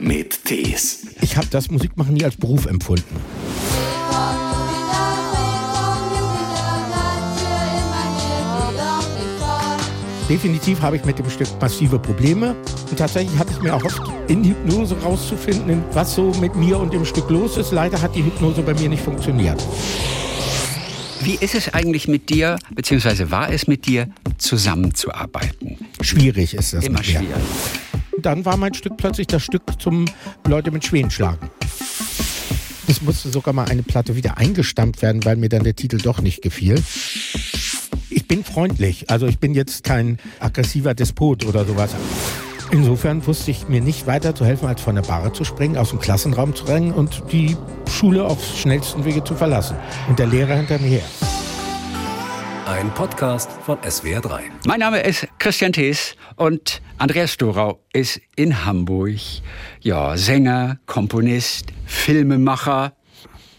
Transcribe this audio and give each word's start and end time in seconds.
mit 0.00 0.44
Tees. 0.44 1.06
Ich 1.20 1.36
habe 1.36 1.46
das 1.50 1.70
Musikmachen 1.70 2.14
nie 2.14 2.24
als 2.24 2.36
Beruf 2.36 2.66
empfunden. 2.66 3.16
Definitiv 10.28 10.80
habe 10.80 10.94
ich 10.94 11.04
mit 11.04 11.18
dem 11.18 11.28
Stück 11.28 11.48
massive 11.60 11.98
Probleme. 11.98 12.54
Und 12.88 12.96
tatsächlich 12.96 13.36
hatte 13.36 13.52
ich 13.52 13.60
mir 13.60 13.74
auch 13.74 13.84
oft 13.84 14.00
in 14.28 14.44
Hypnose 14.44 14.96
rauszufinden, 15.02 15.82
was 15.92 16.14
so 16.14 16.32
mit 16.40 16.54
mir 16.54 16.78
und 16.78 16.92
dem 16.92 17.04
Stück 17.04 17.28
los 17.30 17.56
ist. 17.56 17.72
Leider 17.72 18.00
hat 18.00 18.14
die 18.14 18.24
Hypnose 18.24 18.62
bei 18.62 18.74
mir 18.74 18.88
nicht 18.88 19.02
funktioniert. 19.02 19.60
Wie 21.22 21.34
ist 21.34 21.56
es 21.56 21.74
eigentlich 21.74 22.06
mit 22.06 22.30
dir, 22.30 22.58
beziehungsweise 22.74 23.30
war 23.32 23.52
es 23.52 23.66
mit 23.66 23.86
dir, 23.86 24.08
zusammenzuarbeiten? 24.38 25.78
Schwierig 26.00 26.54
ist 26.54 26.74
das. 26.74 26.84
Immer 26.84 27.00
mit 27.00 27.18
schwierig. 28.20 28.22
Dann 28.22 28.44
war 28.44 28.56
mein 28.56 28.74
Stück 28.74 28.96
plötzlich 28.96 29.26
das 29.26 29.42
Stück 29.42 29.62
zum 29.78 30.06
Leute 30.46 30.70
mit 30.70 30.84
Schweden 30.84 31.10
schlagen. 31.10 31.50
Es 32.88 33.02
musste 33.02 33.30
sogar 33.30 33.54
mal 33.54 33.66
eine 33.68 33.82
Platte 33.82 34.16
wieder 34.16 34.36
eingestampft 34.38 35.02
werden, 35.02 35.24
weil 35.24 35.36
mir 35.36 35.48
dann 35.48 35.62
der 35.62 35.76
Titel 35.76 35.98
doch 35.98 36.20
nicht 36.20 36.42
gefiel. 36.42 36.82
Ich 38.10 38.26
bin 38.26 38.42
freundlich, 38.42 39.08
also 39.10 39.26
ich 39.26 39.38
bin 39.38 39.54
jetzt 39.54 39.84
kein 39.84 40.18
aggressiver 40.40 40.94
Despot 40.94 41.44
oder 41.44 41.64
sowas. 41.64 41.94
Insofern 42.72 43.26
wusste 43.26 43.50
ich 43.50 43.68
mir 43.68 43.80
nicht 43.80 44.06
weiter 44.06 44.34
zu 44.34 44.44
helfen, 44.44 44.68
als 44.68 44.80
von 44.80 44.94
der 44.94 45.02
Bahre 45.02 45.32
zu 45.32 45.44
springen, 45.44 45.76
aus 45.76 45.90
dem 45.90 45.98
Klassenraum 45.98 46.54
zu 46.54 46.64
rennen 46.64 46.92
und 46.92 47.22
die 47.32 47.56
Schule 47.88 48.24
auf 48.24 48.38
schnellsten 48.56 49.04
Wege 49.04 49.24
zu 49.24 49.34
verlassen. 49.34 49.76
Und 50.08 50.18
der 50.18 50.26
Lehrer 50.26 50.54
hinter 50.54 50.78
mir 50.78 50.88
her. 50.88 51.49
Ein 52.70 52.94
Podcast 52.94 53.50
von 53.66 53.78
SWR3. 53.78 54.42
Mein 54.64 54.78
Name 54.78 55.00
ist 55.00 55.26
Christian 55.40 55.72
Thees 55.72 56.14
und 56.36 56.80
Andreas 56.98 57.36
Dorau 57.36 57.80
ist 57.92 58.20
in 58.36 58.64
Hamburg. 58.64 59.18
Ja, 59.80 60.16
Sänger, 60.16 60.78
Komponist, 60.86 61.72
Filmemacher, 61.84 62.92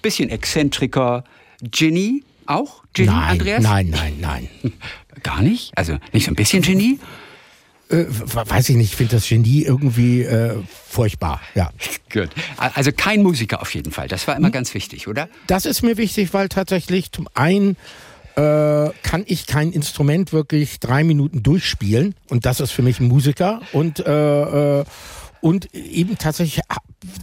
bisschen 0.02 0.30
Exzentriker, 0.30 1.26
Genie 1.62 2.24
auch? 2.46 2.86
Genie, 2.94 3.10
nein, 3.10 3.32
Andreas? 3.32 3.62
nein, 3.62 3.90
nein, 3.90 4.18
nein. 4.22 4.50
Gar 5.24 5.42
nicht? 5.42 5.78
Also 5.78 5.98
nicht 6.14 6.24
so 6.24 6.32
ein 6.32 6.36
bisschen 6.36 6.62
Genie? 6.62 6.98
Äh, 7.90 8.06
weiß 8.08 8.70
ich 8.70 8.78
nicht, 8.78 8.92
ich 8.92 8.96
finde 8.96 9.18
das 9.18 9.28
Genie 9.28 9.64
irgendwie 9.64 10.22
äh, 10.22 10.56
furchtbar. 10.88 11.42
Ja. 11.54 11.72
Gut. 12.14 12.30
Also 12.56 12.94
kein 12.96 13.24
Musiker 13.24 13.62
auf 13.62 13.76
jeden 13.76 13.92
Fall. 13.92 14.08
Das 14.08 14.26
war 14.30 14.38
immer 14.38 14.52
ganz 14.52 14.74
wichtig, 14.74 15.10
oder? 15.10 15.28
Das 15.48 15.66
ist 15.66 15.82
mir 15.82 15.98
wichtig, 15.98 16.34
weil 16.34 16.48
tatsächlich 16.48 17.12
zum 17.12 17.28
einen 17.34 17.76
äh, 18.42 18.92
kann 19.04 19.24
ich 19.28 19.46
kein 19.46 19.72
Instrument 19.72 20.34
wirklich 20.34 20.80
drei 20.80 21.04
Minuten 21.04 21.44
durchspielen 21.44 22.16
und 22.30 22.46
das 22.46 22.60
ist 22.60 22.72
für 22.72 22.82
mich 22.82 23.00
ein 23.00 23.08
Musiker 23.08 23.62
und 23.74 24.00
äh, 24.00 24.80
äh, 24.82 24.86
und 25.42 25.74
eben 25.74 26.18
tatsächlich 26.20 26.62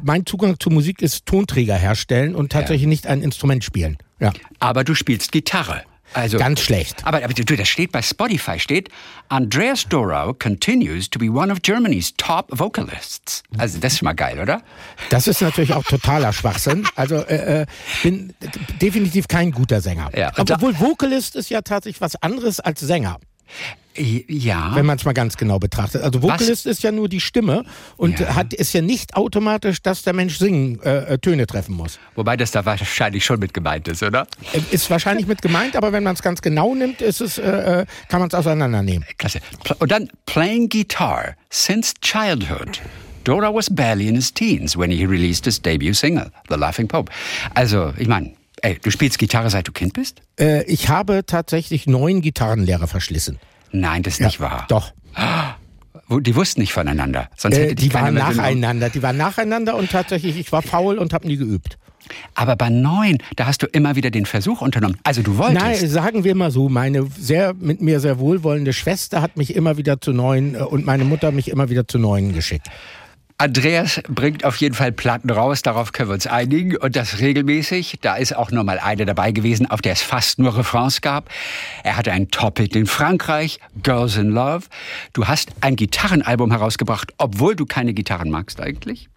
mein 0.02 0.26
Zugang 0.26 0.58
zur 0.58 0.72
Musik 0.72 1.02
ist 1.02 1.24
Tonträger 1.26 1.76
herstellen 1.76 2.34
und 2.34 2.50
tatsächlich 2.50 2.82
Ja. 2.82 2.88
nicht 2.88 3.06
ein 3.06 3.22
Instrument 3.22 3.62
spielen. 3.62 3.96
Ja, 4.20 4.32
Aber 4.58 4.82
du 4.82 4.94
spielst 4.94 5.30
Gitarre. 5.30 5.82
Also 6.14 6.38
ganz 6.38 6.60
schlecht. 6.60 7.04
Aber, 7.04 7.22
aber 7.22 7.34
du, 7.34 7.56
das 7.56 7.68
steht 7.68 7.92
bei 7.92 8.02
Spotify, 8.02 8.58
steht, 8.58 8.88
Andreas 9.28 9.86
Dorau 9.88 10.32
continues 10.34 11.10
to 11.10 11.18
be 11.18 11.30
one 11.30 11.52
of 11.52 11.62
Germany's 11.62 12.14
top 12.16 12.46
vocalists. 12.50 13.42
Also 13.58 13.78
das 13.78 13.92
ist 13.92 13.98
schon 13.98 14.06
mal 14.06 14.14
geil, 14.14 14.40
oder? 14.40 14.62
Das 15.10 15.26
ist 15.26 15.40
natürlich 15.40 15.74
auch 15.74 15.84
totaler 15.84 16.32
Schwachsinn. 16.32 16.86
Also 16.96 17.16
äh, 17.16 17.62
äh, 17.62 17.66
bin 18.02 18.34
definitiv 18.80 19.28
kein 19.28 19.52
guter 19.52 19.80
Sänger. 19.80 20.10
Ja, 20.16 20.32
Obwohl 20.36 20.78
Vocalist 20.78 21.36
ist 21.36 21.50
ja 21.50 21.60
tatsächlich 21.62 22.00
was 22.00 22.16
anderes 22.16 22.60
als 22.60 22.80
Sänger. 22.80 23.18
Ja. 24.28 24.76
wenn 24.76 24.86
man 24.86 24.96
es 24.96 25.04
mal 25.04 25.12
ganz 25.12 25.36
genau 25.36 25.58
betrachtet. 25.58 26.02
Also 26.02 26.22
Vocalist 26.22 26.66
ist 26.66 26.84
ja 26.84 26.92
nur 26.92 27.08
die 27.08 27.20
Stimme 27.20 27.64
und 27.96 28.20
Ja. 28.20 28.36
hat 28.36 28.54
ist 28.54 28.72
ja 28.72 28.80
nicht 28.80 29.16
automatisch, 29.16 29.82
dass 29.82 30.02
der 30.04 30.12
Mensch 30.12 30.38
singen 30.38 30.80
äh, 30.82 31.14
äh, 31.14 31.18
Töne 31.18 31.48
treffen 31.48 31.74
muss. 31.74 31.98
Wobei 32.14 32.36
das 32.36 32.52
da 32.52 32.64
wahrscheinlich 32.64 33.24
schon 33.24 33.40
mit 33.40 33.52
gemeint 33.52 33.88
ist, 33.88 34.04
oder? 34.04 34.28
Äh, 34.52 34.60
Ist 34.70 34.88
wahrscheinlich 34.88 35.26
mit 35.26 35.42
gemeint, 35.42 35.74
aber 35.74 35.90
wenn 35.92 36.04
man 36.04 36.14
es 36.14 36.22
ganz 36.22 36.42
genau 36.42 36.76
nimmt, 36.76 37.00
ist 37.02 37.20
es, 37.20 37.38
äh, 37.38 37.80
äh, 37.80 37.86
kann 38.08 38.20
man 38.20 38.28
es 38.28 38.34
auseinandernehmen. 38.34 39.04
Klasse. 39.18 39.40
Und 39.80 39.90
dann 39.90 40.08
playing 40.26 40.68
guitar 40.68 41.34
since 41.50 41.92
childhood. 42.00 42.80
Dora 43.24 43.52
was 43.52 43.68
barely 43.68 44.06
in 44.06 44.14
his 44.14 44.32
teens 44.32 44.76
when 44.78 44.92
he 44.92 45.04
released 45.06 45.44
his 45.44 45.60
debut 45.60 45.96
single, 45.96 46.30
The 46.48 46.54
Laughing 46.54 46.86
Pope. 46.86 47.10
Also, 47.54 47.92
ich 47.98 48.06
meine, 48.06 48.32
ey, 48.62 48.78
du 48.82 48.90
spielst 48.90 49.18
Gitarre 49.18 49.50
seit 49.50 49.68
du 49.68 49.72
Kind 49.72 49.94
bist? 49.94 50.22
Äh, 50.38 50.64
ich 50.64 50.88
habe 50.88 51.24
tatsächlich 51.26 51.86
neun 51.86 52.20
Gitarrenlehrer 52.20 52.86
verschlissen. 52.86 53.38
Nein, 53.72 54.02
das 54.02 54.14
ist 54.14 54.20
nicht 54.20 54.40
wahr. 54.40 54.66
Doch. 54.68 54.92
Die 56.10 56.34
wussten 56.34 56.60
nicht 56.60 56.72
voneinander. 56.72 57.28
Sonst 57.36 57.56
Äh, 57.56 57.62
hätte 57.64 57.74
dich 57.74 57.88
die 57.88 57.94
waren 57.94 58.14
nacheinander. 58.14 58.88
Die 58.88 59.02
waren 59.02 59.16
nacheinander 59.16 59.76
und 59.76 59.90
tatsächlich, 59.90 60.38
ich 60.38 60.52
war 60.52 60.62
faul 60.62 60.96
und 60.96 61.12
habe 61.12 61.26
nie 61.26 61.36
geübt. 61.36 61.78
Aber 62.34 62.56
bei 62.56 62.70
neun, 62.70 63.18
da 63.36 63.46
hast 63.46 63.62
du 63.62 63.66
immer 63.66 63.96
wieder 63.96 64.10
den 64.10 64.24
Versuch 64.24 64.62
unternommen. 64.62 64.98
Also 65.04 65.22
du 65.22 65.36
wolltest. 65.36 65.60
Nein, 65.60 65.88
sagen 65.88 66.24
wir 66.24 66.34
mal 66.34 66.50
so, 66.50 66.70
meine 66.70 67.06
sehr 67.18 67.52
mit 67.54 67.82
mir 67.82 68.00
sehr 68.00 68.18
wohlwollende 68.18 68.72
Schwester 68.72 69.20
hat 69.20 69.36
mich 69.36 69.54
immer 69.54 69.76
wieder 69.76 70.00
zu 70.00 70.12
neuen 70.12 70.54
äh, 70.54 70.58
und 70.58 70.86
meine 70.86 71.04
Mutter 71.04 71.30
mich 71.32 71.48
immer 71.48 71.68
wieder 71.68 71.86
zu 71.86 71.98
neuen 71.98 72.32
geschickt. 72.32 72.68
Andreas 73.40 74.02
bringt 74.08 74.44
auf 74.44 74.56
jeden 74.56 74.74
Fall 74.74 74.90
Platten 74.90 75.30
raus, 75.30 75.62
darauf 75.62 75.92
können 75.92 76.08
wir 76.08 76.14
uns 76.14 76.26
einigen. 76.26 76.76
Und 76.76 76.96
das 76.96 77.20
regelmäßig. 77.20 77.98
Da 78.00 78.16
ist 78.16 78.34
auch 78.34 78.50
noch 78.50 78.64
mal 78.64 78.80
eine 78.80 79.06
dabei 79.06 79.30
gewesen, 79.30 79.70
auf 79.70 79.80
der 79.80 79.92
es 79.92 80.02
fast 80.02 80.40
nur 80.40 80.58
Refrains 80.58 81.00
gab. 81.02 81.30
Er 81.84 81.96
hatte 81.96 82.10
einen 82.10 82.32
Top-Hit 82.32 82.74
in 82.74 82.86
Frankreich, 82.86 83.60
Girls 83.84 84.16
in 84.16 84.30
Love. 84.30 84.64
Du 85.12 85.28
hast 85.28 85.50
ein 85.60 85.76
Gitarrenalbum 85.76 86.50
herausgebracht, 86.50 87.14
obwohl 87.18 87.54
du 87.54 87.64
keine 87.64 87.94
Gitarren 87.94 88.28
magst 88.28 88.60
eigentlich. 88.60 89.08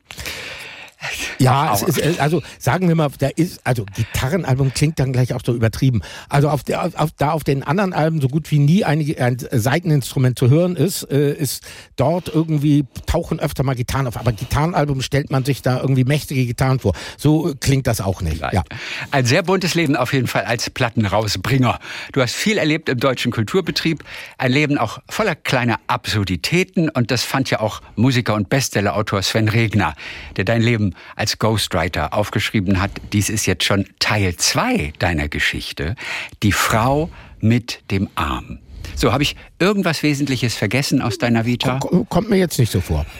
Ja, 1.39 1.73
es 1.73 1.81
ist, 1.81 1.97
äh, 1.97 2.15
also 2.19 2.41
sagen 2.59 2.87
wir 2.87 2.95
mal, 2.95 3.09
da 3.19 3.29
ist, 3.35 3.61
also 3.63 3.85
Gitarrenalbum 3.95 4.73
klingt 4.73 4.99
dann 4.99 5.11
gleich 5.11 5.33
auch 5.33 5.41
so 5.43 5.53
übertrieben. 5.53 6.01
Also 6.29 6.49
auf 6.49 6.63
der, 6.63 6.91
auf, 6.95 7.11
da 7.17 7.31
auf 7.31 7.43
den 7.43 7.63
anderen 7.63 7.93
Alben 7.93 8.21
so 8.21 8.27
gut 8.27 8.51
wie 8.51 8.59
nie 8.59 8.85
ein, 8.85 8.99
ein 9.17 9.37
Seiteninstrument 9.51 10.37
zu 10.37 10.49
hören 10.49 10.75
ist, 10.75 11.03
äh, 11.11 11.33
ist 11.33 11.63
dort 11.95 12.29
irgendwie 12.29 12.85
tauchen 13.07 13.39
öfter 13.39 13.63
mal 13.63 13.75
Gitarren 13.75 14.07
auf. 14.07 14.17
Aber 14.17 14.31
Gitarrenalbum 14.31 15.01
stellt 15.01 15.31
man 15.31 15.43
sich 15.43 15.61
da 15.61 15.79
irgendwie 15.81 16.03
mächtige 16.03 16.45
Gitarren 16.45 16.79
vor. 16.79 16.93
So 17.17 17.49
äh, 17.49 17.55
klingt 17.59 17.87
das 17.87 18.01
auch 18.01 18.21
nicht. 18.21 18.41
Ja. 18.41 18.63
Ein 19.09 19.25
sehr 19.25 19.43
buntes 19.43 19.73
Leben 19.73 19.95
auf 19.95 20.13
jeden 20.13 20.27
Fall 20.27 20.43
als 20.43 20.69
Plattenrausbringer. 20.69 21.79
Du 22.11 22.21
hast 22.21 22.35
viel 22.35 22.57
erlebt 22.57 22.89
im 22.89 22.99
deutschen 22.99 23.31
Kulturbetrieb, 23.31 24.03
ein 24.37 24.51
Leben 24.51 24.77
auch 24.77 24.99
voller 25.09 25.35
kleiner 25.35 25.79
Absurditäten 25.87 26.89
und 26.89 27.11
das 27.11 27.23
fand 27.23 27.49
ja 27.49 27.59
auch 27.59 27.81
Musiker 27.95 28.35
und 28.35 28.49
Bestsellerautor 28.49 29.21
Sven 29.21 29.49
Regner, 29.49 29.95
der 30.37 30.45
dein 30.45 30.61
Leben 30.61 30.90
als 31.15 31.39
Ghostwriter 31.39 32.13
aufgeschrieben 32.13 32.81
hat. 32.81 32.91
Dies 33.13 33.29
ist 33.29 33.45
jetzt 33.45 33.63
schon 33.63 33.85
Teil 33.99 34.35
zwei 34.37 34.93
deiner 34.99 35.27
Geschichte, 35.27 35.95
die 36.43 36.51
Frau 36.51 37.09
mit 37.39 37.81
dem 37.91 38.09
Arm. 38.15 38.59
So, 38.95 39.13
habe 39.13 39.23
ich 39.23 39.35
irgendwas 39.59 40.03
Wesentliches 40.03 40.55
vergessen 40.55 41.01
aus 41.01 41.17
deiner 41.17 41.45
Vita? 41.45 41.79
Ko- 41.79 42.05
Kommt 42.05 42.29
mir 42.29 42.37
jetzt 42.37 42.59
nicht 42.59 42.71
so 42.71 42.81
vor. 42.81 43.05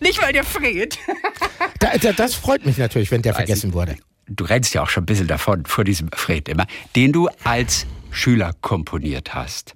Nicht, 0.00 0.20
weil 0.22 0.32
der 0.32 0.44
friert. 0.44 0.98
Da, 1.78 1.96
da, 1.98 2.12
das 2.12 2.34
freut 2.34 2.64
mich 2.64 2.78
natürlich, 2.78 3.10
wenn 3.10 3.22
der 3.22 3.34
vergessen 3.34 3.72
wurde. 3.74 3.96
du 4.26 4.44
rennst 4.44 4.74
ja 4.74 4.82
auch 4.82 4.88
schon 4.88 5.02
ein 5.02 5.06
bisschen 5.06 5.26
davon, 5.26 5.66
vor 5.66 5.84
diesem 5.84 6.08
Fred 6.12 6.48
immer, 6.48 6.66
den 6.96 7.12
du 7.12 7.28
als 7.44 7.86
Schüler 8.10 8.52
komponiert 8.62 9.34
hast. 9.34 9.74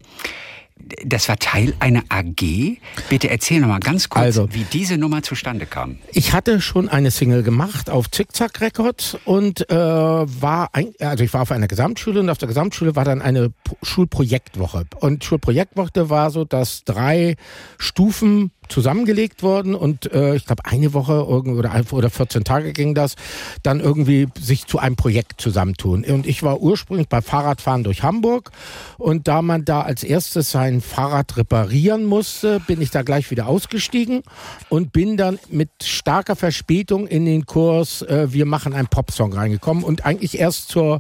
Das 1.05 1.29
war 1.29 1.39
Teil 1.39 1.75
einer 1.81 2.03
AG. 2.09 2.79
Bitte 3.09 3.31
erzähl 3.31 3.61
noch 3.61 3.69
mal 3.69 3.81
ganz 3.81 4.09
kurz, 4.09 4.23
Also- 4.23 4.49
wie 4.53 4.65
diese 4.73 4.99
Nummer 4.99 5.23
zustande 5.23 5.67
kam. 5.67 5.99
Ich 6.13 6.33
hatte 6.33 6.61
schon 6.61 6.89
eine 6.89 7.11
Single 7.11 7.43
gemacht 7.43 7.91
auf 7.91 8.11
Zickzack 8.11 8.61
Records 8.61 9.17
und 9.25 9.69
äh, 9.71 9.75
war 9.75 10.69
ein, 10.73 10.93
also 11.01 11.25
ich 11.25 11.33
war 11.33 11.43
auf 11.43 11.53
einer 11.53 11.69
Gesamtschule 11.69 12.21
und 12.21 12.29
auf 12.31 12.39
der 12.39 12.49
Gesamtschule 12.49 12.97
war 12.97 13.05
dann 13.05 13.23
eine 13.23 13.53
Schulprojektwoche 13.83 14.85
und 15.01 15.25
Schulprojektwoche 15.25 16.11
war 16.11 16.31
so, 16.31 16.45
dass 16.45 16.85
drei 16.85 17.37
Stufen 17.79 18.51
zusammengelegt 18.69 19.43
wurden 19.43 19.75
und 19.75 20.13
äh, 20.13 20.35
ich 20.35 20.47
glaube 20.47 20.65
eine 20.65 20.93
Woche 20.95 21.27
oder 21.27 21.75
oder 21.91 22.11
14 22.11 22.45
Tage 22.45 22.73
ging 22.73 22.95
das, 22.95 23.15
dann 23.63 23.81
irgendwie 23.81 24.29
sich 24.41 24.67
zu 24.67 24.79
einem 24.79 24.97
Projekt 24.97 25.41
zusammentun. 25.41 26.05
Und 26.05 26.27
ich 26.27 26.43
war 26.43 26.61
ursprünglich 26.61 27.09
bei 27.09 27.23
Fahrradfahren 27.23 27.85
durch 27.85 28.03
Hamburg 28.03 28.51
und 28.99 29.29
da 29.29 29.43
man 29.43 29.65
da 29.65 29.83
als 29.83 30.03
erstes 30.03 30.51
sein 30.51 30.81
Fahrrad 30.81 31.37
reparieren 31.37 32.05
musste, 32.05 32.61
bin 32.61 32.81
ich 32.81 32.91
da 32.91 33.03
gleich 33.03 33.31
wieder 33.31 33.47
ausgestiegen 33.47 34.23
und 34.69 34.93
bin 34.93 35.17
dann 35.17 35.39
mit 35.51 35.71
starker 35.83 36.37
Verspätung 36.37 37.07
in 37.07 37.25
den 37.25 37.47
Kurs 37.47 38.03
äh, 38.03 38.33
Wir 38.33 38.47
machen 38.47 38.73
einen 38.73 38.89
Popsong 38.89 39.33
reingekommen 39.33 39.85
und 39.85 40.05
eigentlich 40.05 40.39
erst 40.39 40.69
zur, 40.69 40.95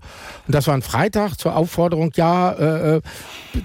und 0.46 0.54
das 0.54 0.66
war 0.66 0.74
ein 0.74 0.82
Freitag, 0.82 1.36
zur 1.38 1.56
Aufforderung, 1.56 2.12
ja, 2.16 2.52
äh, 2.52 2.96
äh, 2.96 3.00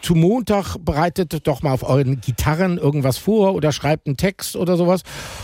zu 0.01 0.15
Montag 0.15 0.77
bereitet 0.77 1.47
doch 1.47 1.61
mal 1.61 1.73
auf 1.73 1.83
euren 1.83 2.21
Gitarren 2.21 2.77
irgendwas 2.77 3.17
vor 3.17 3.53
oder 3.53 3.71
schreibt 3.71 3.88
einen 4.05 4.17
Text 4.17 4.55
oder 4.55 4.77
sowas. 4.77 5.01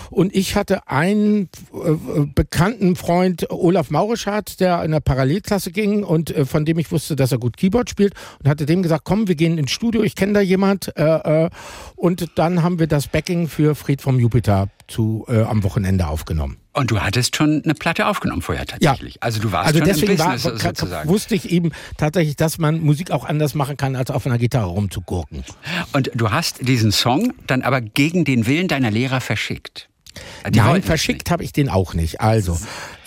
Und 0.10 0.36
ich 0.36 0.56
hatte 0.56 0.88
einen 0.88 1.50
äh, 1.74 2.26
bekannten 2.34 2.96
Freund, 2.96 3.50
Olaf 3.50 3.90
Maurischardt, 3.90 4.60
der 4.60 4.84
in 4.84 4.92
der 4.92 5.00
Parallelklasse 5.00 5.72
ging 5.72 6.04
und 6.04 6.36
äh, 6.36 6.46
von 6.46 6.66
dem 6.66 6.78
ich 6.78 6.92
wusste, 6.92 7.16
dass 7.16 7.32
er 7.32 7.38
gut 7.38 7.58
Keyboard 7.58 7.90
spielt 7.90 8.14
und 8.40 8.50
hatte 8.50 8.66
dem 8.66 8.84
gesagt, 8.84 9.04
komm, 9.06 9.28
wir 9.28 9.36
gehen 9.36 9.58
ins 9.58 9.72
Studio, 9.72 10.04
ich 10.04 10.16
kenne 10.16 10.34
da 10.34 10.42
jemand. 10.42 10.96
Äh, 10.98 11.46
äh, 11.46 11.50
und 11.96 12.32
dann 12.36 12.64
haben 12.64 12.80
wir 12.80 12.88
das 12.88 13.08
Backing 13.08 13.48
für 13.48 13.76
Fried 13.76 14.02
vom 14.02 14.20
Jupiter 14.20 14.70
zu 14.88 15.26
äh, 15.28 15.42
am 15.42 15.64
Wochenende 15.64 16.08
aufgenommen. 16.08 16.58
Und 16.74 16.92
du 16.92 17.00
hattest 17.00 17.36
schon 17.36 17.62
eine 17.64 17.74
Platte 17.74 18.08
aufgenommen 18.08 18.42
vorher 18.42 18.66
tatsächlich. 18.66 19.16
Ja. 19.16 19.22
Also 19.22 19.40
du 19.40 19.52
warst 19.52 19.68
also 19.68 19.80
schon 19.80 19.88
deswegen 19.88 20.12
im 20.12 20.18
Business 20.18 20.46
war, 20.46 20.58
sozusagen. 20.58 21.10
wusste 21.10 21.36
ich 21.36 21.50
eben 21.50 21.72
tatsächlich, 21.98 22.36
dass 22.36 22.58
man 22.58 22.82
Musik 22.82 23.12
auch 23.12 23.26
anders 23.26 23.56
machen 23.56 23.78
kann, 23.78 23.96
als 23.96 24.12
auf 24.12 24.26
einer 24.26 24.38
Gitarre 24.38 24.68
rumzugurken. 24.68 25.44
Und 25.94 26.12
du 26.14 26.32
hast 26.32 26.68
diesen 26.68 26.92
Song 26.92 27.34
dann 27.48 27.62
aber 27.62 27.82
gegen 27.82 28.26
den 28.26 28.46
Willen 28.46 28.68
deiner 28.68 28.92
Lehrer 28.92 29.22
verschickt. 29.22 29.90
Die 30.50 30.60
Nein, 30.60 30.82
verschickt 30.82 31.30
habe 31.32 31.44
ich 31.44 31.52
den 31.52 31.70
auch 31.70 31.94
nicht. 31.94 32.22
Also, 32.22 32.58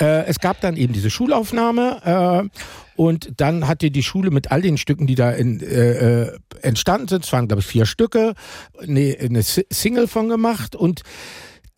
äh, 0.00 0.26
es 0.26 0.40
gab 0.40 0.60
dann 0.60 0.76
eben 0.76 0.92
diese 0.92 1.10
Schulaufnahme 1.10 2.50
äh, 2.52 2.60
und 2.96 3.32
dann 3.36 3.66
hatte 3.66 3.90
die 3.90 4.02
Schule 4.02 4.30
mit 4.30 4.50
all 4.50 4.60
den 4.60 4.76
Stücken, 4.76 5.06
die 5.06 5.14
da 5.14 5.30
in, 5.30 5.60
äh, 5.60 6.25
äh 6.25 6.38
entstanden 6.60 7.06
sind, 7.08 7.25
es 7.25 7.32
waren 7.32 7.46
glaube 7.46 7.60
ich 7.60 7.66
vier 7.66 7.86
Stücke, 7.86 8.34
eine, 8.80 9.16
eine 9.20 9.42
Single 9.42 10.08
von 10.08 10.28
gemacht 10.28 10.75
und 10.75 11.02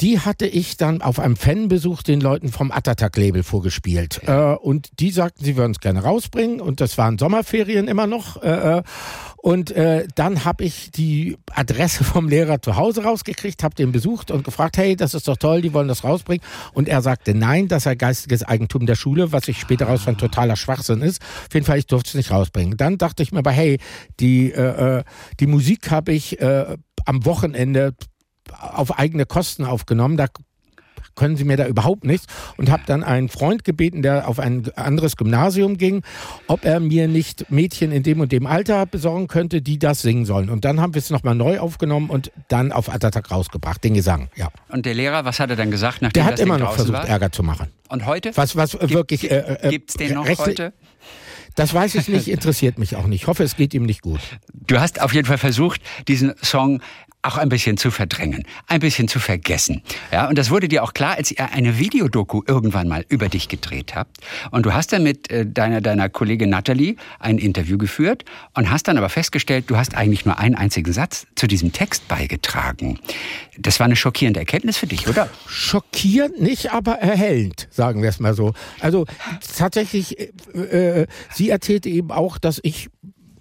die 0.01 0.21
hatte 0.21 0.47
ich 0.47 0.77
dann 0.77 1.03
auf 1.03 1.19
einem 1.19 1.37
Fanbesuch 1.37 2.03
den 2.03 2.21
Leuten 2.21 2.49
vom 2.49 2.71
Atatak-Label 2.73 3.43
vorgespielt. 3.43 4.21
Äh, 4.27 4.55
und 4.55 4.89
die 4.99 5.11
sagten, 5.11 5.45
sie 5.45 5.57
würden 5.57 5.73
es 5.73 5.81
gerne 5.81 6.03
rausbringen. 6.03 6.61
Und 6.61 6.81
das 6.81 6.97
waren 6.97 7.19
Sommerferien 7.19 7.87
immer 7.89 8.07
noch. 8.07 8.43
Äh, 8.43 8.79
äh 8.79 8.83
und 9.43 9.71
äh, 9.71 10.07
dann 10.15 10.45
habe 10.45 10.65
ich 10.65 10.91
die 10.91 11.39
Adresse 11.51 12.05
vom 12.05 12.29
Lehrer 12.29 12.61
zu 12.61 12.77
Hause 12.77 13.05
rausgekriegt, 13.05 13.63
habe 13.63 13.75
den 13.75 13.91
besucht 13.91 14.31
und 14.31 14.45
gefragt, 14.45 14.77
hey, 14.77 14.97
das 14.97 15.15
ist 15.15 15.29
doch 15.29 15.37
toll, 15.37 15.63
die 15.63 15.73
wollen 15.73 15.89
das 15.89 16.05
rausbringen. 16.05 16.45
Und 16.75 16.89
er 16.89 17.01
sagte, 17.01 17.35
nein, 17.35 17.69
das 17.69 17.85
sei 17.85 17.95
geistiges 17.95 18.43
Eigentum 18.43 18.87
der 18.87 18.97
Schule, 18.97 19.33
was 19.33 19.49
ich 19.49 19.59
später 19.59 19.87
rausfand, 19.87 20.21
totaler 20.21 20.57
Schwachsinn 20.57 21.01
ist. 21.01 21.23
Auf 21.23 21.55
jeden 21.55 21.65
Fall, 21.65 21.79
ich 21.79 21.87
durfte 21.87 22.09
es 22.09 22.15
nicht 22.15 22.31
rausbringen. 22.31 22.77
Dann 22.77 22.99
dachte 22.99 23.23
ich 23.23 23.33
mir 23.33 23.39
aber, 23.39 23.51
hey, 23.51 23.79
die, 24.19 24.53
äh, 24.53 24.99
äh 24.99 25.05
die 25.41 25.47
Musik 25.47 25.91
habe 25.91 26.13
ich 26.13 26.41
äh, 26.41 26.77
am 27.07 27.25
Wochenende 27.25 27.95
auf 28.59 28.99
eigene 28.99 29.27
Kosten 29.27 29.65
aufgenommen. 29.65 30.17
Da 30.17 30.27
können 31.17 31.37
Sie 31.37 31.45
mir 31.45 31.57
da 31.57 31.67
überhaupt 31.67 32.05
nichts 32.05 32.27
und 32.57 32.71
habe 32.71 32.83
dann 32.87 33.05
einen 33.05 33.29
Freund 33.29 33.65
gebeten, 33.65 34.03
der 34.03 34.27
auf 34.29 34.39
ein 34.39 34.71
anderes 34.77 35.17
Gymnasium 35.17 35.77
ging, 35.77 36.03
ob 36.47 36.65
er 36.65 36.81
mir 36.81 37.09
nicht 37.09 37.51
Mädchen 37.51 37.93
in 37.93 38.03
dem 38.03 38.21
und 38.21 38.33
dem 38.33 38.47
Alter 38.47 38.87
besorgen 38.87 39.29
könnte, 39.29 39.61
die 39.61 39.79
das 39.79 40.03
singen 40.03 40.25
sollen. 40.25 40.49
Und 40.49 40.65
dann 40.65 40.81
haben 40.81 40.95
wir 40.95 40.99
es 40.99 41.11
nochmal 41.11 41.35
neu 41.35 41.59
aufgenommen 41.59 42.11
und 42.11 42.33
dann 42.49 42.73
auf 42.73 42.89
Atatak 42.89 43.31
rausgebracht, 43.31 43.83
den 43.85 43.95
Gesang. 43.95 44.29
Ja. 44.35 44.49
Und 44.69 44.87
der 44.87 44.95
Lehrer, 44.95 45.25
was 45.25 45.41
hat 45.41 45.51
er 45.51 45.57
dann 45.57 45.71
gesagt, 45.71 46.01
nachdem 46.01 46.13
Der 46.13 46.25
hat 46.25 46.33
das 46.35 46.41
immer 46.41 46.59
noch 46.59 46.75
versucht, 46.75 46.95
war? 46.95 47.09
Ärger 47.09 47.33
zu 47.33 47.43
machen. 47.43 47.69
Und 47.89 48.07
heute? 48.07 48.31
Was, 48.37 48.57
was 48.57 48.73
Gibt, 48.73 48.91
wirklich. 48.91 49.31
Äh, 49.31 49.59
äh, 49.61 49.69
Gibt 49.71 49.91
es 49.91 49.97
den 49.97 50.15
noch 50.15 50.27
heute? 50.27 50.73
Das 51.57 51.75
weiß 51.75 51.97
ich 51.97 52.09
nicht, 52.09 52.29
interessiert 52.29 52.79
mich 52.79 52.97
auch 52.97 53.07
nicht. 53.07 53.23
Ich 53.23 53.27
hoffe, 53.27 53.43
es 53.43 53.57
geht 53.57 53.75
ihm 53.75 53.83
nicht 53.83 54.03
gut. 54.03 54.21
Du 54.55 54.81
hast 54.81 55.03
auf 55.03 55.13
jeden 55.13 55.27
Fall 55.27 55.39
versucht, 55.39 55.83
diesen 56.09 56.35
Song 56.43 56.81
auch 57.23 57.37
ein 57.37 57.49
bisschen 57.49 57.77
zu 57.77 57.91
verdrängen, 57.91 58.45
ein 58.67 58.81
bisschen 58.81 59.09
zu 59.09 59.19
vergessen. 59.19 59.83
Ja, 60.11 60.29
und 60.29 60.39
das 60.39 60.51
wurde 60.51 60.69
dir 60.69 60.83
auch 60.83 60.95
klar, 60.95 61.17
als 61.17 61.31
ihr 61.31 61.53
eine 61.53 61.79
Videodoku 61.79 62.43
irgendwann 62.47 62.89
mal 62.89 63.05
über 63.09 63.29
dich 63.29 63.49
gedreht 63.49 63.95
habt. 63.95 64.19
Und 64.51 64.65
du 64.65 64.73
hast 64.73 64.93
dann 64.93 65.03
mit 65.03 65.31
äh, 65.31 65.47
deiner, 65.47 65.81
deiner 65.81 66.09
Kollegin 66.09 66.51
Natalie 66.51 66.97
ein 67.19 67.39
Interview 67.39 67.77
geführt 67.77 68.25
und 68.55 68.71
hast 68.71 68.89
dann 68.89 68.97
aber 68.97 69.09
festgestellt, 69.09 69.67
du 69.69 69.77
hast 69.77 69.95
eigentlich 69.95 70.25
nur 70.25 70.39
einen 70.39 70.55
einzigen 70.55 70.93
Satz 70.93 71.27
zu 71.35 71.47
diesem 71.47 71.73
Text 71.73 72.09
beigetragen. 72.09 72.99
Das 73.59 73.81
war 73.81 73.85
eine 73.85 73.97
schockierende 73.97 74.41
Erkenntnis 74.41 74.79
für 74.79 74.87
dich, 74.87 75.07
oder? 75.07 75.29
Schockierend 75.47 76.41
nicht, 76.41 76.73
aber 76.73 76.93
erhellend, 76.95 77.69
sagen 77.71 78.03
wir 78.03 78.09
es 78.09 78.21
mal 78.21 78.35
so. 78.35 78.55
Also 78.81 79.05
tatsächlich, 79.59 80.19
äh, 80.19 81.01
äh 81.03 81.07
sie 81.33 81.51
erzählte 81.51 81.91
eben 81.91 82.11
auch, 82.11 82.39
dass 82.39 82.61
ich 82.63 82.89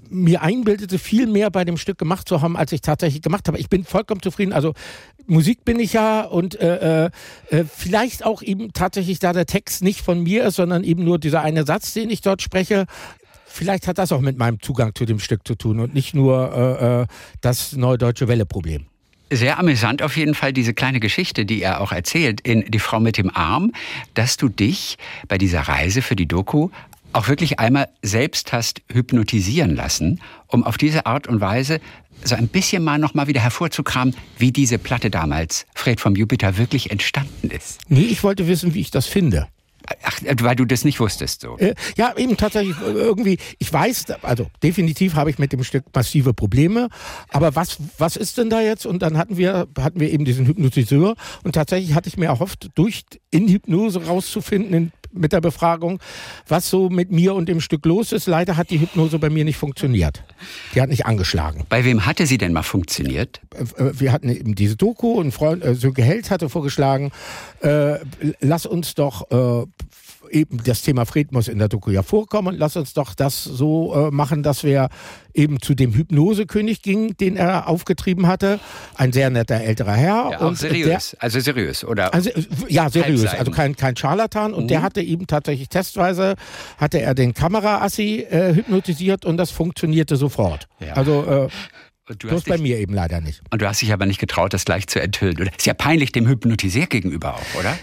mir 0.10 0.42
einbildete, 0.42 1.00
viel 1.00 1.28
mehr 1.28 1.50
bei 1.50 1.66
dem 1.66 1.78
Stück 1.78 1.98
gemacht 1.98 2.28
zu 2.28 2.42
haben, 2.42 2.58
als 2.58 2.72
ich 2.72 2.82
tatsächlich 2.82 3.22
gemacht 3.22 3.48
habe. 3.48 3.58
Ich 3.58 3.70
bin 3.70 3.84
vollkommen 3.84 4.22
zufrieden. 4.22 4.54
Also 4.54 4.74
Musik 5.28 5.64
bin 5.66 5.80
ich 5.80 5.94
ja 5.94 6.22
und 6.22 6.60
äh, 6.60 7.06
äh, 7.06 7.10
äh, 7.50 7.66
vielleicht 7.66 8.26
auch 8.26 8.42
eben 8.42 8.74
tatsächlich, 8.74 9.20
da 9.20 9.34
der 9.34 9.46
Text 9.46 9.84
nicht 9.84 10.02
von 10.02 10.22
mir 10.22 10.46
ist, 10.46 10.56
sondern 10.56 10.84
eben 10.84 11.04
nur 11.04 11.20
dieser 11.20 11.42
eine 11.42 11.66
Satz, 11.66 11.94
den 11.94 12.10
ich 12.10 12.22
dort 12.22 12.42
spreche. 12.42 12.86
Vielleicht 13.46 13.88
hat 13.88 13.98
das 13.98 14.12
auch 14.12 14.22
mit 14.22 14.38
meinem 14.38 14.62
Zugang 14.62 14.94
zu 14.96 15.06
dem 15.06 15.20
Stück 15.20 15.48
zu 15.48 15.56
tun 15.56 15.80
und 15.80 15.94
nicht 15.94 16.14
nur 16.14 16.54
äh, 16.54 17.02
äh 17.02 17.06
das 17.42 17.74
Neudeutsche 17.74 18.28
Welle-Problem. 18.28 18.86
Sehr 19.32 19.60
amüsant 19.60 20.02
auf 20.02 20.18
jeden 20.18 20.34
Fall 20.34 20.54
diese 20.54 20.74
kleine 20.74 21.00
Geschichte, 21.00 21.46
die 21.46 21.62
er 21.62 21.82
auch 21.82 21.92
erzählt 21.92 22.42
in 22.42 22.66
Die 22.68 22.80
Frau 22.80 23.00
mit 23.00 23.18
dem 23.18 23.30
Arm, 23.36 23.72
dass 24.16 24.38
du 24.38 24.50
dich 24.50 24.98
bei 25.28 25.38
dieser 25.38 25.62
Reise 25.62 26.02
für 26.02 26.16
die 26.16 26.28
Doku 26.28 26.70
auch 27.14 27.28
wirklich 27.28 27.60
einmal 27.60 27.90
selbst 28.02 28.54
hast 28.54 28.82
hypnotisieren 28.92 29.76
lassen, 29.76 30.22
um 30.48 30.64
auf 30.64 30.78
diese 30.78 31.06
Art 31.06 31.28
und 31.28 31.42
Weise 31.42 31.80
so 32.24 32.36
ein 32.36 32.48
bisschen 32.48 32.84
mal 32.84 32.98
noch 32.98 33.14
mal 33.14 33.28
wieder 33.28 33.42
hervorzukramen, 33.42 34.16
wie 34.38 34.52
diese 34.52 34.78
Platte 34.78 35.10
damals, 35.10 35.66
Fred 35.74 36.00
vom 36.00 36.16
Jupiter, 36.16 36.58
wirklich 36.58 36.92
entstanden 36.92 37.50
ist. 37.50 37.80
Nee, 37.88 38.02
ich 38.02 38.24
wollte 38.24 38.48
wissen, 38.48 38.74
wie 38.74 38.82
ich 38.82 38.92
das 38.92 39.06
finde. 39.06 39.48
Ach, 40.04 40.20
weil 40.42 40.56
du 40.56 40.66
das 40.66 40.86
nicht 40.86 41.00
wusstest 41.00 41.42
so. 41.42 41.58
Äh, 41.58 41.74
ja, 41.98 42.16
eben 42.16 42.38
tatsächlich 42.38 42.78
äh, 42.80 42.92
irgendwie, 42.92 43.38
ich 43.58 43.72
weiß, 43.72 44.06
also 44.22 44.48
definitiv 44.62 45.16
habe 45.16 45.30
ich 45.30 45.40
mit 45.40 45.52
dem 45.52 45.64
Stück 45.64 45.86
massive 45.94 46.34
Probleme, 46.34 46.90
aber 47.30 47.56
was, 47.56 47.78
was 47.98 48.16
ist 48.16 48.38
denn 48.38 48.50
da 48.50 48.62
jetzt? 48.62 48.86
Und 48.86 49.02
dann 49.02 49.18
hatten 49.18 49.38
wir, 49.38 49.68
hatten 49.80 50.00
wir 50.00 50.12
eben 50.12 50.26
diesen 50.26 50.46
Hypnotiseur 50.46 51.16
und 51.44 51.54
tatsächlich 51.54 51.96
hatte 51.96 52.10
ich 52.10 52.18
mir 52.18 52.28
erhofft, 52.28 52.70
durch 52.76 53.04
in 53.32 53.48
Hypnose 53.48 54.06
rauszufinden, 54.06 54.74
in 54.74 54.92
mit 55.12 55.34
der 55.34 55.42
Befragung, 55.42 56.00
was 56.48 56.70
so 56.70 56.90
mit 56.90 57.12
mir 57.12 57.34
und 57.34 57.50
dem 57.50 57.62
Stück 57.62 57.86
los 57.86 58.12
ist. 58.12 58.28
Leider 58.28 58.58
hat 58.58 58.70
die 58.70 58.80
Hypnose 58.80 59.20
bei 59.20 59.30
mir 59.30 59.46
nicht 59.46 59.58
funktioniert. 59.58 60.24
Die 60.74 60.82
hat 60.82 60.90
nicht 60.90 61.06
angeschlagen. 61.06 61.66
Bei 61.70 61.86
wem 61.86 62.06
hatte 62.06 62.26
sie 62.26 62.38
denn 62.38 62.54
mal 62.54 62.64
funktioniert? 62.64 63.42
Äh, 63.54 63.84
äh, 63.84 64.00
wir 64.00 64.12
hatten 64.12 64.30
eben 64.30 64.56
diese 64.56 64.76
Doku 64.76 65.14
und 65.14 65.32
Freund, 65.32 65.64
äh, 65.64 65.76
Sönke 65.76 66.04
Held 66.04 66.32
hatte 66.32 66.50
vorgeschlagen, 66.50 67.12
äh, 67.62 68.00
lass 68.40 68.66
uns 68.66 68.96
doch 68.96 69.30
äh, 69.32 69.66
eben 70.32 70.62
das 70.64 70.82
Thema 70.82 71.06
Fred 71.06 71.32
muss 71.32 71.48
in 71.48 71.60
der 71.60 71.68
Doku 71.68 71.92
ja 71.92 72.04
vorkommen. 72.04 72.56
Lass 72.58 72.76
uns 72.76 72.94
doch 72.94 73.14
das 73.14 73.44
so 73.44 73.94
äh, 73.94 74.12
machen, 74.12 74.44
dass 74.44 74.64
wir 74.64 74.90
eben 75.34 75.62
zu 75.62 75.76
dem 75.76 75.94
Hypnosekönig 75.94 76.82
gingen, 76.82 77.16
den 77.18 77.38
er 77.38 77.68
aufgetrieben 77.68 78.28
hatte. 78.28 78.60
Ein 78.96 79.14
sehr 79.14 79.30
netter 79.30 79.62
älterer 79.62 79.94
Herr. 79.94 80.30
Ja, 80.32 80.40
und 80.40 80.58
seriös, 80.58 81.12
der, 81.12 81.24
also 81.24 81.40
seriös, 81.40 81.84
oder? 81.84 82.14
Also, 82.14 82.32
ja, 82.68 82.90
seriös, 82.90 83.26
also 83.28 83.52
kein, 83.52 83.76
kein 83.76 83.96
Scharlatan. 83.96 84.54
Und 84.54 84.64
mhm. 84.64 84.68
der 84.70 84.82
hatte 84.82 85.02
eben 85.02 85.28
tatsächlich 85.28 85.70
testweise, 85.70 86.36
hatte 86.78 87.02
er 87.02 87.14
den 87.14 87.34
Kameraassi 87.34 88.26
äh, 88.30 88.54
hypnotisiert 88.54 89.26
und 89.26 89.38
das 89.38 89.52
funktionierte 89.52 90.16
sofort. 90.16 90.68
Ja. 90.80 90.94
Also 90.94 91.24
äh, 91.26 91.50
Du 92.18 92.28
Bloß 92.28 92.44
dich, 92.44 92.52
bei 92.52 92.58
mir 92.58 92.80
eben 92.80 92.96
leider 92.96 93.22
nicht. 93.22 93.44
Und 93.52 93.62
du 93.62 93.68
hast 93.68 93.84
dich 93.84 93.94
aber 93.94 94.08
nicht 94.08 94.20
getraut, 94.20 94.52
das 94.54 94.66
gleich 94.66 94.88
zu 94.88 95.00
enthüllen. 95.00 95.52
Ist 95.56 95.68
ja 95.68 95.76
peinlich 95.76 96.12
dem 96.12 96.28
Hypnotiseur 96.28 96.88
gegenüber 96.88 97.36
auch, 97.36 97.60
oder? 97.60 97.78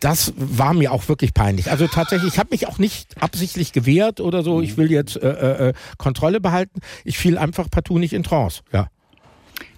Das 0.00 0.32
war 0.36 0.74
mir 0.74 0.92
auch 0.92 1.08
wirklich 1.08 1.34
peinlich. 1.34 1.70
Also 1.70 1.86
tatsächlich, 1.86 2.34
ich 2.34 2.38
habe 2.38 2.50
mich 2.50 2.68
auch 2.68 2.78
nicht 2.78 3.20
absichtlich 3.20 3.72
gewehrt 3.72 4.20
oder 4.20 4.42
so. 4.42 4.60
Ich 4.60 4.76
will 4.76 4.90
jetzt 4.90 5.16
äh, 5.16 5.28
äh, 5.28 5.68
äh, 5.68 5.72
Kontrolle 5.98 6.40
behalten. 6.40 6.80
Ich 7.04 7.18
fiel 7.18 7.38
einfach 7.38 7.70
partout 7.70 7.98
nicht 7.98 8.12
in 8.12 8.22
Trance. 8.22 8.62
Ja. 8.72 8.88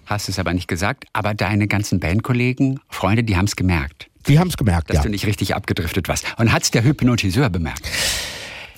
Hast 0.05 0.27
es 0.27 0.39
aber 0.39 0.53
nicht 0.53 0.67
gesagt. 0.67 1.05
Aber 1.13 1.33
deine 1.33 1.67
ganzen 1.67 1.99
Bandkollegen, 1.99 2.79
Freunde, 2.89 3.23
die 3.23 3.37
haben 3.37 3.45
es 3.45 3.55
gemerkt. 3.55 4.07
Die 4.27 4.39
haben 4.39 4.49
es 4.49 4.57
gemerkt, 4.57 4.89
dass 4.89 4.97
ja. 4.97 5.03
du 5.03 5.09
nicht 5.09 5.25
richtig 5.25 5.55
abgedriftet 5.55 6.07
warst. 6.09 6.25
Und 6.37 6.51
hat 6.51 6.63
es 6.63 6.71
der 6.71 6.83
Hypnotiseur 6.83 7.49
bemerkt? 7.49 7.87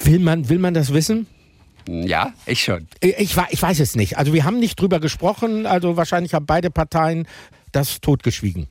Will 0.03 0.19
man, 0.19 0.49
will 0.49 0.59
man 0.59 0.73
das 0.73 0.93
wissen? 0.93 1.27
Ja, 1.87 2.33
ich 2.45 2.63
schon. 2.63 2.87
Ich, 2.99 3.35
ich 3.49 3.61
weiß 3.61 3.79
es 3.79 3.95
nicht. 3.95 4.17
Also 4.17 4.33
wir 4.33 4.43
haben 4.43 4.59
nicht 4.59 4.79
drüber 4.79 4.99
gesprochen. 4.99 5.65
Also 5.65 5.97
wahrscheinlich 5.97 6.33
haben 6.33 6.45
beide 6.45 6.69
Parteien 6.69 7.27
das 7.71 8.01
totgeschwiegen. 8.01 8.67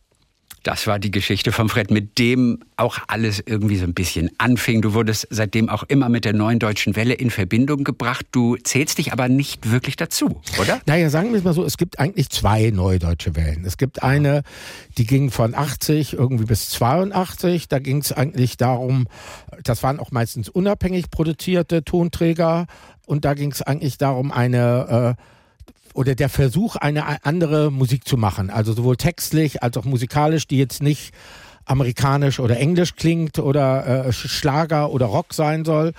Das 0.63 0.87
war 0.87 0.99
die 0.99 1.11
Geschichte 1.11 1.53
von 1.53 1.69
Fred, 1.69 1.91
mit 1.91 2.19
dem 2.19 2.59
auch 2.77 2.99
alles 3.09 3.43
irgendwie 3.45 3.77
so 3.77 3.85
ein 3.85 3.95
bisschen 3.95 4.31
anfing. 4.39 4.83
Du 4.83 4.93
wurdest 4.93 5.27
seitdem 5.31 5.69
auch 5.69 5.85
immer 5.85 6.09
mit 6.09 6.25
der 6.25 6.35
neuen 6.35 6.59
deutschen 6.59 6.97
Welle 6.97 7.15
in 7.15 7.31
Verbindung 7.31 7.83
gebracht. 7.83 8.27
Du 8.33 8.57
zählst 8.57 8.99
dich 8.99 9.13
aber 9.13 9.29
nicht 9.29 9.71
wirklich 9.71 9.97
dazu, 9.97 10.43
oder? 10.61 10.81
Naja, 10.87 11.09
sagen 11.09 11.31
wir 11.31 11.39
es 11.39 11.45
mal 11.45 11.55
so, 11.55 11.65
es 11.65 11.79
gibt 11.79 11.99
eigentlich 11.99 12.29
zwei 12.29 12.71
neue 12.71 12.99
deutsche 12.99 13.37
Wellen. 13.37 13.65
Es 13.65 13.79
gibt 13.79 14.03
eine, 14.03 14.43
die 14.99 15.07
ging 15.07 15.31
von 15.31 15.55
80 15.55 16.13
irgendwie 16.13 16.45
bis 16.45 16.69
82. 16.71 17.69
Da 17.69 17.79
ging 17.79 17.99
es 17.99 18.13
eigentlich 18.13 18.59
darum, 18.59 19.07
das 19.65 19.83
waren 19.83 19.99
auch 19.99 20.11
meistens 20.11 20.49
unabhängig 20.49 21.11
produzierte 21.11 21.85
Tonträger. 21.85 22.67
Und 23.07 23.25
da 23.25 23.35
ging 23.35 23.51
es 23.51 23.63
eigentlich 23.63 23.97
darum, 23.97 24.31
eine... 24.31 25.17
Äh, 25.19 25.23
oder 25.95 26.15
der 26.15 26.29
Versuch, 26.29 26.77
eine 26.77 27.25
andere 27.25 27.71
Musik 27.71 28.07
zu 28.07 28.17
machen, 28.17 28.51
also 28.51 28.73
sowohl 28.73 28.97
textlich 28.97 29.63
als 29.63 29.77
auch 29.77 29.85
musikalisch, 29.85 30.47
die 30.47 30.59
jetzt 30.59 30.83
nicht 30.83 31.13
amerikanisch 31.65 32.41
oder 32.41 32.59
englisch 32.59 32.97
klingt 32.97 33.39
oder 33.39 34.07
äh, 34.07 34.13
Schlager 34.13 34.91
oder 34.91 35.07
Rock 35.07 35.35
sein 35.35 35.65
soll. 35.65 35.93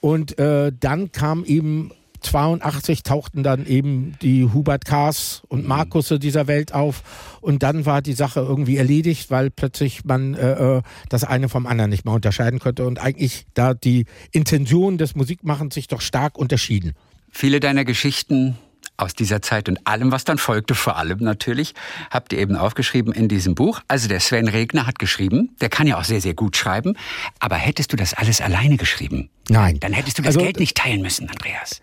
Und 0.00 0.38
äh, 0.38 0.72
dann 0.78 1.12
kam 1.12 1.44
eben 1.44 1.92
82 2.20 3.02
tauchten 3.02 3.42
dann 3.42 3.66
eben 3.66 4.14
die 4.22 4.44
Hubert 4.44 4.84
Kahrs 4.84 5.42
und 5.48 5.66
Markusse 5.66 6.18
dieser 6.18 6.46
Welt 6.46 6.74
auf 6.74 7.02
und 7.40 7.62
dann 7.62 7.86
war 7.86 8.02
die 8.02 8.12
Sache 8.12 8.40
irgendwie 8.40 8.76
erledigt, 8.76 9.30
weil 9.30 9.50
plötzlich 9.50 10.04
man 10.04 10.34
äh, 10.34 10.76
äh 10.78 10.82
das 11.08 11.24
eine 11.24 11.48
vom 11.48 11.66
anderen 11.66 11.90
nicht 11.90 12.04
mehr 12.04 12.14
unterscheiden 12.14 12.58
konnte 12.58 12.86
und 12.86 12.98
eigentlich 12.98 13.46
da 13.54 13.74
die 13.74 14.04
Intention 14.32 14.98
des 14.98 15.14
Musikmachens 15.14 15.74
sich 15.74 15.88
doch 15.88 16.00
stark 16.00 16.38
unterschieden. 16.38 16.92
Viele 17.30 17.60
deiner 17.60 17.84
Geschichten 17.84 18.58
aus 19.00 19.14
dieser 19.14 19.42
Zeit 19.42 19.68
und 19.68 19.86
allem, 19.86 20.12
was 20.12 20.24
dann 20.24 20.38
folgte, 20.38 20.74
vor 20.74 20.96
allem 20.96 21.18
natürlich, 21.20 21.74
habt 22.10 22.32
ihr 22.32 22.38
eben 22.38 22.56
aufgeschrieben 22.56 23.12
in 23.12 23.28
diesem 23.28 23.54
Buch. 23.54 23.80
Also 23.88 24.08
der 24.08 24.20
Sven 24.20 24.48
Regner 24.48 24.86
hat 24.86 24.98
geschrieben, 24.98 25.50
der 25.60 25.68
kann 25.68 25.86
ja 25.86 25.98
auch 25.98 26.04
sehr, 26.04 26.20
sehr 26.20 26.34
gut 26.34 26.56
schreiben, 26.56 26.96
aber 27.38 27.56
hättest 27.56 27.92
du 27.92 27.96
das 27.96 28.14
alles 28.14 28.40
alleine 28.40 28.76
geschrieben? 28.76 29.30
Nein. 29.48 29.78
Dann 29.80 29.92
hättest 29.92 30.18
du 30.18 30.22
das 30.22 30.34
Also, 30.36 30.40
Geld 30.44 30.58
nicht 30.60 30.76
teilen 30.76 31.02
müssen, 31.02 31.28
Andreas. 31.28 31.80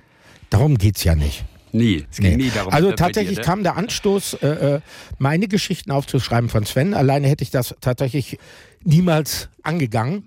Darum 0.50 0.78
geht's 0.78 1.04
ja 1.04 1.16
nicht. 1.16 1.44
Nie. 1.74 2.06
Es 2.10 2.18
ging 2.18 2.32
Nee. 2.38 2.46
nie 2.46 2.50
darum. 2.50 2.72
also 2.74 2.88
bei 2.88 2.92
dir, 2.92 2.96
tatsächlich 2.96 3.38
ne? 3.40 3.44
kam 3.44 3.64
der 3.64 3.76
Anstoß, 3.76 4.36
äh, 4.36 4.48
äh, 4.48 4.82
meine 5.18 5.48
Geschichten 5.48 5.92
aufzuschreiben 5.92 6.50
von 6.50 6.66
Sven. 6.66 6.94
Alleine 6.94 7.28
hätte 7.28 7.44
ich 7.44 7.52
das 7.52 7.76
tatsächlich 7.82 8.40
niemals 8.84 9.50
angegangen. 9.64 10.24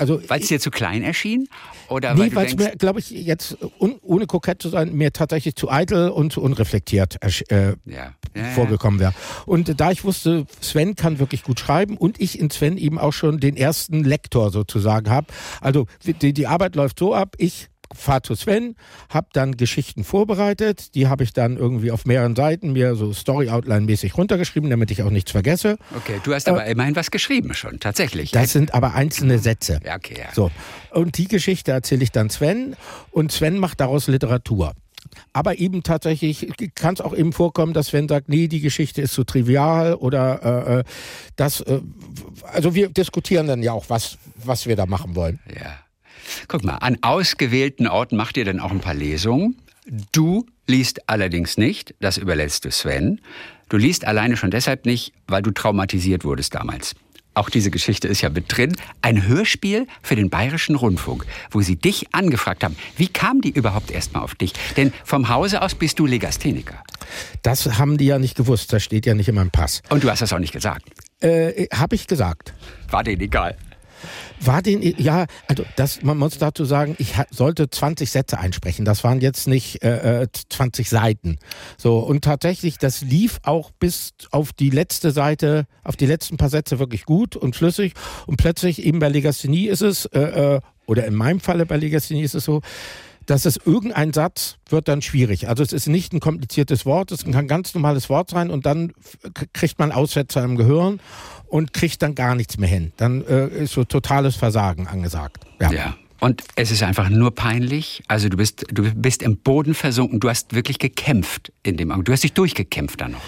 Also 0.00 0.18
Weil 0.28 0.40
es 0.40 0.48
dir 0.48 0.58
zu 0.58 0.70
klein 0.70 1.02
erschien? 1.02 1.46
Oder 1.90 2.14
Nee, 2.14 2.30
weil 2.34 2.46
es 2.46 2.56
mir, 2.56 2.70
glaube 2.70 3.00
ich, 3.00 3.10
jetzt, 3.10 3.58
un, 3.78 3.96
ohne 4.00 4.26
kokett 4.26 4.62
zu 4.62 4.70
sein, 4.70 4.94
mir 4.94 5.12
tatsächlich 5.12 5.56
zu 5.56 5.70
eitel 5.70 6.08
und 6.08 6.32
zu 6.32 6.40
unreflektiert 6.40 7.18
äh, 7.50 7.74
ja, 7.84 8.14
ja. 8.34 8.44
vorgekommen 8.54 8.98
wäre. 8.98 9.12
Und 9.44 9.78
da 9.78 9.90
ich 9.90 10.02
wusste, 10.02 10.46
Sven 10.62 10.96
kann 10.96 11.18
wirklich 11.18 11.42
gut 11.42 11.60
schreiben 11.60 11.98
und 11.98 12.18
ich 12.18 12.38
in 12.38 12.48
Sven 12.48 12.78
eben 12.78 12.98
auch 12.98 13.12
schon 13.12 13.40
den 13.40 13.58
ersten 13.58 14.02
Lektor 14.02 14.50
sozusagen 14.50 15.10
habe. 15.10 15.26
Also 15.60 15.86
die, 16.06 16.32
die 16.32 16.46
Arbeit 16.46 16.76
läuft 16.76 16.98
so 16.98 17.14
ab, 17.14 17.34
ich 17.36 17.68
fahre 17.94 18.22
zu 18.22 18.34
Sven, 18.34 18.76
habe 19.08 19.28
dann 19.32 19.56
Geschichten 19.56 20.04
vorbereitet, 20.04 20.94
die 20.94 21.08
habe 21.08 21.24
ich 21.24 21.32
dann 21.32 21.56
irgendwie 21.56 21.90
auf 21.90 22.06
mehreren 22.06 22.36
Seiten 22.36 22.72
mir 22.72 22.94
so 22.94 23.12
Story-Outline-mäßig 23.12 24.16
runtergeschrieben, 24.16 24.70
damit 24.70 24.90
ich 24.90 25.02
auch 25.02 25.10
nichts 25.10 25.32
vergesse. 25.32 25.76
Okay, 25.96 26.20
du 26.22 26.34
hast 26.34 26.48
aber 26.48 26.64
immerhin 26.66 26.96
was 26.96 27.10
geschrieben 27.10 27.54
schon, 27.54 27.80
tatsächlich. 27.80 28.30
Das 28.30 28.52
sind 28.52 28.74
aber 28.74 28.94
einzelne 28.94 29.38
Sätze. 29.38 29.80
ja, 29.84 29.96
okay, 29.96 30.16
ja. 30.18 30.32
So. 30.32 30.50
Und 30.92 31.18
die 31.18 31.28
Geschichte 31.28 31.72
erzähle 31.72 32.02
ich 32.02 32.12
dann 32.12 32.30
Sven 32.30 32.76
und 33.10 33.32
Sven 33.32 33.58
macht 33.58 33.80
daraus 33.80 34.06
Literatur. 34.08 34.74
Aber 35.32 35.58
eben 35.58 35.82
tatsächlich 35.82 36.46
kann 36.74 36.94
es 36.94 37.00
auch 37.00 37.14
eben 37.14 37.32
vorkommen, 37.32 37.72
dass 37.72 37.88
Sven 37.88 38.08
sagt, 38.08 38.28
nee, 38.28 38.48
die 38.48 38.60
Geschichte 38.60 39.02
ist 39.02 39.14
zu 39.14 39.24
trivial 39.24 39.94
oder 39.94 40.42
äh, 40.66 40.78
äh, 40.80 40.84
das, 41.36 41.60
äh, 41.62 41.80
also 42.44 42.74
wir 42.74 42.88
diskutieren 42.90 43.46
dann 43.46 43.62
ja 43.62 43.72
auch, 43.72 43.86
was, 43.88 44.18
was 44.36 44.66
wir 44.66 44.76
da 44.76 44.86
machen 44.86 45.16
wollen. 45.16 45.40
Ja. 45.54 45.78
Guck 46.48 46.64
mal, 46.64 46.76
an 46.76 46.98
ausgewählten 47.02 47.86
Orten 47.86 48.16
macht 48.16 48.36
ihr 48.36 48.44
dann 48.44 48.60
auch 48.60 48.70
ein 48.70 48.80
paar 48.80 48.94
Lesungen. 48.94 49.56
Du 50.12 50.46
liest 50.66 51.08
allerdings 51.08 51.56
nicht, 51.56 51.94
das 52.00 52.16
überlässt 52.16 52.64
du 52.64 52.70
Sven. 52.70 53.20
Du 53.68 53.76
liest 53.76 54.04
alleine 54.04 54.36
schon 54.36 54.50
deshalb 54.50 54.86
nicht, 54.86 55.12
weil 55.26 55.42
du 55.42 55.50
traumatisiert 55.50 56.24
wurdest 56.24 56.54
damals. 56.54 56.94
Auch 57.34 57.48
diese 57.48 57.70
Geschichte 57.70 58.08
ist 58.08 58.22
ja 58.22 58.28
mit 58.28 58.44
drin. 58.48 58.74
Ein 59.02 59.26
Hörspiel 59.26 59.86
für 60.02 60.16
den 60.16 60.30
Bayerischen 60.30 60.74
Rundfunk, 60.74 61.24
wo 61.50 61.60
sie 61.60 61.76
dich 61.76 62.12
angefragt 62.12 62.64
haben. 62.64 62.76
Wie 62.96 63.06
kam 63.06 63.40
die 63.40 63.50
überhaupt 63.50 63.90
erstmal 63.90 64.24
auf 64.24 64.34
dich? 64.34 64.52
Denn 64.76 64.92
vom 65.04 65.28
Hause 65.28 65.62
aus 65.62 65.76
bist 65.76 65.98
du 66.00 66.06
Legastheniker. 66.06 66.82
Das 67.42 67.78
haben 67.78 67.98
die 67.98 68.06
ja 68.06 68.18
nicht 68.18 68.36
gewusst, 68.36 68.72
das 68.72 68.82
steht 68.82 69.06
ja 69.06 69.14
nicht 69.14 69.28
in 69.28 69.36
meinem 69.36 69.50
Pass. 69.50 69.82
Und 69.90 70.02
du 70.02 70.10
hast 70.10 70.22
das 70.22 70.32
auch 70.32 70.38
nicht 70.38 70.52
gesagt. 70.52 70.82
Äh, 71.20 71.66
Habe 71.72 71.94
ich 71.94 72.06
gesagt. 72.06 72.52
War 72.90 73.04
denen 73.04 73.20
egal. 73.20 73.56
War 74.42 74.62
den, 74.62 74.82
ja, 74.98 75.26
also 75.48 75.64
das, 75.76 76.02
man 76.02 76.16
muss 76.16 76.38
dazu 76.38 76.64
sagen, 76.64 76.96
ich 76.98 77.14
sollte 77.30 77.68
20 77.68 78.10
Sätze 78.10 78.38
einsprechen. 78.38 78.84
Das 78.84 79.04
waren 79.04 79.20
jetzt 79.20 79.46
nicht 79.46 79.82
äh, 79.82 80.22
äh, 80.22 80.28
20 80.48 80.88
Seiten. 80.88 81.38
So, 81.76 81.98
und 81.98 82.24
tatsächlich, 82.24 82.78
das 82.78 83.02
lief 83.02 83.38
auch 83.42 83.70
bis 83.70 84.12
auf 84.30 84.52
die 84.52 84.70
letzte 84.70 85.10
Seite, 85.10 85.66
auf 85.84 85.96
die 85.96 86.06
letzten 86.06 86.36
paar 86.36 86.48
Sätze 86.48 86.78
wirklich 86.78 87.04
gut 87.04 87.36
und 87.36 87.54
flüssig. 87.54 87.92
Und 88.26 88.36
plötzlich 88.36 88.82
eben 88.82 88.98
bei 88.98 89.08
Legasthenie 89.08 89.66
ist 89.66 89.82
es, 89.82 90.06
äh, 90.06 90.20
äh, 90.20 90.60
oder 90.86 91.06
in 91.06 91.14
meinem 91.14 91.40
Falle 91.40 91.66
bei 91.66 91.76
Legasthenie 91.76 92.22
ist 92.22 92.34
es 92.34 92.44
so, 92.44 92.62
dass 93.26 93.44
es 93.44 93.58
irgendein 93.64 94.12
Satz 94.12 94.56
wird 94.68 94.88
dann 94.88 95.02
schwierig. 95.02 95.48
Also 95.48 95.62
es 95.62 95.72
ist 95.72 95.86
nicht 95.86 96.12
ein 96.12 96.18
kompliziertes 96.20 96.84
Wort, 96.84 97.12
es 97.12 97.24
kann 97.24 97.34
ein 97.36 97.48
ganz 97.48 97.74
normales 97.74 98.08
Wort 98.08 98.30
sein 98.30 98.50
und 98.50 98.66
dann 98.66 98.92
kriegt 99.52 99.78
man 99.78 99.92
Aussetzer 99.92 100.42
im 100.42 100.56
Gehirn 100.56 100.98
und 101.50 101.72
kriegt 101.72 102.02
dann 102.02 102.14
gar 102.14 102.34
nichts 102.34 102.58
mehr 102.58 102.68
hin. 102.68 102.92
Dann 102.96 103.24
äh, 103.26 103.48
ist 103.48 103.74
so 103.74 103.84
totales 103.84 104.36
Versagen 104.36 104.86
angesagt. 104.86 105.44
Ja. 105.60 105.72
Ja. 105.72 105.96
Und 106.20 106.44
es 106.54 106.70
ist 106.70 106.82
einfach 106.82 107.08
nur 107.08 107.34
peinlich. 107.34 108.02
Also 108.06 108.28
du 108.28 108.36
bist, 108.36 108.66
du 108.72 108.94
bist 108.94 109.22
im 109.22 109.38
Boden 109.38 109.74
versunken. 109.74 110.20
Du 110.20 110.28
hast 110.28 110.54
wirklich 110.54 110.78
gekämpft 110.78 111.52
in 111.62 111.76
dem 111.76 111.90
Augenblick. 111.90 112.06
Du 112.06 112.12
hast 112.12 112.22
dich 112.22 112.34
durchgekämpft 112.34 113.00
dann 113.00 113.12
noch. 113.12 113.22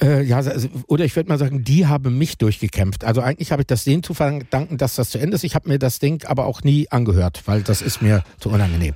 Äh, 0.00 0.22
ja, 0.22 0.36
also, 0.36 0.68
oder 0.86 1.04
ich 1.04 1.14
würde 1.16 1.28
mal 1.28 1.38
sagen, 1.38 1.64
die 1.64 1.86
haben 1.86 2.16
mich 2.16 2.38
durchgekämpft. 2.38 3.04
Also 3.04 3.20
eigentlich 3.20 3.52
habe 3.52 3.62
ich 3.62 3.66
das 3.66 3.84
denen 3.84 4.02
zu 4.02 4.14
verdanken, 4.14 4.78
dass 4.78 4.94
das 4.94 5.10
zu 5.10 5.18
Ende 5.18 5.34
ist. 5.34 5.44
Ich 5.44 5.54
habe 5.54 5.68
mir 5.68 5.78
das 5.78 5.98
Ding 5.98 6.24
aber 6.24 6.46
auch 6.46 6.62
nie 6.62 6.88
angehört, 6.90 7.42
weil 7.46 7.62
das 7.62 7.82
ist 7.82 8.00
mir 8.00 8.22
zu 8.38 8.48
unangenehm. 8.48 8.94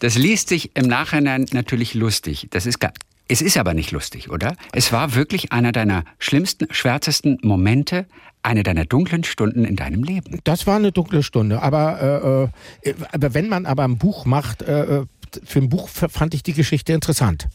Das 0.00 0.16
liest 0.16 0.48
sich 0.48 0.76
im 0.76 0.86
Nachhinein 0.86 1.46
natürlich 1.52 1.94
lustig. 1.94 2.46
Das 2.50 2.64
ist 2.64 2.78
gar, 2.78 2.92
es 3.28 3.40
ist 3.40 3.56
aber 3.56 3.74
nicht 3.74 3.90
lustig, 3.90 4.30
oder? 4.30 4.56
Es 4.72 4.92
war 4.92 5.14
wirklich 5.14 5.52
einer 5.52 5.72
deiner 5.72 6.04
schlimmsten, 6.18 6.66
schwärzesten 6.70 7.38
Momente, 7.42 8.06
eine 8.42 8.62
deiner 8.62 8.84
dunklen 8.84 9.24
Stunden 9.24 9.64
in 9.64 9.76
deinem 9.76 10.04
Leben. 10.04 10.40
Das 10.44 10.66
war 10.66 10.76
eine 10.76 10.92
dunkle 10.92 11.22
Stunde, 11.22 11.62
aber, 11.62 12.50
äh, 12.84 12.90
äh, 12.90 12.94
aber 13.12 13.32
wenn 13.32 13.48
man 13.48 13.64
aber 13.64 13.84
ein 13.84 13.96
Buch 13.96 14.26
macht, 14.26 14.62
äh, 14.62 15.00
äh, 15.00 15.06
für 15.44 15.58
ein 15.58 15.68
Buch 15.68 15.88
fand 15.88 16.34
ich 16.34 16.42
die 16.42 16.52
Geschichte 16.52 16.92
interessant. 16.92 17.48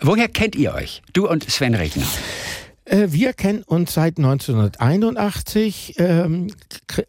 Woher 0.00 0.28
kennt 0.28 0.54
ihr 0.54 0.72
euch? 0.74 1.02
Du 1.12 1.28
und 1.28 1.50
Sven 1.50 1.74
Regner. 1.74 2.06
Äh, 2.84 3.08
wir 3.10 3.32
kennen 3.32 3.62
uns 3.64 3.94
seit 3.94 4.18
1981. 4.18 5.94
Ähm, 5.98 6.46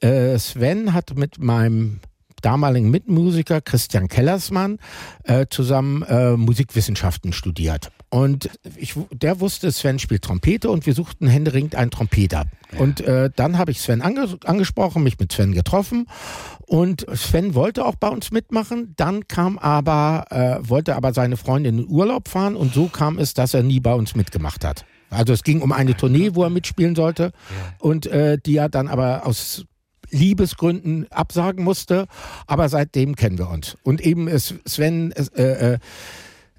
äh, 0.01 0.38
Sven 0.38 0.94
hat 0.94 1.16
mit 1.16 1.38
meinem 1.38 2.00
damaligen 2.42 2.89
Mitmusiker 2.89 3.62
Christian 3.62 4.08
Kellersmann 4.08 4.80
äh, 5.24 5.46
zusammen 5.50 6.04
äh, 6.04 6.32
Musikwissenschaften 6.36 7.34
studiert. 7.34 7.92
Und 8.12 8.50
ich, 8.75 8.96
der 9.12 9.39
wusste, 9.39 9.72
Sven 9.72 10.00
spielt 10.00 10.24
Trompete 10.24 10.72
und 10.72 10.88
wir 10.88 10.94
suchten 10.94 11.28
händeringend 11.28 11.75
einen 11.75 11.92
Trompeter. 11.92 12.46
Und 12.78 13.01
äh, 13.01 13.30
dann 13.36 13.60
habe 13.60 13.72
ich 13.72 13.82
Sven 13.82 14.01
ange 14.01 14.38
angesprochen, 14.46 15.04
mich 15.04 15.20
mit 15.20 15.32
Sven 15.32 15.54
getroffen 15.54 16.08
und 16.66 17.06
Sven 17.16 17.54
wollte 17.54 17.86
auch 17.86 17.96
bei 17.96 18.08
uns 18.08 18.32
mitmachen. 18.32 18.94
Dann 18.96 19.28
kam 19.28 19.60
aber, 19.60 20.25
äh, 20.32 20.68
wollte 20.68 20.96
aber 20.96 21.13
seine 21.13 21.38
Freundin 21.38 21.80
in 21.80 21.88
Urlaub 21.88 22.28
fahren 22.30 22.56
und 22.56 22.74
so 22.74 22.88
kam 22.88 23.20
es, 23.20 23.36
dass 23.36 23.54
er 23.54 23.62
nie 23.62 23.80
bei 23.80 23.94
uns 23.94 24.16
mitgemacht 24.16 24.66
hat. 24.66 24.86
Also 25.12 25.34
es 25.34 25.44
ging 25.44 25.62
um 25.62 25.72
eine 25.72 25.96
Tournee, 25.96 26.32
wo 26.34 26.44
er 26.44 26.50
mitspielen 26.50 26.96
sollte 26.96 27.32
und 27.80 28.08
äh, 28.08 28.38
die 28.44 28.58
er 28.58 28.70
dann 28.70 28.88
aber 28.88 29.25
aus 29.25 29.66
Liebesgründen 30.12 31.12
absagen 31.12 31.63
musste. 31.63 32.08
Aber 32.48 32.70
seitdem 32.70 33.16
kennen 33.16 33.38
wir 33.38 33.50
uns. 33.50 33.78
Und 33.84 34.01
eben 34.01 34.28
ist 34.28 34.56
Sven, 34.66 35.12
äh, 35.12 35.74
äh, 35.74 35.80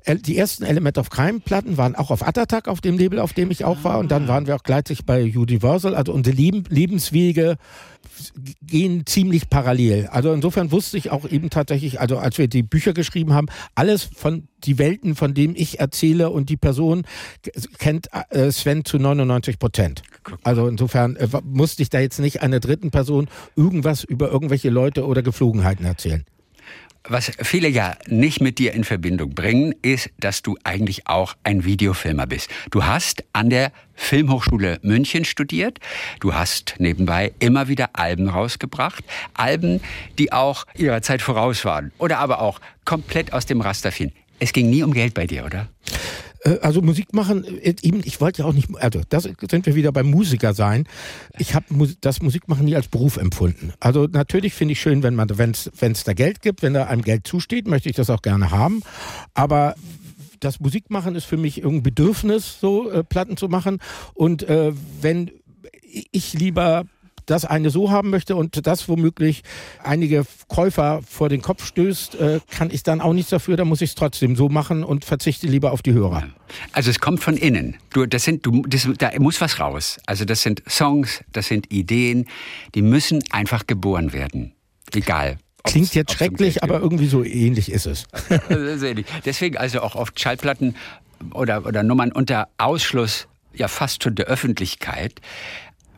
die 0.07 0.37
ersten 0.37 0.65
Element 0.65 0.99
of 0.99 1.11
Crime 1.11 1.41
Platten 1.41 1.77
waren 1.77 1.95
auch 1.95 2.11
auf 2.11 2.27
Attack, 2.27 2.69
auf 2.69 2.81
dem 2.81 2.99
Label, 2.99 3.19
auf 3.19 3.33
dem 3.33 3.51
ich 3.51 3.65
auch 3.65 3.85
war. 3.85 3.99
Und 3.99 4.11
dann 4.11 4.29
waren 4.29 4.47
wir 4.47 4.57
auch 4.57 4.63
gleichzeitig 4.63 5.05
bei 5.05 5.23
Universal. 5.23 5.95
Also 5.95 6.13
unsere 6.13 6.37
Leben, 6.37 6.65
Lebenswege 6.69 7.57
gehen 8.63 9.07
ziemlich 9.07 9.49
parallel. 9.51 10.07
Also 10.09 10.33
insofern 10.33 10.73
wusste 10.73 10.99
ich 10.99 11.11
auch 11.11 11.29
eben 11.29 11.51
tatsächlich, 11.51 12.01
also 12.01 12.19
als 12.19 12.39
wir 12.39 12.49
die 12.49 12.63
Bücher 12.63 12.93
geschrieben 12.93 13.33
haben, 13.33 13.49
alles 13.75 14.05
von 14.05 14.49
die 14.65 14.79
Welten, 14.79 15.15
von 15.15 15.35
denen 15.35 15.55
ich 15.57 15.81
erzähle 15.81 16.31
und 16.31 16.49
die 16.49 16.57
Person 16.57 17.05
kennt 17.79 18.09
äh, 18.31 18.51
Sven 18.53 18.85
zu 18.85 18.99
99 18.99 19.59
Prozent. 19.59 20.03
Also 20.43 20.67
insofern 20.67 21.17
äh, 21.17 21.29
musste 21.45 21.83
ich 21.83 21.91
da 21.91 22.01
jetzt 22.01 22.21
nicht 22.21 22.43
einer 22.43 22.61
dritten 22.61 22.91
Person 22.91 23.29
irgendwas 23.57 24.05
über 24.05 24.31
irgendwelche 24.31 24.71
Leute 24.71 25.07
oder 25.07 25.23
Geflogenheiten 25.23 25.85
erzählen. 25.85 26.25
Was 27.05 27.33
viele 27.43 27.69
ja 27.69 27.97
nicht 28.09 28.43
mit 28.43 28.59
dir 28.59 28.75
in 28.75 28.85
Verbindung 28.85 29.35
bringen, 29.35 29.75
ist, 29.81 30.11
dass 30.19 30.43
du 30.43 30.59
eigentlich 30.65 31.07
auch 31.07 31.35
ein 31.45 31.65
Videofilmer 31.65 32.27
bist. 32.27 32.51
Du 32.71 32.85
hast 32.85 33.25
an 33.33 33.49
der 33.49 33.73
Filmhochschule 33.95 34.79
München 34.83 35.25
studiert. 35.25 35.79
Du 36.21 36.35
hast 36.35 36.75
nebenbei 36.79 37.33
immer 37.39 37.69
wieder 37.69 37.91
Alben 37.95 38.29
rausgebracht. 38.29 39.03
Alben, 39.33 39.81
die 40.19 40.33
auch 40.33 40.67
ihrer 40.77 41.01
Zeit 41.01 41.23
voraus 41.23 41.65
waren. 41.65 41.91
Oder 41.99 42.19
aber 42.19 42.41
auch 42.41 42.61
komplett 42.85 43.33
aus 43.33 43.47
dem 43.47 43.63
Raster 43.63 43.93
fielen. 43.93 44.13
Es 44.39 44.53
ging 44.53 44.69
nie 44.69 44.83
um 44.83 44.93
Geld 44.93 45.15
bei 45.15 45.27
dir, 45.27 45.45
oder? 45.47 45.69
Äh, 46.45 46.59
Also 46.63 46.83
Musik 46.83 47.13
machen, 47.13 47.45
äh, 47.45 47.75
eben, 47.83 48.01
ich 48.05 48.21
wollte 48.21 48.43
ja 48.43 48.49
auch 48.49 48.53
nicht, 48.53 48.69
also 48.77 49.01
das 49.09 49.25
sind 49.25 49.67
wir 49.67 49.75
wieder 49.75 49.93
beim 49.93 50.11
Musiker 50.11 50.55
sein. 50.55 50.87
Ich 51.39 51.55
habe 51.55 51.67
das 52.01 52.23
Musikmachen 52.23 52.65
nie 52.65 52.77
als 52.77 52.89
Beruf 52.89 53.17
empfunden. 53.17 53.73
Also 53.81 54.07
natürlich 54.11 54.55
finde 54.55 54.73
ich 54.73 54.81
schön, 54.81 55.03
wenn 55.03 55.15
man, 55.15 55.29
wenn 55.39 55.53
es 55.53 56.05
da 56.05 56.13
Geld 56.13 56.43
gibt, 56.43 56.63
wenn 56.63 56.75
da 56.75 56.85
einem 56.85 57.03
Geld 57.03 57.27
zusteht, 57.27 57.67
möchte 57.67 57.89
ich 57.89 57.97
das 57.97 58.11
auch 58.11 58.23
gerne 58.23 58.51
haben. 58.51 58.83
Aber 59.35 59.75
das 60.41 60.61
Musikmachen 60.61 61.15
ist 61.15 61.25
für 61.25 61.37
mich 61.37 61.59
irgendein 61.59 61.83
Bedürfnis, 61.83 62.59
so 62.61 62.91
äh, 62.91 63.05
Platten 63.05 63.37
zu 63.37 63.49
machen. 63.49 63.79
Und 64.15 64.43
äh, 64.43 64.73
wenn 65.01 65.31
ich 65.83 66.33
lieber 66.33 66.85
das 67.31 67.45
eine 67.45 67.71
so 67.71 67.91
haben 67.91 68.11
möchte 68.11 68.37
und 68.37 68.67
das 68.67 68.89
womöglich 68.89 69.43
einige 69.83 70.25
Käufer 70.49 71.01
vor 71.09 71.29
den 71.29 71.43
Kopf 71.43 71.65
stößt, 71.65 72.15
äh, 72.17 72.41
kann 72.51 72.71
ich 72.71 72.83
dann 72.83 73.01
auch 73.01 73.13
nichts 73.13 73.31
dafür, 73.31 73.57
dann 73.57 73.69
muss 73.69 73.81
ich 73.81 73.91
es 73.91 73.95
trotzdem 73.95 74.37
so 74.37 74.49
machen 74.49 74.85
und 74.85 75.05
verzichte 75.05 75.47
lieber 75.47 75.73
auf 75.73 75.83
die 75.83 75.93
Hörer. 75.93 76.25
Also 76.73 76.91
es 76.91 76.99
kommt 76.99 77.21
von 77.23 77.37
innen. 77.37 77.77
Du, 77.93 78.07
das 78.07 78.25
sind, 78.25 78.45
du, 78.45 78.63
das, 78.63 78.89
da 78.99 79.11
muss 79.19 79.41
was 79.41 79.61
raus. 79.61 79.99
Also 80.07 80.25
das 80.25 80.43
sind 80.43 80.63
Songs, 80.69 81.25
das 81.33 81.47
sind 81.47 81.73
Ideen, 81.73 82.27
die 82.75 82.83
müssen 82.83 83.23
einfach 83.31 83.67
geboren 83.67 84.13
werden. 84.13 84.53
Egal. 84.93 85.39
Klingt 85.63 85.95
jetzt 85.95 86.13
schrecklich, 86.13 86.63
aber 86.63 86.81
irgendwie 86.81 87.07
so 87.07 87.23
ähnlich 87.23 87.71
ist 87.71 87.87
es. 87.87 88.05
Deswegen 89.25 89.59
also 89.59 89.83
auch 89.83 89.95
oft 89.95 90.19
Schallplatten 90.19 90.75
oder, 91.35 91.67
oder 91.67 91.83
Nummern 91.83 92.13
unter 92.13 92.49
Ausschluss 92.57 93.29
ja 93.53 93.69
fast 93.69 94.03
schon 94.03 94.15
der 94.15 94.27
Öffentlichkeit. 94.27 95.21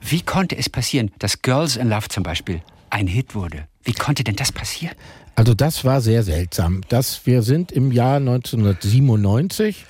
Wie 0.02 0.22
konnte 0.22 0.56
es 0.56 0.68
passieren, 0.68 1.10
dass 1.18 1.42
Girls 1.42 1.76
in 1.76 1.88
Love 1.88 2.08
zum 2.08 2.22
Beispiel 2.22 2.62
ein 2.90 3.06
Hit 3.06 3.34
wurde? 3.34 3.68
Wie 3.84 3.94
konnte 3.94 4.24
denn 4.24 4.36
das 4.36 4.52
passieren? 4.52 4.94
Also 5.34 5.54
das 5.54 5.84
war 5.84 6.00
sehr 6.00 6.22
seltsam. 6.22 6.82
Das, 6.88 7.24
wir 7.24 7.42
sind 7.42 7.72
im 7.72 7.90
Jahr 7.90 8.16
1997 8.16 9.86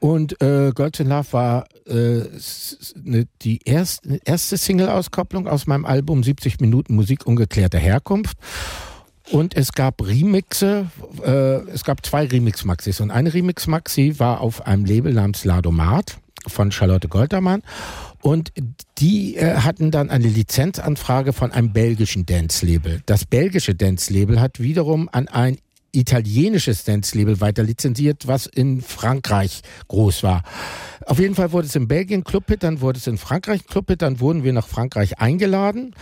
und 0.00 0.40
äh, 0.42 0.72
Girls 0.74 1.00
in 1.00 1.08
Love 1.08 1.32
war 1.32 1.66
äh, 1.86 2.24
ne, 3.02 3.26
die 3.40 3.60
erste, 3.64 4.20
erste 4.24 4.56
Single-Auskopplung 4.56 5.48
aus 5.48 5.66
meinem 5.66 5.86
Album 5.86 6.22
70 6.22 6.60
Minuten 6.60 6.94
Musik 6.94 7.26
ungeklärter 7.26 7.78
Herkunft. 7.78 8.36
Und 9.30 9.56
es 9.56 9.72
gab 9.72 10.06
Remixe, 10.06 10.90
äh, 11.24 11.30
es 11.70 11.84
gab 11.84 12.04
zwei 12.04 12.26
Remix-Maxis. 12.26 13.00
Und 13.00 13.10
eine 13.10 13.32
Remix-Maxi 13.32 14.18
war 14.18 14.42
auf 14.42 14.66
einem 14.66 14.84
Label 14.84 15.14
namens 15.14 15.46
Ladomat 15.46 16.18
von 16.46 16.70
Charlotte 16.70 17.08
Goltermann. 17.08 17.62
Und 18.24 18.54
die 18.96 19.36
äh, 19.36 19.56
hatten 19.56 19.90
dann 19.90 20.08
eine 20.08 20.26
Lizenzanfrage 20.26 21.34
von 21.34 21.52
einem 21.52 21.74
belgischen 21.74 22.24
Dance-Label. 22.24 23.02
Das 23.04 23.26
belgische 23.26 23.74
Dance-Label 23.74 24.40
hat 24.40 24.60
wiederum 24.60 25.10
an 25.12 25.28
ein 25.28 25.58
italienisches 25.92 26.84
Dance-Label 26.84 27.42
weiter 27.42 27.62
lizenziert, 27.62 28.26
was 28.26 28.46
in 28.46 28.80
Frankreich 28.80 29.60
groß 29.88 30.22
war. 30.22 30.42
Auf 31.04 31.18
jeden 31.18 31.34
Fall 31.34 31.52
wurde 31.52 31.66
es 31.66 31.76
in 31.76 31.86
Belgien 31.86 32.24
Clubhit, 32.24 32.62
dann 32.62 32.80
wurde 32.80 32.98
es 32.98 33.06
in 33.06 33.18
Frankreich 33.18 33.66
Clubhit, 33.66 34.00
dann 34.00 34.20
wurden 34.20 34.42
wir 34.42 34.54
nach 34.54 34.68
Frankreich 34.68 35.18
eingeladen. 35.18 35.94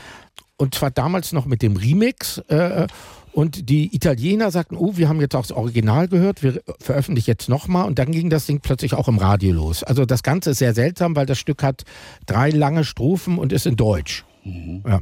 Und 0.57 0.77
zwar 0.77 0.93
damals 0.93 1.33
noch 1.33 1.47
mit 1.47 1.61
dem 1.61 1.75
Remix. 1.75 2.39
Äh, 2.47 2.87
und 3.33 3.71
die 3.71 3.95
Italiener 3.95 4.51
sagten, 4.51 4.77
oh, 4.77 4.97
wir 4.97 5.09
haben 5.09 5.21
jetzt 5.21 5.35
auch 5.35 5.43
das 5.43 5.53
Original 5.53 6.07
gehört, 6.09 6.43
wir 6.43 6.63
veröffentlichen 6.81 7.31
jetzt 7.31 7.49
nochmal. 7.49 7.87
Und 7.87 7.99
dann 7.99 8.13
ging 8.13 8.29
das 8.29 8.47
Ding 8.47 8.61
plötzlich 8.61 8.95
auch 8.95 9.09
im 9.09 9.19
Radio 9.19 9.53
los. 9.53 9.83
Also 9.83 10.05
das 10.05 10.23
Ganze 10.23 10.51
ist 10.51 10.59
sehr 10.59 10.75
seltsam, 10.75 11.17
weil 11.17 11.27
das 11.27 11.39
Stück 11.39 11.63
hat 11.63 11.85
drei 12.27 12.51
lange 12.51 12.85
Strophen 12.85 13.39
und 13.39 13.53
ist 13.53 13.67
in 13.67 13.77
Deutsch. 13.77 14.25
Mhm. 14.45 14.83
Ja. 14.87 15.01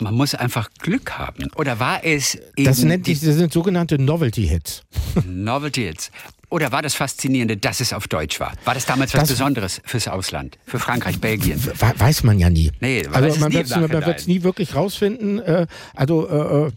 Man 0.00 0.14
muss 0.14 0.34
einfach 0.34 0.70
Glück 0.78 1.18
haben. 1.18 1.48
Oder 1.56 1.78
war 1.78 2.02
es 2.02 2.36
eben 2.56 2.64
Das 2.64 2.82
nennt 2.82 3.04
sich, 3.04 3.20
das 3.20 3.34
sind 3.34 3.52
sogenannte 3.52 3.98
Novelty-Hits. 3.98 4.82
Novelty-Hits. 5.26 6.10
Oder 6.48 6.72
war 6.72 6.80
das 6.82 6.94
Faszinierende, 6.94 7.58
dass 7.58 7.80
es 7.80 7.92
auf 7.92 8.08
Deutsch 8.08 8.40
war? 8.40 8.52
War 8.64 8.74
das 8.74 8.86
damals 8.86 9.12
was 9.12 9.20
das 9.20 9.28
Besonderes 9.30 9.82
fürs 9.84 10.08
Ausland? 10.08 10.58
Für 10.64 10.78
Frankreich, 10.78 11.20
Belgien? 11.20 11.62
Weiß 11.96 12.24
man 12.24 12.38
ja 12.38 12.48
nie. 12.48 12.72
Nee, 12.80 13.06
also 13.12 13.38
man 13.38 13.52
wird 13.52 13.70
es 14.18 14.26
nie 14.26 14.42
wirklich 14.42 14.74
rausfinden. 14.74 15.38
Äh, 15.38 15.66
also 15.94 16.28
äh, 16.28 16.66
äh 16.66 16.72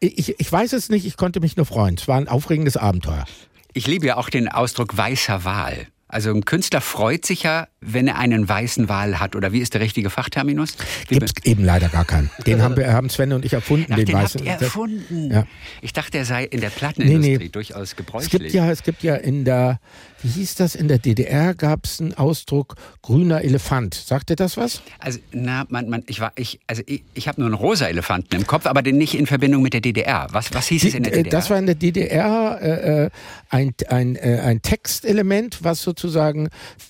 ich, 0.00 0.38
ich 0.38 0.52
weiß 0.52 0.72
es 0.72 0.88
nicht, 0.88 1.06
ich 1.06 1.16
konnte 1.16 1.40
mich 1.40 1.56
nur 1.56 1.66
freuen. 1.66 1.94
Es 1.94 2.08
war 2.08 2.16
ein 2.16 2.28
aufregendes 2.28 2.76
Abenteuer. 2.76 3.24
Ich 3.72 3.86
liebe 3.86 4.06
ja 4.06 4.16
auch 4.16 4.30
den 4.30 4.48
Ausdruck 4.48 4.96
weißer 4.96 5.44
Wal. 5.44 5.86
Also 6.06 6.30
ein 6.30 6.44
Künstler 6.44 6.80
freut 6.80 7.26
sich 7.26 7.42
ja, 7.42 7.66
wenn 7.80 8.06
er 8.06 8.18
einen 8.18 8.48
weißen 8.48 8.88
Wal 8.88 9.18
hat. 9.18 9.34
Oder 9.34 9.52
wie 9.52 9.58
ist 9.58 9.74
der 9.74 9.80
richtige 9.80 10.10
Fachterminus? 10.10 10.76
Gibt 11.08 11.24
es 11.24 11.32
eben 11.44 11.64
leider 11.64 11.88
gar 11.88 12.04
keinen. 12.04 12.30
Den 12.46 12.62
haben, 12.62 12.76
wir, 12.76 12.92
haben 12.92 13.10
Sven 13.10 13.32
und 13.32 13.44
ich 13.44 13.52
erfunden, 13.52 13.92
Ach, 13.92 13.96
den, 13.96 14.06
den 14.06 14.14
weißen. 14.14 14.46
Habt 14.46 14.60
ihr 14.60 14.66
erfunden? 14.66 15.30
Ja. 15.32 15.46
Ich 15.80 15.92
dachte, 15.92 16.18
er 16.18 16.24
sei 16.24 16.44
in 16.44 16.60
der 16.60 16.70
Plattenindustrie 16.70 17.32
nee, 17.32 17.38
nee. 17.38 17.48
durchaus 17.48 17.96
gebräuchlich. 17.96 18.32
Es 18.32 18.38
gibt 18.38 18.52
ja, 18.52 18.70
es 18.70 18.82
gibt 18.84 19.02
ja 19.02 19.16
in 19.16 19.44
der 19.44 19.80
wie 20.24 20.30
hieß 20.30 20.54
das, 20.54 20.74
in 20.74 20.88
der 20.88 20.98
DDR 20.98 21.54
gab 21.54 21.84
es 21.84 22.00
einen 22.00 22.14
Ausdruck 22.14 22.76
grüner 23.02 23.42
Elefant. 23.42 23.92
Sagt 23.92 24.30
dir 24.30 24.36
das 24.36 24.56
was? 24.56 24.80
Also, 24.98 25.18
na, 25.32 25.66
man, 25.68 25.90
man, 25.90 26.02
ich 26.06 26.18
war, 26.18 26.32
ich, 26.34 26.60
also 26.66 26.82
ich, 26.86 27.04
ich 27.12 27.28
habe 27.28 27.42
nur 27.42 27.48
einen 27.48 27.54
rosa 27.54 27.86
Elefanten 27.88 28.34
im 28.34 28.46
Kopf, 28.46 28.64
aber 28.64 28.80
den 28.80 28.96
nicht 28.96 29.14
in 29.14 29.26
Verbindung 29.26 29.60
mit 29.60 29.74
der 29.74 29.82
DDR. 29.82 30.28
Was, 30.30 30.54
was 30.54 30.66
hieß 30.68 30.84
es 30.84 30.94
in 30.94 31.02
der 31.02 31.12
DDR? 31.12 31.30
Das 31.30 31.50
war 31.50 31.58
in 31.58 31.66
der 31.66 31.74
DDR 31.74 32.58
äh, 32.58 33.04
äh, 33.04 33.10
ein, 33.50 33.74
ein, 33.88 34.16
äh, 34.16 34.40
ein 34.42 34.62
Textelement, 34.62 35.62
was 35.62 35.82
sozusagen 35.82 36.48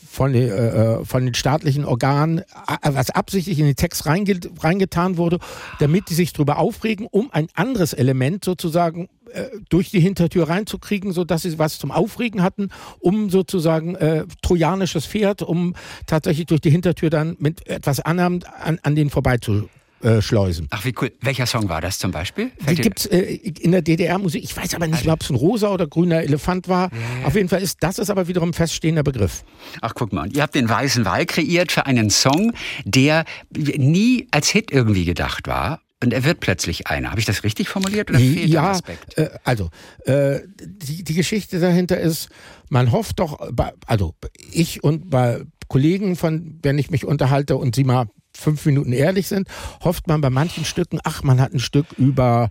von, 0.08 0.32
äh, 0.32 0.46
äh 0.46 1.04
von 1.04 1.24
den 1.24 1.34
staatlichen 1.34 1.84
Organen, 1.84 2.38
äh, 2.38 2.44
was 2.84 3.10
absichtlich 3.10 3.58
in 3.58 3.66
den 3.66 3.74
Text 3.74 4.06
reingetan 4.06 5.16
wurde, 5.16 5.40
damit 5.80 6.08
die 6.08 6.14
sich 6.14 6.32
darüber 6.32 6.58
aufregen, 6.58 7.08
um 7.10 7.32
ein 7.32 7.48
anderes 7.54 7.94
Element 7.94 8.44
sozusagen 8.44 9.08
äh, 9.34 9.50
durch 9.68 9.90
die 9.90 10.00
Hintertür 10.00 10.48
reinzukriegen, 10.48 11.12
so 11.12 11.24
dass 11.24 11.42
sie 11.42 11.58
was 11.58 11.78
zum 11.78 11.90
Aufregen 11.90 12.42
hatten, 12.42 12.68
um 13.00 13.30
sozusagen 13.30 13.94
äh, 13.96 14.24
trojanisches 14.42 15.06
Pferd, 15.06 15.42
um 15.42 15.74
tatsächlich 16.06 16.46
durch 16.46 16.60
die 16.60 16.70
Hintertür 16.70 17.10
dann 17.10 17.36
mit 17.38 17.66
etwas 17.68 18.00
anderem 18.00 18.40
an, 18.62 18.78
an 18.82 18.94
den 18.94 19.10
vorbeizu 19.10 19.68
äh, 20.04 20.20
schleusen. 20.20 20.66
Ach, 20.70 20.84
wie 20.84 20.94
cool. 21.00 21.12
Welcher 21.22 21.46
Song 21.46 21.68
war 21.70 21.80
das 21.80 21.98
zum 21.98 22.10
Beispiel? 22.10 22.50
Fällt 22.62 22.76
die 22.76 22.82
gibt's 22.82 23.06
äh, 23.06 23.22
in 23.22 23.72
der 23.72 23.80
DDR-Musik. 23.80 24.44
Ich 24.44 24.54
weiß 24.54 24.74
aber 24.74 24.86
nicht, 24.86 25.08
ob 25.08 25.22
es 25.22 25.30
ein 25.30 25.34
rosa 25.34 25.72
oder 25.72 25.86
grüner 25.86 26.20
Elefant 26.20 26.68
war. 26.68 26.90
Ja. 26.92 27.26
Auf 27.26 27.34
jeden 27.34 27.48
Fall 27.48 27.62
ist 27.62 27.78
das 27.82 27.98
ist 27.98 28.10
aber 28.10 28.28
wiederum 28.28 28.50
ein 28.50 28.52
feststehender 28.52 29.02
Begriff. 29.02 29.44
Ach, 29.80 29.94
guck 29.94 30.12
mal. 30.12 30.24
Und 30.24 30.36
ihr 30.36 30.42
habt 30.42 30.54
den 30.54 30.68
Weißen 30.68 31.06
Wall 31.06 31.24
kreiert 31.24 31.72
für 31.72 31.86
einen 31.86 32.10
Song, 32.10 32.52
der 32.84 33.24
nie 33.50 34.28
als 34.30 34.48
Hit 34.48 34.70
irgendwie 34.70 35.06
gedacht 35.06 35.48
war 35.48 35.80
und 36.02 36.12
er 36.12 36.24
wird 36.24 36.40
plötzlich 36.40 36.86
einer. 36.86 37.10
Habe 37.10 37.20
ich 37.20 37.26
das 37.26 37.44
richtig 37.44 37.68
formuliert 37.68 38.10
oder 38.10 38.18
fehlt 38.18 38.48
ja, 38.50 38.72
Aspekt? 38.72 39.16
Äh, 39.16 39.30
also 39.44 39.70
äh, 40.04 40.40
die, 40.62 41.04
die 41.04 41.14
Geschichte 41.14 41.60
dahinter 41.60 41.98
ist, 41.98 42.28
man 42.68 42.92
hofft 42.92 43.20
doch, 43.20 43.38
also 43.86 44.14
ich 44.52 44.84
und 44.84 45.10
bei 45.10 45.42
Kollegen, 45.68 46.16
von 46.16 46.58
wenn 46.62 46.78
ich 46.78 46.90
mich 46.90 47.04
unterhalte 47.04 47.56
und 47.56 47.74
sie 47.74 47.84
mal 47.84 48.06
fünf 48.36 48.66
Minuten 48.66 48.92
ehrlich 48.92 49.28
sind, 49.28 49.48
hofft 49.82 50.08
man 50.08 50.20
bei 50.20 50.30
manchen 50.30 50.64
Stücken, 50.64 50.98
ach, 51.04 51.22
man 51.22 51.40
hat 51.40 51.54
ein 51.54 51.60
Stück 51.60 51.86
über 51.96 52.50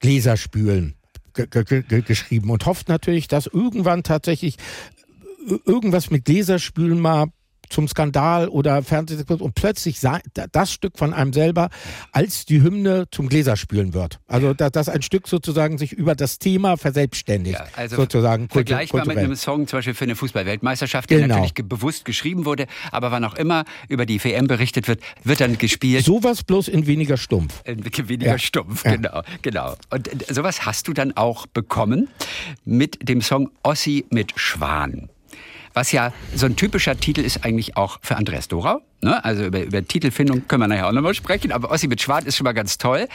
Gläserspülen 0.00 0.96
geschrieben 2.06 2.50
und 2.50 2.66
hofft 2.66 2.88
natürlich, 2.88 3.28
dass 3.28 3.46
irgendwann 3.46 4.02
tatsächlich 4.02 4.56
irgendwas 5.64 6.10
mit 6.10 6.24
Gläserspülen 6.24 6.98
mal 6.98 7.26
zum 7.68 7.88
Skandal 7.88 8.48
oder 8.48 8.82
Fernsehsequenz 8.82 9.40
und 9.40 9.54
plötzlich 9.54 10.00
das 10.52 10.72
Stück 10.72 10.98
von 10.98 11.12
einem 11.12 11.32
selber 11.32 11.68
als 12.12 12.44
die 12.46 12.62
Hymne 12.62 13.06
zum 13.10 13.28
Gläserspülen 13.28 13.94
wird. 13.94 14.20
Also 14.26 14.54
dass, 14.54 14.72
dass 14.72 14.88
ein 14.88 15.02
Stück 15.02 15.28
sozusagen 15.28 15.78
sich 15.78 15.92
über 15.92 16.14
das 16.14 16.38
Thema 16.38 16.76
verselbstständigt. 16.76 17.58
Ja, 17.58 17.66
also 17.76 17.96
sozusagen 17.96 18.48
vergleichbar 18.48 19.02
kulturell. 19.02 19.16
mit 19.16 19.24
einem 19.24 19.36
Song 19.36 19.66
zum 19.66 19.78
Beispiel 19.78 19.94
für 19.94 20.04
eine 20.04 20.16
Fußballweltmeisterschaft, 20.16 21.10
der 21.10 21.20
genau. 21.20 21.34
natürlich 21.34 21.54
bewusst 21.54 22.04
geschrieben 22.04 22.44
wurde, 22.44 22.66
aber 22.92 23.10
wann 23.10 23.24
auch 23.24 23.34
immer 23.34 23.64
über 23.88 24.06
die 24.06 24.22
WM 24.22 24.46
berichtet 24.46 24.88
wird, 24.88 25.00
wird 25.24 25.40
dann 25.40 25.58
gespielt. 25.58 26.04
Sowas 26.04 26.42
bloß 26.42 26.68
in 26.68 26.86
weniger 26.86 27.16
stumpf. 27.16 27.62
In 27.64 27.84
weniger 27.84 28.32
ja. 28.32 28.38
stumpf, 28.38 28.84
ja. 28.84 28.96
genau, 28.96 29.22
genau. 29.42 29.74
Und 29.90 30.10
sowas 30.28 30.66
hast 30.66 30.88
du 30.88 30.92
dann 30.92 31.16
auch 31.16 31.46
bekommen 31.46 32.08
mit 32.64 33.08
dem 33.08 33.20
Song 33.22 33.50
Ossi 33.62 34.06
mit 34.10 34.32
Schwan 34.36 35.08
was 35.76 35.92
ja 35.92 36.12
so 36.34 36.46
ein 36.46 36.56
typischer 36.56 36.96
Titel 36.96 37.20
ist 37.20 37.44
eigentlich 37.44 37.76
auch 37.76 37.98
für 38.00 38.16
Andreas 38.16 38.48
Dorau. 38.48 38.80
Ne? 39.02 39.22
Also 39.22 39.44
über, 39.44 39.62
über 39.62 39.86
Titelfindung 39.86 40.48
können 40.48 40.62
wir 40.62 40.68
nachher 40.68 40.88
auch 40.88 40.92
nochmal 40.92 41.12
sprechen. 41.12 41.52
Aber 41.52 41.70
Ossi 41.70 41.86
mit 41.86 42.00
Schwart 42.00 42.24
ist 42.24 42.36
schon 42.36 42.44
mal 42.44 42.54
ganz 42.54 42.78
toll, 42.78 43.06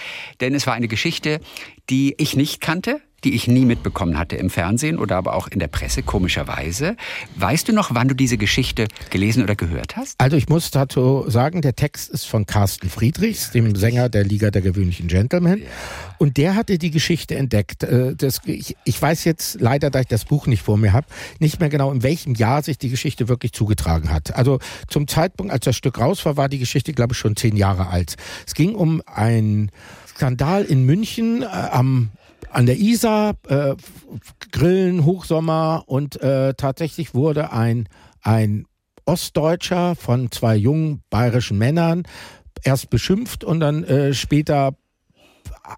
denn 0.41 0.53
es 0.53 0.67
war 0.67 0.75
eine 0.75 0.87
Geschichte, 0.87 1.41
die 1.89 2.13
ich 2.19 2.35
nicht 2.35 2.61
kannte, 2.61 3.01
die 3.23 3.33
ich 3.33 3.47
nie 3.47 3.65
mitbekommen 3.65 4.17
hatte 4.17 4.35
im 4.35 4.49
Fernsehen 4.49 4.97
oder 4.97 5.17
aber 5.17 5.35
auch 5.35 5.47
in 5.47 5.59
der 5.59 5.67
Presse, 5.67 6.03
komischerweise. 6.03 6.95
Weißt 7.35 7.67
du 7.67 7.73
noch, 7.73 7.93
wann 7.93 8.07
du 8.07 8.15
diese 8.15 8.37
Geschichte 8.37 8.87
gelesen 9.09 9.43
oder 9.43 9.55
gehört 9.55 9.95
hast? 9.95 10.19
Also 10.19 10.37
ich 10.37 10.49
muss 10.49 10.71
dazu 10.71 11.25
sagen, 11.27 11.61
der 11.61 11.75
Text 11.75 12.09
ist 12.09 12.25
von 12.25 12.45
Carsten 12.45 12.89
Friedrichs, 12.89 13.51
dem 13.51 13.75
Sänger 13.75 14.09
der 14.09 14.23
Liga 14.23 14.51
der 14.51 14.61
gewöhnlichen 14.61 15.07
Gentlemen. 15.07 15.59
Ja. 15.59 15.65
Und 16.17 16.37
der 16.37 16.55
hatte 16.55 16.77
die 16.77 16.91
Geschichte 16.91 17.35
entdeckt. 17.35 17.83
Äh, 17.83 18.15
das, 18.15 18.41
ich, 18.45 18.75
ich 18.85 19.01
weiß 19.01 19.23
jetzt 19.23 19.59
leider, 19.59 19.89
da 19.89 20.01
ich 20.01 20.07
das 20.07 20.25
Buch 20.25 20.47
nicht 20.47 20.61
vor 20.61 20.77
mir 20.77 20.93
habe, 20.93 21.07
nicht 21.39 21.59
mehr 21.59 21.69
genau, 21.69 21.91
in 21.91 22.03
welchem 22.03 22.35
Jahr 22.35 22.63
sich 22.63 22.77
die 22.77 22.89
Geschichte 22.89 23.27
wirklich 23.27 23.53
zugetragen 23.53 24.11
hat. 24.11 24.35
Also 24.35 24.59
zum 24.87 25.07
Zeitpunkt, 25.07 25.51
als 25.51 25.65
das 25.65 25.75
Stück 25.75 25.99
raus 25.99 26.25
war, 26.25 26.37
war 26.37 26.49
die 26.49 26.59
Geschichte, 26.59 26.93
glaube 26.93 27.13
ich, 27.13 27.17
schon 27.17 27.35
zehn 27.35 27.55
Jahre 27.55 27.87
alt. 27.87 28.15
Es 28.45 28.53
ging 28.53 28.75
um 28.75 29.01
ein 29.05 29.71
Skandal 30.07 30.63
in 30.63 30.85
München 30.85 31.41
äh, 31.41 31.45
am 31.45 32.11
an 32.49 32.65
der 32.65 32.77
Isar, 32.77 33.35
äh, 33.47 33.75
Grillen, 34.51 35.05
Hochsommer 35.05 35.83
und 35.85 36.21
äh, 36.21 36.53
tatsächlich 36.55 37.13
wurde 37.13 37.51
ein, 37.51 37.87
ein 38.21 38.65
Ostdeutscher 39.05 39.95
von 39.95 40.31
zwei 40.31 40.55
jungen 40.55 41.03
bayerischen 41.09 41.57
Männern 41.57 42.03
erst 42.63 42.89
beschimpft 42.89 43.43
und 43.43 43.59
dann 43.59 43.83
äh, 43.83 44.13
später 44.13 44.75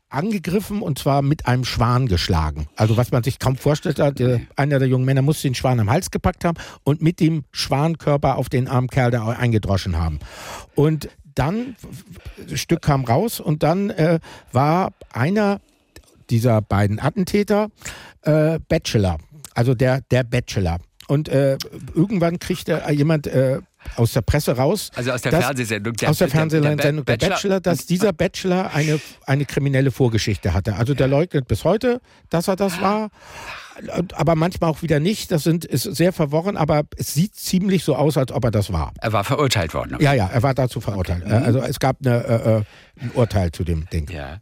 angegriffen 0.09 0.81
und 0.81 0.97
zwar 0.99 1.21
mit 1.21 1.45
einem 1.45 1.65
Schwan 1.65 2.07
geschlagen. 2.07 2.67
Also 2.75 2.97
was 2.97 3.11
man 3.11 3.23
sich 3.23 3.39
kaum 3.39 3.57
vorstellt, 3.57 3.97
der, 3.97 4.41
einer 4.55 4.79
der 4.79 4.87
jungen 4.87 5.05
Männer 5.05 5.21
muss 5.21 5.41
den 5.41 5.55
Schwan 5.55 5.79
am 5.79 5.89
Hals 5.89 6.11
gepackt 6.11 6.45
haben 6.45 6.57
und 6.83 7.01
mit 7.01 7.19
dem 7.19 7.43
Schwankörper 7.51 8.37
auf 8.37 8.49
den 8.49 8.67
armen 8.67 8.87
Kerl 8.87 9.11
da 9.11 9.27
eingedroschen 9.27 9.97
haben. 9.97 10.19
Und 10.75 11.09
dann, 11.35 11.75
das 12.49 12.59
Stück 12.59 12.81
kam 12.81 13.05
raus 13.05 13.39
und 13.39 13.63
dann 13.63 13.89
äh, 13.89 14.19
war 14.51 14.93
einer 15.11 15.59
dieser 16.29 16.61
beiden 16.61 16.99
Attentäter 16.99 17.69
äh, 18.21 18.59
Bachelor, 18.67 19.17
also 19.53 19.73
der, 19.73 20.01
der 20.01 20.23
Bachelor. 20.23 20.79
Und 21.07 21.27
äh, 21.27 21.57
irgendwann 21.93 22.39
kriegt 22.39 22.69
er 22.69 22.89
jemand 22.91 23.27
äh, 23.27 23.59
aus 23.97 24.13
der 24.13 24.21
Presse 24.21 24.55
raus. 24.55 24.89
Also 24.95 25.11
aus 25.11 25.21
der 25.21 25.33
dass, 25.33 25.45
Fernsehsendung. 25.45 25.93
Der, 25.95 26.09
aus 26.09 26.17
der 26.17 26.29
Fernsehsendung 26.29 26.77
der, 26.77 27.17
der, 27.17 27.27
Bachelor, 27.27 27.59
dass 27.59 27.85
dieser 27.85 28.13
Bachelor 28.13 28.73
eine, 28.73 28.99
eine 29.25 29.45
kriminelle 29.45 29.91
Vorgeschichte 29.91 30.53
hatte. 30.53 30.75
Also 30.75 30.93
der 30.93 31.09
leugnet 31.09 31.47
bis 31.47 31.65
heute, 31.65 31.99
dass 32.29 32.47
er 32.47 32.55
das 32.55 32.79
war 32.81 33.09
aber 34.13 34.35
manchmal 34.35 34.69
auch 34.69 34.81
wieder 34.81 34.99
nicht. 34.99 35.31
Das 35.31 35.43
sind, 35.43 35.65
ist 35.65 35.83
sehr 35.83 36.13
verworren, 36.13 36.57
aber 36.57 36.83
es 36.97 37.13
sieht 37.13 37.35
ziemlich 37.35 37.83
so 37.83 37.95
aus, 37.95 38.17
als 38.17 38.31
ob 38.31 38.45
er 38.45 38.51
das 38.51 38.71
war. 38.71 38.93
Er 39.01 39.13
war 39.13 39.23
verurteilt 39.23 39.73
worden. 39.73 39.97
Ja, 39.99 40.13
ja, 40.13 40.27
er 40.27 40.43
war 40.43 40.53
dazu 40.53 40.81
verurteilt. 40.81 41.23
Okay. 41.25 41.33
Also 41.33 41.59
es 41.59 41.79
gab 41.79 41.97
eine, 42.05 42.23
äh, 42.23 42.57
äh, 42.57 42.63
ein 43.01 43.11
Urteil 43.13 43.51
zu 43.51 43.63
dem 43.63 43.89
Ding. 43.89 44.09
Ja. 44.09 44.37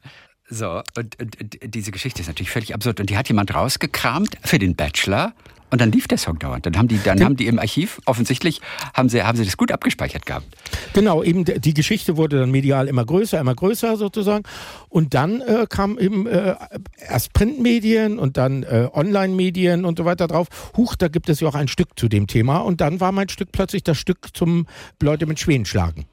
So, 0.52 0.82
und, 0.98 1.18
und, 1.20 1.40
und, 1.40 1.58
diese 1.64 1.92
Geschichte 1.92 2.22
ist 2.22 2.28
natürlich 2.28 2.52
völlig 2.52 2.76
absurd. 2.76 3.00
Und 3.00 3.10
die 3.10 3.18
hat 3.18 3.30
jemand 3.30 3.54
rausgekramt 3.54 4.38
für 4.44 4.60
den 4.60 4.76
Bachelor. 4.76 5.34
Und 5.70 5.80
dann 5.80 5.94
lief 5.94 6.10
der 6.10 6.18
Song 6.18 6.38
dauernd. 6.38 6.66
Dann 6.66 6.78
haben 6.78 6.90
die, 6.90 7.00
dann 7.02 7.24
haben 7.24 7.38
die 7.38 7.48
im 7.48 7.58
Archiv 7.58 8.02
offensichtlich 8.06 8.60
haben 8.94 9.08
sie, 9.08 9.24
haben 9.24 9.38
sie 9.38 9.46
das 9.46 9.56
gut 9.56 9.72
abgespeichert 9.72 10.26
gehabt. 10.26 10.46
Genau, 10.92 11.24
eben 11.24 11.46
die 11.46 11.74
Geschichte 11.74 12.18
wurde 12.18 12.40
dann 12.42 12.52
medial 12.52 12.90
immer 12.90 13.06
größer, 13.06 13.40
immer 13.40 13.56
größer 13.56 13.96
sozusagen. 13.96 14.44
Und 14.90 15.14
dann 15.14 15.40
äh, 15.40 15.66
kam 15.70 15.98
eben 15.98 16.28
äh, 16.28 16.56
erst 16.98 17.32
Printmedien 17.32 18.20
und 18.20 18.36
dann 18.36 18.64
äh, 18.64 18.90
Online-Medien 18.92 19.86
und 19.86 19.98
so 19.98 20.04
weiter 20.04 20.28
drauf. 20.28 20.48
Huch, 20.76 20.98
da 20.98 21.08
gibt 21.08 21.30
es 21.30 21.40
ja 21.40 21.48
auch 21.48 21.56
ein 21.56 21.70
Stück 21.70 21.98
zu 21.98 22.10
dem 22.10 22.28
Thema. 22.28 22.58
Und 22.58 22.82
dann 22.82 23.00
war 23.00 23.14
mein 23.14 23.30
Stück 23.30 23.54
plötzlich 23.54 23.84
das 23.84 23.98
Stück 23.98 24.28
zum 24.34 24.68
Leute 25.02 25.26
mit 25.26 25.40
Schwänen 25.40 25.66
schlagen. 25.66 26.06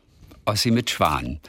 Ossi 0.45 0.71
mit 0.71 0.89
Schwan. 0.89 1.41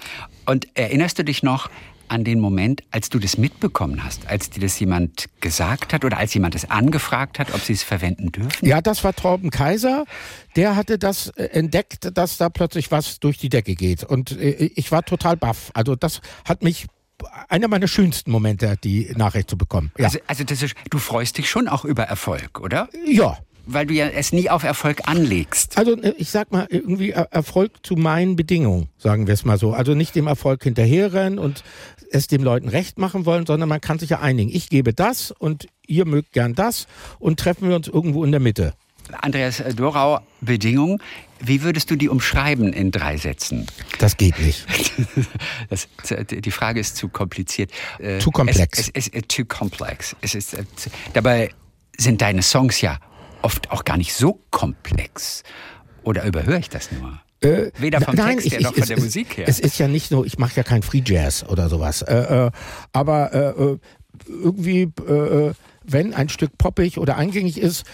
Und 0.47 0.67
erinnerst 0.73 1.19
du 1.19 1.23
dich 1.23 1.43
noch, 1.43 1.69
an 2.09 2.23
den 2.23 2.39
Moment, 2.39 2.83
als 2.91 3.09
du 3.09 3.19
das 3.19 3.37
mitbekommen 3.37 4.03
hast, 4.03 4.27
als 4.27 4.49
dir 4.49 4.61
das 4.61 4.79
jemand 4.79 5.25
gesagt 5.41 5.93
hat 5.93 6.05
oder 6.05 6.17
als 6.17 6.33
jemand 6.33 6.55
es 6.55 6.69
angefragt 6.69 7.39
hat, 7.39 7.53
ob 7.53 7.61
sie 7.61 7.73
es 7.73 7.83
verwenden 7.83 8.31
dürfen? 8.31 8.65
Ja, 8.65 8.81
das 8.81 9.03
war 9.03 9.13
Torben 9.13 9.49
Kaiser. 9.49 10.05
Der 10.55 10.75
hatte 10.75 10.97
das 10.97 11.29
äh, 11.29 11.45
entdeckt, 11.45 12.17
dass 12.17 12.37
da 12.37 12.49
plötzlich 12.49 12.91
was 12.91 13.19
durch 13.19 13.37
die 13.37 13.49
Decke 13.49 13.75
geht. 13.75 14.03
Und 14.03 14.31
äh, 14.31 14.71
ich 14.75 14.91
war 14.91 15.03
total 15.03 15.37
baff. 15.37 15.71
Also 15.73 15.95
das 15.95 16.21
hat 16.45 16.63
mich 16.63 16.87
einer 17.49 17.67
meiner 17.67 17.87
schönsten 17.87 18.31
Momente, 18.31 18.75
die 18.83 19.11
Nachricht 19.15 19.49
zu 19.49 19.57
bekommen. 19.57 19.91
Ja. 19.97 20.05
Also, 20.05 20.19
also 20.27 20.43
ist, 20.43 20.75
du 20.89 20.97
freust 20.99 21.37
dich 21.37 21.49
schon 21.49 21.67
auch 21.67 21.85
über 21.85 22.03
Erfolg, 22.03 22.59
oder? 22.59 22.89
Ja, 23.05 23.37
weil 23.71 23.85
du 23.85 23.93
ja 23.93 24.07
es 24.07 24.33
nie 24.33 24.49
auf 24.49 24.63
Erfolg 24.63 25.01
anlegst. 25.05 25.77
Also 25.77 25.95
äh, 26.01 26.13
ich 26.17 26.31
sag 26.31 26.51
mal, 26.51 26.67
irgendwie 26.69 27.11
Erfolg 27.11 27.71
zu 27.83 27.95
meinen 27.95 28.35
Bedingungen, 28.35 28.89
sagen 28.97 29.27
wir 29.27 29.33
es 29.33 29.45
mal 29.45 29.57
so. 29.57 29.73
Also 29.73 29.93
nicht 29.93 30.15
dem 30.15 30.27
Erfolg 30.27 30.63
hinterherrennen 30.63 31.39
und 31.39 31.63
es 32.11 32.27
dem 32.27 32.43
Leuten 32.43 32.69
recht 32.69 32.97
machen 32.97 33.25
wollen, 33.25 33.45
sondern 33.45 33.69
man 33.69 33.81
kann 33.81 33.99
sich 33.99 34.09
ja 34.09 34.19
einigen. 34.19 34.49
Ich 34.53 34.69
gebe 34.69 34.93
das 34.93 35.31
und 35.31 35.67
ihr 35.87 36.05
mögt 36.05 36.33
gern 36.33 36.55
das 36.55 36.87
und 37.19 37.39
treffen 37.39 37.69
wir 37.69 37.75
uns 37.75 37.87
irgendwo 37.87 38.23
in 38.23 38.31
der 38.31 38.39
Mitte. 38.39 38.73
Andreas 39.21 39.63
Dorau, 39.75 40.19
Bedingungen. 40.41 40.99
Wie 41.39 41.63
würdest 41.63 41.89
du 41.89 41.95
die 41.95 42.09
umschreiben 42.09 42.73
in 42.73 42.91
drei 42.91 43.17
Sätzen? 43.17 43.65
Das 43.97 44.17
geht 44.17 44.39
nicht. 44.39 44.65
das, 45.69 45.87
die 46.29 46.51
Frage 46.51 46.79
ist 46.79 46.95
zu 46.95 47.07
kompliziert. 47.07 47.71
Äh, 47.97 48.19
zu 48.19 48.29
komplex. 48.29 48.77
Es, 48.77 48.89
es 48.93 49.07
ist 49.07 49.15
äh, 49.15 49.27
zu 49.27 49.45
komplex. 49.45 50.15
Es 50.21 50.35
ist, 50.35 50.57
dabei 51.13 51.51
sind 51.97 52.21
deine 52.21 52.43
Songs 52.43 52.81
ja 52.81 52.99
oft 53.41 53.71
auch 53.71 53.85
gar 53.85 53.97
nicht 53.97 54.13
so 54.13 54.39
komplex. 54.51 55.43
Oder 56.03 56.25
überhöre 56.25 56.59
ich 56.59 56.69
das 56.69 56.91
nur? 56.91 57.19
Äh, 57.41 57.71
Weder 57.77 58.01
vom 58.01 58.15
nein, 58.15 58.37
Text 58.37 58.51
her 58.51 58.61
noch 58.61 58.73
von 58.75 58.87
der 58.87 58.99
Musik 58.99 59.37
her. 59.37 59.47
Es 59.47 59.59
ist 59.59 59.77
ja 59.77 59.87
nicht 59.87 60.11
nur, 60.11 60.25
ich 60.25 60.37
mache 60.37 60.55
ja 60.55 60.63
kein 60.63 60.83
Free 60.83 61.01
Jazz 61.05 61.45
oder 61.47 61.69
sowas. 61.69 62.01
Äh, 62.01 62.47
äh, 62.47 62.51
aber 62.91 63.33
äh, 63.33 63.63
äh, 63.63 63.77
irgendwie, 64.27 64.81
äh, 64.81 65.53
wenn 65.83 66.13
ein 66.13 66.29
Stück 66.29 66.57
poppig 66.57 66.97
oder 66.97 67.17
eingängig 67.17 67.57
ist, 67.57 67.85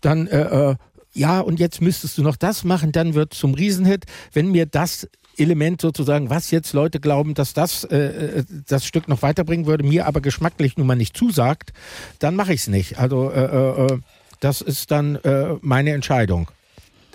dann 0.00 0.76
ja, 1.16 1.38
und 1.40 1.60
jetzt 1.60 1.80
müsstest 1.80 2.18
du 2.18 2.22
noch 2.22 2.36
das 2.36 2.64
machen, 2.64 2.90
dann 2.90 3.14
wird 3.14 3.34
zum 3.34 3.54
Riesenhit. 3.54 4.04
Wenn 4.32 4.50
mir 4.50 4.66
das 4.66 5.08
Element 5.36 5.80
sozusagen, 5.80 6.30
was 6.30 6.50
jetzt 6.50 6.72
Leute 6.72 7.00
glauben, 7.00 7.34
dass 7.34 7.54
das 7.54 7.84
äh, 7.84 8.44
das 8.66 8.84
Stück 8.84 9.08
noch 9.08 9.22
weiterbringen 9.22 9.66
würde, 9.66 9.84
mir 9.84 10.06
aber 10.06 10.20
geschmacklich 10.20 10.76
nun 10.76 10.86
mal 10.86 10.96
nicht 10.96 11.16
zusagt, 11.16 11.72
dann 12.18 12.36
mache 12.36 12.52
ich 12.52 12.62
es 12.62 12.68
nicht. 12.68 12.98
Also 12.98 13.30
äh, 13.30 13.44
äh, 13.86 13.98
das 14.44 14.60
ist 14.60 14.90
dann 14.90 15.16
äh, 15.16 15.54
meine 15.62 15.92
Entscheidung. 15.92 16.50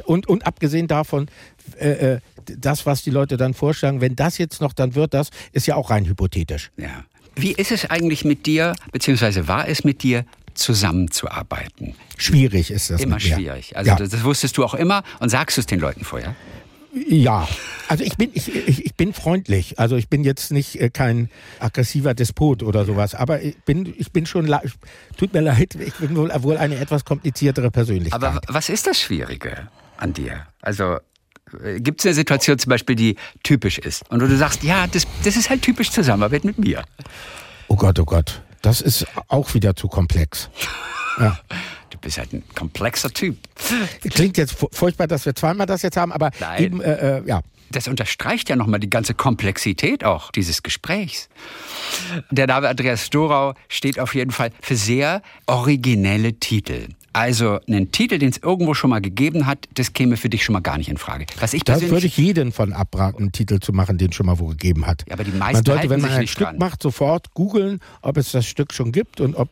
Und, 0.05 0.27
und 0.27 0.47
abgesehen 0.47 0.87
davon, 0.87 1.29
äh, 1.77 2.15
äh, 2.15 2.19
das, 2.45 2.85
was 2.85 3.03
die 3.03 3.11
Leute 3.11 3.37
dann 3.37 3.53
vorschlagen, 3.53 4.01
wenn 4.01 4.15
das 4.15 4.37
jetzt 4.39 4.61
noch, 4.61 4.73
dann 4.73 4.95
wird 4.95 5.13
das, 5.13 5.29
ist 5.51 5.67
ja 5.67 5.75
auch 5.75 5.91
rein 5.91 6.05
hypothetisch. 6.05 6.71
Ja. 6.77 7.05
Wie 7.35 7.51
ist 7.51 7.71
es 7.71 7.89
eigentlich 7.89 8.25
mit 8.25 8.45
dir, 8.45 8.75
beziehungsweise 8.91 9.47
war 9.47 9.67
es 9.67 9.83
mit 9.83 10.01
dir, 10.03 10.25
zusammenzuarbeiten? 10.55 11.95
Schwierig 12.17 12.71
ist 12.71 12.89
das. 12.89 13.01
Immer 13.01 13.19
schwierig. 13.19 13.77
Also 13.77 13.91
ja. 13.91 13.95
das, 13.95 14.09
das 14.09 14.23
wusstest 14.23 14.57
du 14.57 14.65
auch 14.65 14.73
immer 14.73 15.03
und 15.19 15.29
sagst 15.29 15.57
es 15.57 15.65
den 15.67 15.79
Leuten 15.79 16.03
vorher? 16.03 16.35
Ja, 16.93 17.47
also 17.87 18.03
ich 18.03 18.17
bin, 18.17 18.31
ich, 18.33 18.53
ich, 18.53 18.95
bin 18.95 19.13
freundlich. 19.13 19.79
Also 19.79 19.95
ich 19.95 20.09
bin 20.09 20.23
jetzt 20.23 20.51
nicht 20.51 20.79
äh, 20.79 20.89
kein 20.89 21.29
aggressiver 21.59 22.13
Despot 22.13 22.63
oder 22.63 22.85
sowas, 22.85 23.15
aber 23.15 23.41
ich 23.41 23.57
bin, 23.63 23.93
ich 23.97 24.11
bin 24.11 24.25
schon, 24.25 24.53
tut 25.17 25.33
mir 25.33 25.41
leid, 25.41 25.75
ich 25.75 25.93
bin 25.95 26.15
wohl, 26.15 26.31
wohl 26.39 26.57
eine 26.57 26.77
etwas 26.77 27.05
kompliziertere 27.05 27.69
Persönlichkeit. 27.69 28.23
Aber 28.23 28.41
was 28.47 28.69
ist 28.69 28.87
das 28.87 28.99
Schwierige 28.99 29.67
an 29.97 30.13
dir? 30.13 30.47
Also 30.61 30.97
äh, 31.63 31.79
gibt 31.79 32.01
es 32.01 32.05
eine 32.07 32.15
Situation 32.15 32.57
zum 32.57 32.71
Beispiel, 32.71 32.95
die 32.95 33.15
typisch 33.43 33.77
ist 33.77 34.09
und 34.09 34.21
wo 34.21 34.27
du 34.27 34.35
sagst, 34.35 34.63
ja, 34.63 34.87
das, 34.87 35.05
das 35.23 35.35
ist 35.35 35.49
halt 35.49 35.61
typisch 35.61 35.91
Zusammenarbeit 35.91 36.43
mit 36.43 36.57
mir? 36.57 36.83
Oh 37.67 37.75
Gott, 37.75 37.99
oh 37.99 38.05
Gott, 38.05 38.41
das 38.61 38.81
ist 38.81 39.05
auch 39.27 39.53
wieder 39.53 39.75
zu 39.75 39.87
komplex. 39.87 40.49
Ja. 41.19 41.39
Du 41.89 41.97
bist 41.97 42.17
halt 42.17 42.33
ein 42.33 42.43
komplexer 42.55 43.11
Typ. 43.11 43.37
Klingt 44.01 44.37
jetzt 44.37 44.55
furchtbar, 44.71 45.07
dass 45.07 45.25
wir 45.25 45.35
zweimal 45.35 45.67
das 45.67 45.81
jetzt 45.81 45.97
haben, 45.97 46.11
aber 46.11 46.31
Nein. 46.39 46.63
eben, 46.63 46.81
äh, 46.81 47.19
äh, 47.19 47.27
ja. 47.27 47.41
Das 47.71 47.87
unterstreicht 47.87 48.49
ja 48.49 48.55
nochmal 48.55 48.79
die 48.79 48.89
ganze 48.89 49.13
Komplexität 49.13 50.03
auch 50.03 50.31
dieses 50.31 50.63
Gesprächs. 50.63 51.29
Der 52.31 52.47
Name 52.47 52.67
Andreas 52.67 53.05
Storau 53.05 53.53
steht 53.67 53.99
auf 53.99 54.15
jeden 54.15 54.31
Fall 54.31 54.49
für 54.59 54.75
sehr 54.75 55.21
originelle 55.45 56.33
Titel. 56.33 56.87
Also 57.13 57.59
einen 57.67 57.91
Titel, 57.91 58.19
den 58.19 58.29
es 58.29 58.37
irgendwo 58.37 58.73
schon 58.73 58.91
mal 58.91 59.01
gegeben 59.01 59.47
hat, 59.47 59.67
das 59.73 59.93
käme 59.93 60.17
für 60.17 60.29
dich 60.29 60.43
schon 60.43 60.53
mal 60.53 60.59
gar 60.59 60.77
nicht 60.77 60.89
in 60.89 60.97
Frage. 60.97 61.25
Was 61.39 61.53
ich 61.53 61.63
das 61.63 61.89
würde 61.89 62.05
ich 62.05 62.17
jeden 62.17 62.51
von 62.51 62.73
abraten, 62.73 63.19
einen 63.19 63.31
Titel 63.31 63.59
zu 63.59 63.73
machen, 63.73 63.97
den 63.97 64.09
es 64.09 64.15
schon 64.15 64.25
mal 64.25 64.39
wo 64.39 64.47
gegeben 64.47 64.85
hat. 64.85 65.05
Ja, 65.07 65.13
aber 65.13 65.23
die 65.23 65.31
meisten 65.31 65.57
man 65.57 65.65
sollte, 65.65 65.89
wenn 65.89 66.01
man 66.01 66.11
ein 66.11 66.27
Stück 66.27 66.47
dran. 66.47 66.57
macht, 66.57 66.83
sofort 66.83 67.33
googeln, 67.33 67.79
ob 68.01 68.17
es 68.17 68.31
das 68.31 68.45
Stück 68.45 68.73
schon 68.73 68.91
gibt 68.91 69.21
und 69.21 69.35
ob 69.35 69.49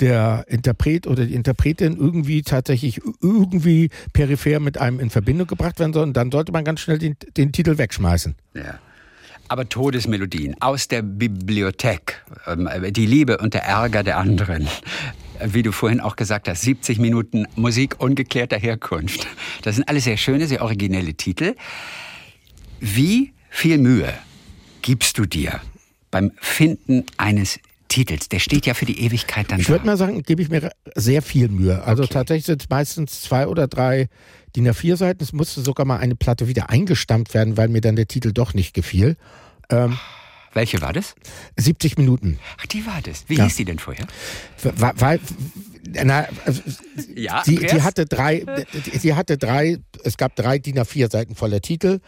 der 0.00 0.44
Interpret 0.48 1.06
oder 1.06 1.26
die 1.26 1.34
Interpretin 1.34 1.96
irgendwie 1.96 2.42
tatsächlich 2.42 3.00
irgendwie 3.20 3.90
peripher 4.12 4.60
mit 4.60 4.78
einem 4.78 5.00
in 5.00 5.10
Verbindung 5.10 5.46
gebracht 5.46 5.78
werden 5.80 5.92
soll. 5.92 6.04
Und 6.04 6.16
dann 6.16 6.30
sollte 6.30 6.52
man 6.52 6.64
ganz 6.64 6.80
schnell 6.80 6.98
den, 6.98 7.16
den 7.36 7.52
Titel 7.52 7.78
wegschmeißen. 7.78 8.34
Ja. 8.54 8.78
Aber 9.48 9.68
Todesmelodien 9.68 10.56
aus 10.60 10.88
der 10.88 11.02
Bibliothek, 11.02 12.24
ähm, 12.46 12.68
die 12.90 13.06
Liebe 13.06 13.38
und 13.38 13.52
der 13.54 13.64
Ärger 13.64 14.02
der 14.02 14.16
anderen, 14.16 14.66
wie 15.52 15.62
du 15.62 15.72
vorhin 15.72 16.00
auch 16.00 16.16
gesagt 16.16 16.48
hast, 16.48 16.62
70 16.62 16.98
Minuten 16.98 17.46
Musik 17.56 18.00
ungeklärter 18.00 18.58
Herkunft. 18.58 19.26
Das 19.62 19.76
sind 19.76 19.88
alles 19.88 20.04
sehr 20.04 20.16
schöne, 20.16 20.46
sehr 20.46 20.62
originelle 20.62 21.14
Titel. 21.14 21.54
Wie 22.80 23.32
viel 23.50 23.78
Mühe 23.78 24.12
gibst 24.82 25.18
du 25.18 25.26
dir 25.26 25.60
beim 26.10 26.32
Finden 26.40 27.04
eines 27.16 27.58
Titels? 27.88 28.28
Der 28.28 28.38
steht 28.38 28.66
ja 28.66 28.74
für 28.74 28.86
die 28.86 29.00
Ewigkeit 29.00 29.50
dann 29.50 29.60
Ich 29.60 29.68
würde 29.68 29.86
mal 29.86 29.96
sagen, 29.96 30.22
gebe 30.22 30.42
ich 30.42 30.48
mir 30.48 30.70
sehr 30.94 31.22
viel 31.22 31.48
Mühe. 31.48 31.82
Also 31.84 32.04
okay. 32.04 32.14
tatsächlich 32.14 32.46
sind 32.46 32.62
es 32.62 32.68
meistens 32.68 33.22
zwei 33.22 33.46
oder 33.46 33.68
drei 33.68 34.08
DIN 34.56 34.68
A4 34.68 34.96
Seiten. 34.96 35.22
Es 35.22 35.32
musste 35.32 35.60
sogar 35.60 35.86
mal 35.86 35.98
eine 35.98 36.16
Platte 36.16 36.48
wieder 36.48 36.70
eingestammt 36.70 37.34
werden, 37.34 37.56
weil 37.56 37.68
mir 37.68 37.80
dann 37.80 37.96
der 37.96 38.08
Titel 38.08 38.32
doch 38.32 38.54
nicht 38.54 38.74
gefiel. 38.74 39.16
Ähm, 39.70 39.98
welche 40.54 40.80
war 40.80 40.92
das? 40.92 41.14
70 41.56 41.98
Minuten. 41.98 42.38
Ach, 42.60 42.66
die 42.66 42.86
war 42.86 43.00
das. 43.02 43.24
Wie 43.28 43.36
ja. 43.36 43.44
hieß 43.44 43.56
die 43.56 43.64
denn 43.64 43.78
vorher? 43.78 44.06
Weil, 44.62 45.20
na, 45.86 46.26
also, 46.44 46.62
ja, 47.14 47.42
die, 47.44 47.56
die, 47.56 47.82
hatte 47.82 48.06
drei, 48.06 48.44
die 49.02 49.14
hatte 49.14 49.36
drei, 49.36 49.78
es 50.02 50.16
gab 50.16 50.34
drei 50.36 50.58
DIN 50.58 50.78
A4 50.78 51.10
Seiten 51.10 51.34
voller 51.34 51.60
Titel. 51.60 52.00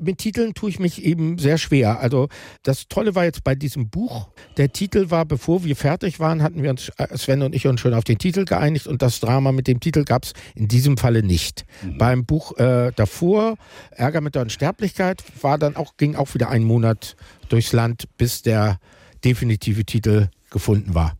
Mit 0.00 0.18
Titeln 0.18 0.54
tue 0.54 0.70
ich 0.70 0.78
mich 0.78 1.02
eben 1.04 1.38
sehr 1.38 1.58
schwer. 1.58 2.00
Also 2.00 2.28
das 2.62 2.88
Tolle 2.88 3.14
war 3.14 3.24
jetzt 3.24 3.44
bei 3.44 3.54
diesem 3.54 3.90
Buch, 3.90 4.28
der 4.56 4.72
Titel 4.72 5.10
war, 5.10 5.24
bevor 5.24 5.64
wir 5.64 5.76
fertig 5.76 6.20
waren, 6.20 6.42
hatten 6.42 6.62
wir 6.62 6.70
uns, 6.70 6.90
äh, 6.96 7.16
Sven 7.16 7.42
und 7.42 7.54
ich 7.54 7.66
uns 7.66 7.80
schon 7.80 7.94
auf 7.94 8.04
den 8.04 8.18
Titel 8.18 8.44
geeinigt 8.44 8.86
und 8.86 9.02
das 9.02 9.20
Drama 9.20 9.52
mit 9.52 9.66
dem 9.66 9.80
Titel 9.80 10.04
gab 10.04 10.24
es 10.24 10.32
in 10.54 10.68
diesem 10.68 10.96
Falle 10.96 11.22
nicht. 11.22 11.64
Mhm. 11.82 11.98
Beim 11.98 12.24
Buch 12.24 12.56
äh, 12.58 12.92
davor, 12.94 13.56
Ärger 13.90 14.20
mit 14.20 14.34
der 14.34 14.42
Unsterblichkeit, 14.42 15.22
war 15.40 15.58
dann 15.58 15.76
auch, 15.76 15.96
ging 15.96 16.14
auch 16.14 16.34
wieder 16.34 16.50
ein 16.50 16.64
Monat 16.64 17.16
durchs 17.48 17.72
Land, 17.72 18.04
bis 18.16 18.42
der 18.42 18.78
definitive 19.24 19.84
Titel 19.84 20.28
gefunden 20.50 20.94
war. 20.94 21.16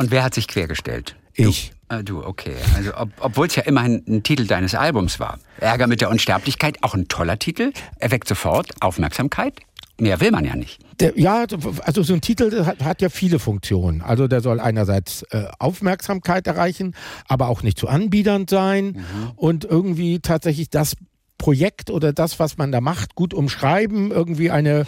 Und 0.00 0.10
wer 0.10 0.24
hat 0.24 0.32
sich 0.32 0.48
quergestellt? 0.48 1.14
Ich. 1.34 1.72
Du, 1.90 1.96
äh, 1.96 2.02
du 2.02 2.24
okay. 2.24 2.54
Also, 2.74 2.96
ob, 2.96 3.10
obwohl 3.20 3.48
es 3.48 3.56
ja 3.56 3.64
immerhin 3.64 4.02
ein 4.08 4.22
Titel 4.22 4.46
deines 4.46 4.74
Albums 4.74 5.20
war. 5.20 5.38
Ärger 5.58 5.86
mit 5.88 6.00
der 6.00 6.08
Unsterblichkeit, 6.08 6.78
auch 6.80 6.94
ein 6.94 7.08
toller 7.08 7.38
Titel. 7.38 7.74
Er 7.98 8.10
weckt 8.10 8.26
sofort 8.26 8.70
Aufmerksamkeit. 8.80 9.60
Mehr 9.98 10.18
will 10.22 10.30
man 10.30 10.46
ja 10.46 10.56
nicht. 10.56 10.80
Der, 11.00 11.18
ja, 11.18 11.44
also 11.82 12.02
so 12.02 12.14
ein 12.14 12.22
Titel 12.22 12.64
hat, 12.64 12.82
hat, 12.82 13.02
ja 13.02 13.10
viele 13.10 13.38
Funktionen. 13.38 14.00
Also 14.00 14.26
der 14.26 14.40
soll 14.40 14.58
einerseits 14.58 15.22
äh, 15.24 15.48
Aufmerksamkeit 15.58 16.46
erreichen, 16.46 16.94
aber 17.28 17.48
auch 17.48 17.62
nicht 17.62 17.78
zu 17.78 17.86
anbiedernd 17.86 18.48
sein 18.48 18.86
mhm. 18.86 19.30
und 19.36 19.66
irgendwie 19.66 20.20
tatsächlich 20.20 20.70
das 20.70 20.96
Projekt 21.36 21.90
oder 21.90 22.14
das, 22.14 22.38
was 22.38 22.56
man 22.56 22.72
da 22.72 22.80
macht, 22.80 23.14
gut 23.16 23.34
umschreiben. 23.34 24.10
Irgendwie 24.10 24.50
eine, 24.50 24.86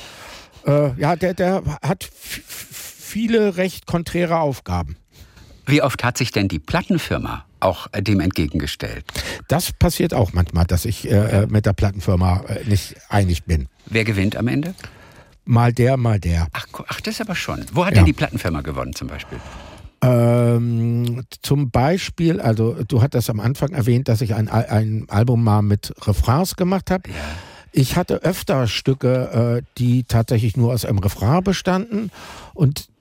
äh, 0.66 0.98
ja, 0.98 1.16
der, 1.16 1.34
der 1.34 1.62
hat 1.82 2.08
viele 3.12 3.58
recht 3.58 3.84
konträre 3.84 4.38
Aufgaben. 4.38 4.96
Wie 5.66 5.82
oft 5.82 6.02
hat 6.02 6.18
sich 6.18 6.32
denn 6.32 6.48
die 6.48 6.58
Plattenfirma 6.58 7.44
auch 7.60 7.86
äh, 7.92 8.02
dem 8.02 8.20
entgegengestellt? 8.20 9.04
Das 9.48 9.72
passiert 9.72 10.14
auch 10.14 10.32
manchmal, 10.32 10.64
dass 10.66 10.84
ich 10.84 11.08
äh, 11.10 11.42
äh 11.42 11.46
mit 11.46 11.66
der 11.66 11.72
Plattenfirma 11.72 12.44
äh, 12.48 12.64
nicht 12.68 12.96
einig 13.08 13.44
bin. 13.44 13.68
Wer 13.86 14.04
gewinnt 14.04 14.36
am 14.36 14.48
Ende? 14.48 14.74
Mal 15.44 15.72
der, 15.72 15.96
mal 15.96 16.20
der. 16.20 16.48
Ach, 16.52 16.66
ach 16.88 17.00
das 17.00 17.20
aber 17.20 17.34
schon. 17.34 17.64
Wo 17.72 17.84
hat 17.84 17.92
ja. 17.92 17.96
denn 17.96 18.06
die 18.06 18.12
Plattenfirma 18.12 18.60
gewonnen 18.60 18.94
zum 18.94 19.08
Beispiel? 19.08 19.38
Ähm, 20.04 21.22
zum 21.42 21.70
Beispiel, 21.70 22.40
also 22.40 22.76
du 22.86 23.02
hattest 23.02 23.30
am 23.30 23.38
Anfang 23.38 23.70
erwähnt, 23.70 24.08
dass 24.08 24.20
ich 24.20 24.34
ein, 24.34 24.48
ein 24.48 25.06
Album 25.08 25.44
mal 25.44 25.62
mit 25.62 25.94
Refrains 26.06 26.56
gemacht 26.56 26.90
habe. 26.90 27.08
Ja. 27.08 27.14
Ich 27.70 27.96
hatte 27.96 28.22
öfter 28.22 28.66
Stücke, 28.66 29.62
die 29.78 30.04
tatsächlich 30.04 30.58
nur 30.58 30.74
aus 30.74 30.84
einem 30.84 30.98
Refrain 30.98 31.42
bestanden 31.42 32.10
und 32.52 32.91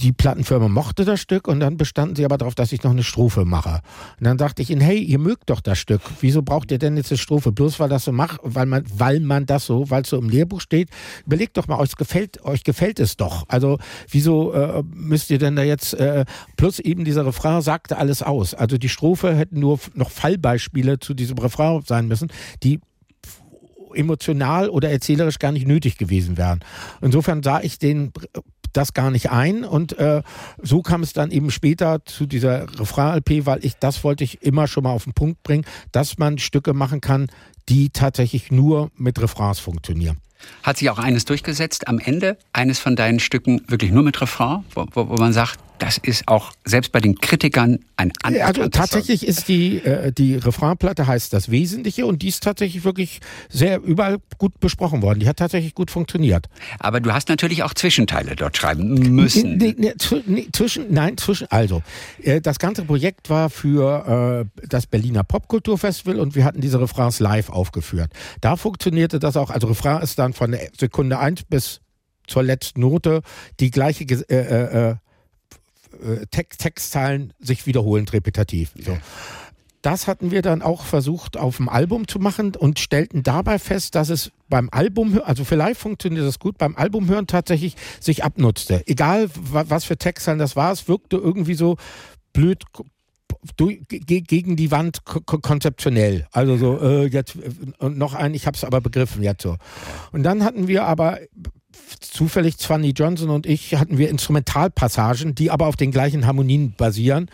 die 0.00 0.12
Plattenfirma 0.12 0.68
mochte 0.68 1.04
das 1.04 1.20
Stück 1.20 1.48
und 1.48 1.60
dann 1.60 1.76
bestanden 1.76 2.16
sie 2.16 2.24
aber 2.24 2.38
darauf, 2.38 2.54
dass 2.54 2.72
ich 2.72 2.82
noch 2.82 2.90
eine 2.90 3.02
Strophe 3.02 3.44
mache. 3.44 3.80
Und 4.18 4.24
dann 4.26 4.38
dachte 4.38 4.62
ich 4.62 4.70
ihnen, 4.70 4.80
hey, 4.80 4.98
ihr 4.98 5.18
mögt 5.18 5.50
doch 5.50 5.60
das 5.60 5.78
Stück. 5.78 6.00
Wieso 6.20 6.42
braucht 6.42 6.70
ihr 6.70 6.78
denn 6.78 6.96
jetzt 6.96 7.10
eine 7.10 7.18
Strophe? 7.18 7.52
Bloß 7.52 7.80
weil 7.80 7.88
das 7.88 8.04
so 8.04 8.12
macht, 8.12 8.40
weil 8.42 8.66
man, 8.66 8.84
weil 8.94 9.20
man 9.20 9.46
das 9.46 9.66
so, 9.66 9.90
weil 9.90 10.02
es 10.02 10.10
so 10.10 10.18
im 10.18 10.28
Lehrbuch 10.28 10.60
steht. 10.60 10.90
Überlegt 11.26 11.56
doch 11.56 11.68
mal, 11.68 11.78
euch 11.78 11.96
gefällt, 11.96 12.44
euch 12.44 12.64
gefällt 12.64 13.00
es 13.00 13.16
doch. 13.16 13.44
Also 13.48 13.78
wieso 14.10 14.52
äh, 14.52 14.82
müsst 14.92 15.30
ihr 15.30 15.38
denn 15.38 15.56
da 15.56 15.62
jetzt, 15.62 15.94
äh, 15.94 16.24
plus 16.56 16.78
eben 16.78 17.04
dieser 17.04 17.26
Refrain 17.26 17.62
sagte 17.62 17.98
alles 17.98 18.22
aus. 18.22 18.54
Also 18.54 18.78
die 18.78 18.88
Strophe 18.88 19.34
hätten 19.34 19.60
nur 19.60 19.78
noch 19.94 20.10
Fallbeispiele 20.10 20.98
zu 20.98 21.14
diesem 21.14 21.38
Refrain 21.38 21.82
sein 21.86 22.08
müssen, 22.08 22.28
die 22.62 22.80
emotional 23.94 24.68
oder 24.68 24.90
erzählerisch 24.90 25.38
gar 25.38 25.52
nicht 25.52 25.66
nötig 25.66 25.98
gewesen 25.98 26.36
wären. 26.36 26.60
Insofern 27.00 27.42
sah 27.42 27.60
ich 27.60 27.78
den 27.78 28.12
das 28.78 28.94
gar 28.94 29.10
nicht 29.10 29.30
ein 29.30 29.64
und 29.64 29.98
äh, 29.98 30.22
so 30.62 30.82
kam 30.82 31.02
es 31.02 31.12
dann 31.12 31.30
eben 31.30 31.50
später 31.50 32.04
zu 32.04 32.26
dieser 32.26 32.66
Refrain-LP, 32.78 33.44
weil 33.44 33.64
ich 33.64 33.74
das 33.74 34.04
wollte 34.04 34.24
ich 34.24 34.42
immer 34.42 34.68
schon 34.68 34.84
mal 34.84 34.92
auf 34.92 35.04
den 35.04 35.12
Punkt 35.12 35.42
bringen, 35.42 35.64
dass 35.92 36.16
man 36.16 36.38
Stücke 36.38 36.72
machen 36.72 37.00
kann, 37.00 37.26
die 37.68 37.90
tatsächlich 37.90 38.50
nur 38.50 38.90
mit 38.96 39.20
Refrains 39.20 39.58
funktionieren. 39.58 40.18
Hat 40.62 40.78
sich 40.78 40.88
auch 40.90 40.98
eines 40.98 41.24
durchgesetzt 41.24 41.88
am 41.88 41.98
Ende, 41.98 42.38
eines 42.52 42.78
von 42.78 42.94
deinen 42.94 43.18
Stücken 43.18 43.62
wirklich 43.66 43.90
nur 43.90 44.04
mit 44.04 44.20
Refrain, 44.20 44.64
wo, 44.74 44.86
wo, 44.92 45.08
wo 45.08 45.14
man 45.16 45.32
sagt, 45.32 45.58
das 45.78 45.98
ist 45.98 46.28
auch 46.28 46.52
selbst 46.64 46.92
bei 46.92 47.00
den 47.00 47.16
Kritikern 47.16 47.78
ein 47.96 48.12
anderes. 48.22 48.46
Also 48.46 48.68
tatsächlich 48.68 49.26
ist 49.26 49.48
die, 49.48 49.78
äh, 49.78 50.12
die 50.12 50.36
Refrainplatte 50.36 51.06
heißt 51.06 51.32
das 51.32 51.50
Wesentliche 51.50 52.06
und 52.06 52.22
die 52.22 52.28
ist 52.28 52.42
tatsächlich 52.42 52.84
wirklich 52.84 53.20
sehr 53.48 53.80
überall 53.80 54.18
gut 54.38 54.60
besprochen 54.60 55.02
worden. 55.02 55.20
Die 55.20 55.28
hat 55.28 55.36
tatsächlich 55.36 55.74
gut 55.74 55.90
funktioniert. 55.90 56.46
Aber 56.78 57.00
du 57.00 57.12
hast 57.12 57.28
natürlich 57.28 57.62
auch 57.62 57.74
Zwischenteile 57.74 58.36
dort 58.36 58.56
schreiben 58.56 58.94
müssen. 59.14 59.56
Nee, 59.56 59.74
nee, 59.78 59.94
nee, 60.26 60.46
zwischen, 60.52 60.92
nein, 60.92 61.16
zwischen, 61.16 61.50
also, 61.50 61.82
äh, 62.22 62.40
das 62.40 62.58
ganze 62.58 62.84
Projekt 62.84 63.30
war 63.30 63.50
für 63.50 64.46
äh, 64.60 64.66
das 64.68 64.86
Berliner 64.86 65.24
Popkulturfestival 65.24 66.20
und 66.20 66.34
wir 66.34 66.44
hatten 66.44 66.60
diese 66.60 66.80
Refrains 66.80 67.20
live 67.20 67.50
aufgeführt. 67.50 68.10
Da 68.40 68.56
funktionierte 68.56 69.18
das 69.18 69.36
auch, 69.36 69.50
also 69.50 69.66
Refrain 69.68 70.02
ist 70.02 70.18
dann 70.18 70.32
von 70.32 70.52
der 70.52 70.68
Sekunde 70.78 71.18
1 71.18 71.44
bis 71.44 71.80
zur 72.26 72.42
letzten 72.42 72.80
Note 72.80 73.22
die 73.58 73.70
gleiche 73.70 74.04
äh, 74.04 74.90
äh, 74.90 74.96
äh 76.02 76.22
äh, 76.22 76.26
Text, 76.30 76.60
Textzeilen 76.60 77.32
sich 77.38 77.66
wiederholend 77.66 78.12
repetitiv. 78.12 78.72
So. 78.78 78.96
Das 79.82 80.08
hatten 80.08 80.30
wir 80.30 80.42
dann 80.42 80.60
auch 80.60 80.84
versucht 80.84 81.36
auf 81.36 81.58
dem 81.58 81.68
Album 81.68 82.08
zu 82.08 82.18
machen 82.18 82.56
und 82.56 82.80
stellten 82.80 83.22
dabei 83.22 83.58
fest, 83.58 83.94
dass 83.94 84.08
es 84.08 84.32
beim 84.48 84.68
Album, 84.72 85.20
also 85.24 85.44
für 85.44 85.54
live 85.54 85.78
funktioniert 85.78 86.26
das 86.26 86.40
gut, 86.40 86.58
beim 86.58 86.76
Albumhören 86.76 87.26
tatsächlich 87.26 87.76
sich 88.00 88.24
abnutzte. 88.24 88.82
Egal, 88.86 89.30
was 89.34 89.84
für 89.84 89.96
Textzeilen 89.96 90.40
das 90.40 90.56
war, 90.56 90.72
es 90.72 90.88
wirkte 90.88 91.16
irgendwie 91.16 91.54
so 91.54 91.76
blöd 92.32 92.64
gegen 93.56 94.56
die 94.56 94.70
Wand 94.70 95.04
konzeptionell. 95.04 96.26
Also 96.32 96.56
so, 96.56 96.80
äh, 96.80 97.06
jetzt 97.06 97.36
und 97.78 97.98
noch 97.98 98.14
ein, 98.14 98.34
ich 98.34 98.46
habe 98.46 98.56
es 98.56 98.64
aber 98.64 98.80
begriffen 98.80 99.22
jetzt 99.22 99.42
so. 99.42 99.56
Und 100.12 100.24
dann 100.24 100.44
hatten 100.44 100.66
wir 100.66 100.84
aber 100.84 101.20
zufällig 102.00 102.56
Swanny 102.58 102.90
Johnson 102.90 103.30
und 103.30 103.46
ich 103.46 103.74
hatten 103.74 103.98
wir 103.98 104.08
Instrumentalpassagen, 104.10 105.34
die 105.34 105.50
aber 105.50 105.66
auf 105.66 105.76
den 105.76 105.90
gleichen 105.90 106.26
Harmonien 106.26 106.74
basieren, 106.76 107.30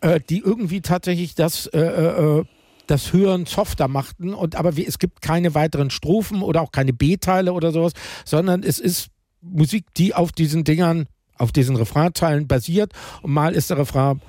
äh, 0.00 0.20
die 0.28 0.38
irgendwie 0.38 0.80
tatsächlich 0.80 1.34
das 1.34 1.66
äh, 1.66 1.78
äh, 1.80 2.44
das 2.88 3.12
Hören 3.12 3.46
softer 3.46 3.86
machten. 3.86 4.34
Und 4.34 4.56
aber 4.56 4.76
wie, 4.76 4.86
es 4.86 4.98
gibt 4.98 5.22
keine 5.22 5.54
weiteren 5.54 5.90
Strophen 5.90 6.42
oder 6.42 6.62
auch 6.62 6.72
keine 6.72 6.92
B-Teile 6.92 7.52
oder 7.52 7.70
sowas, 7.70 7.92
sondern 8.24 8.62
es 8.62 8.78
ist 8.78 9.08
Musik, 9.40 9.84
die 9.96 10.14
auf 10.14 10.32
diesen 10.32 10.64
Dingern, 10.64 11.06
auf 11.36 11.52
diesen 11.52 11.76
Refrainteilen 11.76 12.48
basiert. 12.48 12.92
Und 13.22 13.32
mal 13.32 13.54
ist 13.54 13.70
der 13.70 13.78
Refrain 13.78 14.20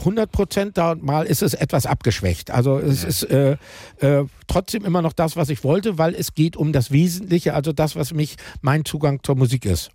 100 0.00 0.30
Prozent 0.30 0.78
da 0.78 0.92
und 0.92 1.02
mal 1.02 1.26
ist 1.26 1.42
es 1.42 1.54
etwas 1.54 1.86
abgeschwächt. 1.86 2.50
Also 2.50 2.78
es 2.78 3.02
ja. 3.02 3.08
ist 3.08 3.22
äh, 3.24 3.56
äh, 4.00 4.24
trotzdem 4.46 4.84
immer 4.84 5.02
noch 5.02 5.12
das, 5.12 5.36
was 5.36 5.48
ich 5.48 5.64
wollte, 5.64 5.98
weil 5.98 6.14
es 6.14 6.34
geht 6.34 6.56
um 6.56 6.72
das 6.72 6.90
Wesentliche, 6.90 7.54
also 7.54 7.72
das, 7.72 7.96
was 7.96 8.12
mich 8.12 8.36
mein 8.62 8.84
Zugang 8.84 9.22
zur 9.22 9.36
Musik 9.36 9.64
ist. 9.64 9.90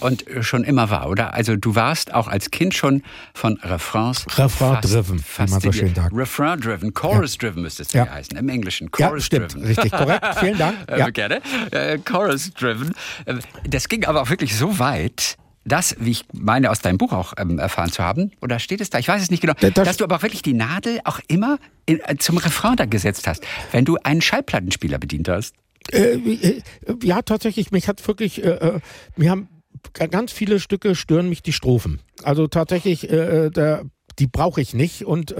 Und 0.00 0.24
schon 0.40 0.64
immer 0.64 0.90
war, 0.90 1.08
oder? 1.08 1.34
Also 1.34 1.56
du 1.56 1.74
warst 1.74 2.12
auch 2.12 2.26
als 2.26 2.50
Kind 2.50 2.74
schon 2.74 3.02
von 3.34 3.58
Refrains 3.62 4.26
Refrain-driven, 4.36 5.18
wie 5.18 5.50
man 5.50 5.60
so 5.60 5.72
schön 5.72 5.94
sagt. 5.94 6.14
Refrain-driven, 6.14 6.92
Chorus-driven 6.92 7.62
müsste 7.62 7.82
es 7.82 7.92
ja. 7.92 8.08
heißen, 8.08 8.36
im 8.36 8.48
Englischen. 8.48 8.90
Chorus-driven. 8.90 9.42
Ja, 9.42 9.48
stimmt, 9.50 9.68
richtig, 9.68 9.92
korrekt, 9.92 10.26
vielen 10.40 10.58
Dank. 10.58 10.76
Ja. 10.88 11.10
Gerne. 11.10 11.40
Äh, 11.70 11.98
Chorus-driven. 11.98 12.92
Äh, 13.26 13.34
das 13.68 13.88
ging 13.88 14.04
aber 14.06 14.22
auch 14.22 14.30
wirklich 14.30 14.56
so 14.56 14.78
weit, 14.78 15.36
das, 15.64 15.96
wie 15.98 16.10
ich 16.10 16.24
meine, 16.32 16.70
aus 16.70 16.80
deinem 16.80 16.98
Buch 16.98 17.12
auch 17.12 17.34
ähm, 17.36 17.58
erfahren 17.58 17.92
zu 17.92 18.02
haben, 18.02 18.32
oder 18.40 18.58
steht 18.58 18.80
es 18.80 18.90
da? 18.90 18.98
Ich 18.98 19.08
weiß 19.08 19.22
es 19.22 19.30
nicht 19.30 19.40
genau, 19.40 19.54
das 19.60 19.72
dass 19.72 19.96
du 19.98 20.04
aber 20.04 20.16
auch 20.16 20.22
wirklich 20.22 20.42
die 20.42 20.54
Nadel 20.54 21.00
auch 21.04 21.20
immer 21.28 21.58
in, 21.86 22.00
äh, 22.00 22.16
zum 22.18 22.38
Refrain 22.38 22.76
da 22.76 22.86
gesetzt 22.86 23.26
hast, 23.26 23.44
wenn 23.72 23.84
du 23.84 23.96
einen 24.02 24.22
Schallplattenspieler 24.22 24.98
bedient 24.98 25.28
hast. 25.28 25.54
Äh, 25.92 26.14
äh 26.14 26.62
ja, 27.02 27.22
tatsächlich. 27.22 27.72
Mich 27.72 27.88
hat 27.88 28.06
wirklich, 28.06 28.42
äh, 28.42 28.48
äh 28.48 28.80
mir 29.16 29.30
haben 29.30 29.48
ganz 29.92 30.32
viele 30.32 30.60
Stücke 30.60 30.94
stören 30.94 31.28
mich 31.28 31.42
die 31.42 31.52
Strophen. 31.52 32.00
Also 32.22 32.48
tatsächlich, 32.48 33.00
der, 33.00 33.84
die 34.18 34.26
brauche 34.26 34.60
ich 34.60 34.74
nicht 34.74 35.06
und 35.06 35.34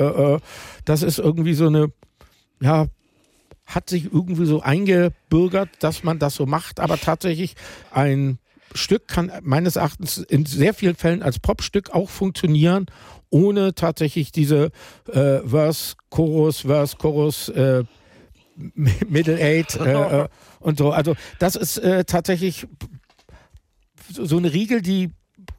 das 0.86 1.02
ist 1.02 1.18
irgendwie 1.18 1.52
so 1.52 1.66
eine, 1.66 1.92
ja, 2.62 2.86
hat 3.66 3.90
sich 3.90 4.06
irgendwie 4.12 4.46
so 4.46 4.62
eingebürgert, 4.62 5.68
dass 5.80 6.04
man 6.04 6.18
das 6.18 6.36
so 6.36 6.46
macht, 6.46 6.80
aber 6.80 6.98
tatsächlich 6.98 7.54
ein 7.90 8.38
Stück 8.74 9.08
kann 9.08 9.32
meines 9.42 9.76
Erachtens 9.76 10.18
in 10.18 10.46
sehr 10.46 10.74
vielen 10.74 10.94
Fällen 10.94 11.22
als 11.22 11.38
Popstück 11.38 11.90
auch 11.90 12.08
funktionieren, 12.08 12.86
ohne 13.30 13.74
tatsächlich 13.74 14.32
diese 14.32 14.70
äh, 15.08 15.40
Verse, 15.40 15.94
Chorus, 16.10 16.60
Verse, 16.60 16.96
Chorus, 16.96 17.48
äh, 17.48 17.84
Middle 18.56 19.38
Eight 19.40 19.76
äh, 19.76 19.92
äh, 20.22 20.28
und 20.60 20.78
so. 20.78 20.90
Also 20.90 21.16
das 21.38 21.56
ist 21.56 21.78
äh, 21.78 22.04
tatsächlich 22.04 22.66
so 24.12 24.36
eine 24.36 24.52
Riegel, 24.52 24.82
die 24.82 25.10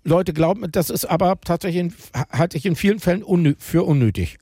Leute 0.03 0.33
glauben, 0.33 0.71
das 0.71 0.89
ist 0.89 1.05
aber 1.05 1.39
tatsächlich, 1.41 1.93
halte 2.31 2.57
ich 2.57 2.65
in 2.65 2.75
vielen 2.75 2.99
Fällen 2.99 3.23
unnö 3.23 3.53
für 3.57 3.83
unnötig. 3.83 4.37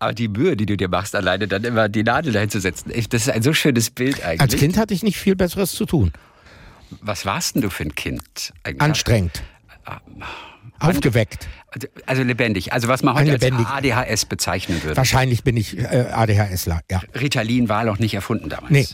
Aber 0.00 0.12
die 0.12 0.28
Mühe, 0.28 0.56
die 0.56 0.66
du 0.66 0.76
dir 0.76 0.88
machst, 0.88 1.16
alleine 1.16 1.48
dann 1.48 1.64
immer 1.64 1.88
die 1.88 2.04
Nadel 2.04 2.32
dahin 2.32 2.50
zu 2.50 2.60
setzen, 2.60 2.92
das 3.10 3.22
ist 3.22 3.30
ein 3.30 3.42
so 3.42 3.52
schönes 3.52 3.90
Bild 3.90 4.22
eigentlich. 4.22 4.40
Als 4.40 4.56
Kind 4.56 4.76
hatte 4.76 4.94
ich 4.94 5.02
nicht 5.02 5.18
viel 5.18 5.34
Besseres 5.34 5.72
zu 5.72 5.86
tun. 5.86 6.12
Was 7.00 7.26
warst 7.26 7.54
denn 7.54 7.62
du 7.62 7.70
für 7.70 7.84
ein 7.84 7.94
Kind? 7.94 8.52
Eigentlich? 8.64 8.82
Anstrengend. 8.82 9.42
Ah, 9.84 10.00
Aufgeweckt. 10.80 11.48
Also, 12.06 12.22
lebendig. 12.22 12.72
Also 12.72 12.88
was 12.88 13.02
man 13.02 13.14
heute 13.14 13.32
als 13.32 13.42
ADHS 13.42 14.24
bezeichnen 14.26 14.82
würde. 14.82 14.96
Wahrscheinlich 14.96 15.44
bin 15.44 15.56
ich 15.56 15.76
äh, 15.76 16.06
ADHSler, 16.12 16.80
ja. 16.90 17.02
Ritalin 17.14 17.68
war 17.68 17.84
noch 17.84 17.98
nicht 17.98 18.14
erfunden 18.14 18.48
damals. 18.48 18.70
Nee. 18.70 18.86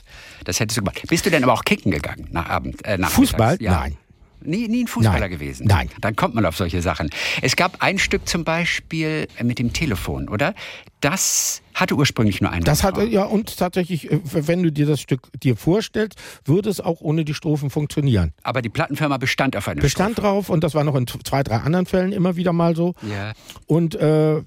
Das 0.44 0.60
hättest 0.60 0.78
du 0.78 0.80
gemacht. 0.82 1.00
Bist 1.08 1.26
du 1.26 1.30
denn 1.30 1.44
aber 1.44 1.52
auch 1.52 1.64
kicken 1.64 1.90
gegangen 1.92 2.28
nach 2.30 2.48
Abend? 2.48 2.84
Äh, 2.84 2.98
Fußball? 2.98 3.58
Ja. 3.60 3.72
Nein. 3.72 3.96
Nie, 4.44 4.68
nie 4.68 4.84
ein 4.84 4.86
Fußballer 4.86 5.20
Nein. 5.20 5.30
gewesen. 5.30 5.66
Nein. 5.66 5.90
Dann 6.00 6.16
kommt 6.16 6.34
man 6.34 6.44
auf 6.46 6.56
solche 6.56 6.82
Sachen. 6.82 7.10
Es 7.42 7.56
gab 7.56 7.82
ein 7.82 7.98
Stück 7.98 8.28
zum 8.28 8.44
Beispiel 8.44 9.26
mit 9.42 9.58
dem 9.58 9.72
Telefon, 9.72 10.28
oder? 10.28 10.54
Das 11.00 11.62
hatte 11.74 11.96
ursprünglich 11.96 12.40
nur 12.40 12.50
einen. 12.50 12.64
Das 12.64 12.82
hatte, 12.82 13.04
ja, 13.04 13.24
und 13.24 13.58
tatsächlich, 13.58 14.10
äh, 14.10 14.20
wenn 14.22 14.62
du 14.62 14.72
dir 14.72 14.86
das 14.86 15.00
Stück 15.00 15.28
dir 15.42 15.56
vorstellst, 15.56 16.18
würde 16.44 16.70
es 16.70 16.80
auch 16.80 17.00
ohne 17.00 17.24
die 17.24 17.34
Strophen 17.34 17.68
funktionieren. 17.70 18.32
Aber 18.42 18.62
die 18.62 18.70
Plattenfirma 18.70 19.18
bestand 19.18 19.56
auf 19.56 19.68
einer 19.68 19.80
Bestand 19.82 20.12
Strophe. 20.12 20.28
drauf 20.28 20.48
und 20.48 20.64
das 20.64 20.74
war 20.74 20.84
noch 20.84 20.94
in 20.94 21.06
zwei, 21.06 21.42
drei 21.42 21.56
anderen 21.56 21.86
Fällen 21.86 22.12
immer 22.12 22.36
wieder 22.36 22.52
mal 22.52 22.74
so. 22.76 22.94
Ja. 23.02 23.32
Und 23.66 23.94
äh, 23.96 24.42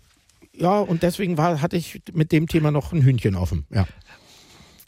ja, 0.59 0.79
und 0.79 1.03
deswegen 1.03 1.37
war, 1.37 1.61
hatte 1.61 1.77
ich 1.77 2.01
mit 2.13 2.31
dem 2.31 2.47
Thema 2.47 2.71
noch 2.71 2.91
ein 2.91 3.03
Hühnchen 3.03 3.35
offen, 3.35 3.65
ja. 3.69 3.85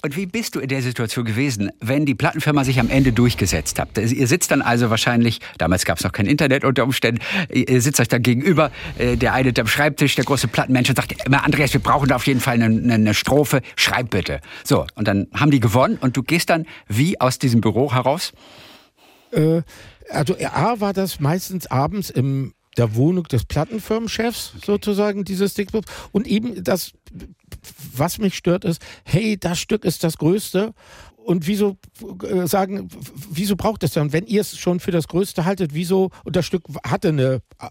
Und 0.02 0.16
wie 0.16 0.28
bist 0.28 0.56
du 0.56 0.62
in 0.62 0.70
der 0.70 0.82
Situation 0.82 1.26
gewesen, 1.26 1.72
wenn 1.82 2.06
die 2.06 2.16
Plattenfirma 2.16 2.64
sich 2.64 2.80
am 2.80 2.90
Ende 2.90 3.12
durchgesetzt 3.12 3.80
hat? 3.80 3.98
Ihr 3.98 4.28
sitzt 4.28 4.50
dann 4.50 4.62
also 4.62 4.90
wahrscheinlich, 4.90 5.40
damals 5.58 5.84
gab 5.84 5.98
es 5.98 6.06
noch 6.06 6.14
kein 6.14 6.26
Internet 6.26 6.64
unter 6.64 6.86
Umständen, 6.86 7.22
ihr 7.52 7.82
sitzt 7.82 8.00
euch 8.00 8.08
da 8.08 8.18
gegenüber, 8.18 8.72
äh, 8.98 9.18
der 9.18 9.34
eine 9.34 9.52
am 9.60 9.68
Schreibtisch, 9.68 10.16
der 10.16 10.24
große 10.24 10.48
Plattenmensch 10.48 10.90
und 10.90 10.96
sagt 10.96 11.26
immer, 11.26 11.44
Andreas, 11.44 11.74
wir 11.74 11.82
brauchen 11.82 12.08
da 12.08 12.16
auf 12.16 12.28
jeden 12.28 12.40
Fall 12.40 12.62
eine, 12.62 12.94
eine 12.94 13.14
Strophe, 13.14 13.62
schreib 13.76 14.12
bitte. 14.12 14.40
So, 14.64 14.86
und 14.96 15.06
dann 15.06 15.28
haben 15.34 15.52
die 15.52 15.60
gewonnen 15.60 15.98
und 16.00 16.16
du 16.16 16.24
gehst 16.24 16.50
dann 16.50 16.66
wie 16.88 17.20
aus 17.20 17.38
diesem 17.38 17.60
Büro 17.60 17.92
heraus? 17.92 18.32
Äh, 19.32 19.64
also 20.12 20.34
A 20.40 20.80
war 20.80 20.94
das 20.94 21.20
meistens 21.20 21.68
abends 21.68 22.10
im 22.10 22.54
der 22.78 22.96
Wohnung 22.96 23.26
des 23.26 23.44
Plattenfirmenchefs 23.44 24.54
okay. 24.56 24.66
sozusagen 24.66 25.26
dieses 25.26 25.54
Dingsbums 25.54 25.86
und 26.14 26.28
eben 26.28 26.64
das 26.64 26.94
was 28.00 28.18
mich 28.18 28.36
stört, 28.36 28.66
ist, 28.66 28.82
hey, 29.04 29.38
das 29.38 29.60
Stück 29.60 29.86
ist 29.86 30.04
das 30.04 30.18
Größte. 30.18 30.74
Und 31.18 31.46
wieso 31.46 31.78
äh, 32.24 32.48
sagen, 32.48 32.90
wieso 33.30 33.56
braucht 33.56 33.84
es 33.84 33.92
dann? 33.92 34.14
Wenn 34.14 34.26
ihr 34.26 34.42
es 34.42 34.58
schon 34.58 34.80
für 34.80 34.92
das 34.92 35.08
Größte 35.08 35.46
haltet, 35.46 35.74
wieso, 35.74 36.10
und 36.24 36.36
das 36.36 36.46
Stück 36.46 36.64
hatte 36.84 37.10
eine 37.10 37.42
äh, 37.60 37.68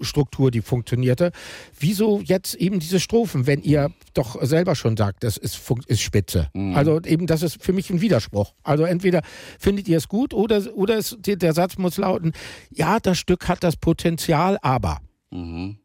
Struktur, 0.00 0.50
die 0.50 0.62
funktionierte. 0.62 1.32
Wieso 1.78 2.20
jetzt 2.20 2.54
eben 2.54 2.80
diese 2.80 3.00
Strophen, 3.00 3.46
wenn 3.46 3.62
ihr 3.62 3.90
doch 4.14 4.42
selber 4.42 4.74
schon 4.74 4.96
sagt, 4.96 5.24
das 5.24 5.36
ist, 5.36 5.60
ist 5.86 6.00
spitze? 6.00 6.48
Mhm. 6.54 6.76
Also 6.76 7.00
eben, 7.02 7.26
das 7.26 7.42
ist 7.42 7.62
für 7.62 7.72
mich 7.72 7.90
ein 7.90 8.00
Widerspruch. 8.00 8.52
Also 8.62 8.84
entweder 8.84 9.22
findet 9.58 9.88
ihr 9.88 9.98
es 9.98 10.08
gut 10.08 10.34
oder, 10.34 10.62
oder 10.74 10.96
es, 10.96 11.16
der 11.20 11.52
Satz 11.52 11.78
muss 11.78 11.96
lauten, 11.96 12.32
ja, 12.70 12.98
das 13.00 13.18
Stück 13.18 13.48
hat 13.48 13.62
das 13.62 13.76
Potenzial, 13.76 14.58
aber. 14.62 14.98
Mhm. 15.30 15.78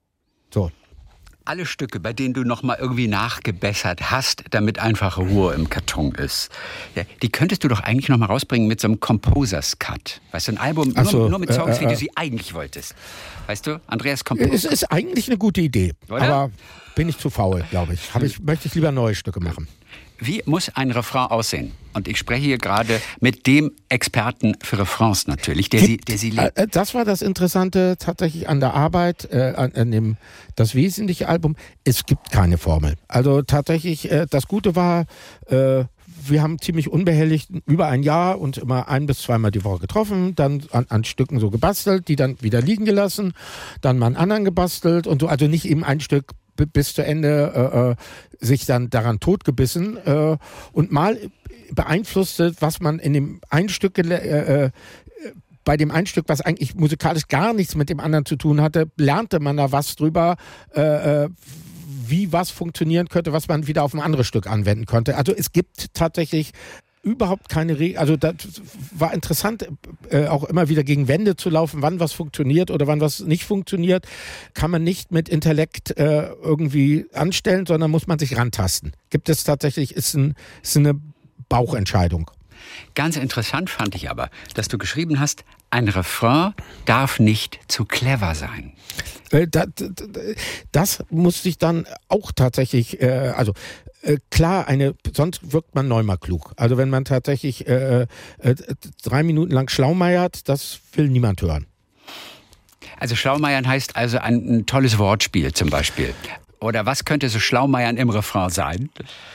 So, 0.54 0.72
alle 1.48 1.66
Stücke, 1.66 2.00
bei 2.00 2.14
denen 2.14 2.34
du 2.34 2.44
noch 2.44 2.64
mal 2.64 2.78
irgendwie 2.80 3.08
nachgebessert 3.08 4.12
hast, 4.12 4.44
damit 4.52 4.80
einfach 4.80 5.18
Ruhe 5.18 5.54
im 5.54 5.70
Karton 5.70 6.14
ist, 6.14 6.50
die 7.22 7.30
könntest 7.30 7.64
du 7.64 7.68
doch 7.68 7.80
eigentlich 7.80 8.10
noch 8.10 8.18
mal 8.18 8.26
rausbringen 8.26 8.68
mit 8.68 8.82
so 8.82 8.88
einem 8.88 9.00
Composers 9.00 9.80
Cut. 9.80 10.22
Weißt 10.32 10.48
du, 10.48 10.54
ein 10.54 10.58
Album 10.58 10.90
nur, 10.90 11.06
so, 11.06 11.30
nur, 11.30 11.40
mit 11.40 11.54
Songs, 11.54 11.78
äh, 11.78 11.80
äh, 11.80 11.82
wie 11.82 11.86
du 11.86 11.92
äh. 11.94 11.96
sie 11.96 12.12
eigentlich 12.16 12.54
wolltest. 12.54 12.96
Weißt 13.48 13.66
du, 13.68 13.82
Andreas 13.88 14.24
Composer. 14.26 14.54
Es 14.54 14.66
ist 14.66 14.92
eigentlich 14.92 15.28
eine 15.28 15.38
gute 15.38 15.62
Idee, 15.62 15.94
Oder? 16.10 16.22
aber 16.22 16.52
bin 16.96 17.10
ich 17.10 17.18
zu 17.18 17.30
faul, 17.30 17.64
glaube 17.70 17.94
ich. 17.94 18.14
Hab 18.14 18.24
ich. 18.24 18.40
Möchte 18.40 18.68
ich 18.68 18.76
lieber 18.76 18.92
neue 18.92 19.16
Stücke 19.16 19.40
machen. 19.40 19.68
Wie 20.20 20.42
muss 20.46 20.70
ein 20.70 20.92
Refrain 20.92 21.28
aussehen? 21.28 21.72
Und 21.94 22.08
ich 22.08 22.18
spreche 22.18 22.46
hier 22.46 22.58
gerade 22.58 23.02
mit 23.20 23.48
dem 23.48 23.72
Experten 23.90 24.54
für 24.62 24.78
Refrains 24.80 25.28
natürlich, 25.28 25.70
der, 25.70 25.80
sie, 25.80 25.98
der 25.98 26.18
sie 26.18 26.30
liebt. 26.30 26.58
Äh, 26.58 26.68
das 26.70 26.94
war 26.94 27.06
das 27.06 27.22
Interessante 27.22 27.96
tatsächlich 27.98 28.48
an 28.48 28.60
der 28.60 28.74
Arbeit, 28.74 29.28
äh, 29.32 29.54
an, 29.56 29.72
an, 29.74 29.92
dem 29.92 30.18
das 30.56 30.76
wesentliche 30.76 31.28
Album. 31.28 31.56
Es 31.84 32.06
gibt 32.06 32.32
keine 32.32 32.58
Formel. 32.58 32.96
Also 33.08 33.42
tatsächlich, 33.42 34.12
äh, 34.12 34.28
das 34.30 34.48
Gute 34.48 34.76
war, 34.76 35.06
äh, 35.48 35.86
wir 36.30 36.42
haben 36.42 36.60
ziemlich 36.60 36.90
unbehelligt 36.90 37.50
über 37.66 37.88
ein 37.88 38.04
Jahr 38.04 38.40
und 38.40 38.58
immer 38.58 38.90
ein 38.90 39.06
bis 39.06 39.22
zweimal 39.22 39.52
die 39.52 39.64
Woche 39.64 39.80
getroffen, 39.80 40.36
dann 40.36 40.64
an, 40.72 40.86
an, 40.90 41.04
Stücken 41.04 41.40
so 41.40 41.50
gebastelt, 41.50 42.08
die 42.08 42.16
dann 42.16 42.42
wieder 42.42 42.62
liegen 42.62 42.86
gelassen, 42.86 43.34
dann 43.82 43.98
mal 43.98 44.08
einen 44.08 44.16
anderen 44.18 44.46
gebastelt 44.46 45.08
und 45.08 45.22
so, 45.22 45.28
also 45.28 45.48
nicht 45.48 45.66
eben 45.66 45.84
ein 45.84 46.00
Stück 46.00 46.32
bis 46.66 46.94
zu 46.94 47.06
Ende 47.06 47.54
äh, 47.56 47.92
äh, 47.92 47.96
sich 48.46 48.66
dann 48.66 48.90
daran 48.90 49.20
totgebissen 49.20 49.98
äh, 49.98 50.38
und 50.72 50.92
mal 50.92 51.18
beeinflusste, 51.72 52.54
was 52.60 52.80
man 52.80 53.00
in 53.00 53.14
dem 53.14 53.42
Einstück 53.50 53.98
äh, 53.98 54.66
äh, 54.66 54.72
bei 55.64 55.76
dem 55.76 55.92
Einstück, 55.92 56.26
was 56.30 56.40
eigentlich 56.40 56.76
musikalisch 56.76 57.28
gar 57.28 57.54
nichts 57.54 57.76
mit 57.76 57.90
dem 57.90 58.00
anderen 58.00 58.26
zu 58.26 58.38
tun 58.38 58.62
hatte, 58.62 58.90
lernte 58.96 59.42
man 59.42 59.58
da 59.58 59.72
was 59.72 59.96
drüber, 59.96 60.38
äh, 60.74 61.24
äh 61.26 61.30
wie 62.10 62.32
was 62.32 62.52
funktionieren 62.52 63.10
könnte, 63.10 63.34
was 63.34 63.50
man 63.50 63.68
wieder 63.68 63.84
auf 63.84 63.94
ein 63.94 64.00
anderes 64.00 64.28
Stück 64.28 64.48
anwenden 64.48 64.86
konnte. 64.86 65.18
Also 65.18 65.34
es 65.34 65.52
gibt 65.52 65.94
tatsächlich 65.94 66.52
überhaupt 67.08 67.50
keine 67.50 67.80
Regel. 67.80 67.98
Also 67.98 68.18
das 68.18 68.36
war 68.92 69.14
interessant, 69.14 69.68
äh, 70.10 70.28
auch 70.28 70.44
immer 70.44 70.70
wieder 70.70 70.84
gegen 70.84 71.08
Wände 71.08 71.36
zu 71.36 71.50
laufen, 71.50 71.82
wann 71.82 72.00
was 72.00 72.14
funktioniert 72.14 72.72
oder 72.72 72.88
wann 72.88 73.02
was 73.02 73.22
nicht 73.22 73.46
funktioniert, 73.46 74.06
kann 74.54 74.72
man 74.72 74.84
nicht 74.84 75.12
mit 75.12 75.30
Intellekt 75.30 75.98
äh, 75.98 76.30
irgendwie 76.44 77.06
anstellen, 77.14 77.66
sondern 77.66 77.92
muss 77.92 78.08
man 78.08 78.20
sich 78.20 78.38
rantasten. 78.38 78.94
Gibt 79.10 79.30
es 79.30 79.44
tatsächlich, 79.44 79.96
ist, 79.96 80.14
ein, 80.14 80.36
ist 80.62 80.78
eine 80.78 81.00
Bauchentscheidung. 81.50 82.30
Ganz 82.96 83.16
interessant 83.16 83.70
fand 83.70 83.96
ich 83.96 84.10
aber, 84.10 84.30
dass 84.54 84.68
du 84.68 84.78
geschrieben 84.78 85.20
hast, 85.20 85.44
ein 85.70 85.88
Refrain 85.88 86.54
darf 86.86 87.20
nicht 87.20 87.60
zu 87.68 87.86
clever 87.86 88.36
sein. 88.36 88.74
Äh, 89.32 89.48
das, 89.48 89.68
das 90.72 91.04
musste 91.10 91.50
ich 91.50 91.58
dann 91.58 91.86
auch 92.08 92.32
tatsächlich, 92.32 93.02
äh, 93.02 93.34
also 93.36 93.54
äh, 94.02 94.18
klar, 94.32 94.68
eine, 94.68 94.96
sonst 95.14 95.52
wirkt 95.52 95.76
man 95.76 95.88
neunmal 95.88 96.18
klug. 96.18 96.54
Also 96.56 96.78
wenn 96.78 96.90
man 96.90 97.06
tatsächlich 97.06 97.66
drei 97.66 99.24
Minuten 99.24 99.52
lang 99.52 99.70
schlaumeiert, 99.70 100.48
das 100.48 100.80
will 100.94 101.10
niemand 101.10 101.42
hören. 101.42 101.66
Also 103.00 103.16
Schlaumeiern 103.16 103.68
heißt 103.68 103.96
also 103.96 104.18
ein, 104.18 104.36
ein 104.36 104.66
tolles 104.66 104.98
Wortspiel 104.98 105.54
zum 105.54 105.70
Beispiel. 105.70 106.14
Oder 106.60 106.86
was 106.86 107.06
könnte 107.06 107.30
so 107.30 107.40
Schlaumeiern 107.40 107.98
im 107.98 108.10
Refrain 108.10 108.50
sein? 108.50 108.90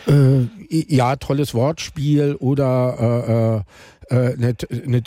Äh, 0.06 0.48
ja, 0.68 1.16
tolles 1.16 1.54
Wortspiel 1.54 2.34
oder 2.36 3.64
äh, 4.08 4.12
äh, 4.12 4.34
eine, 4.34 4.56
eine 4.70 5.02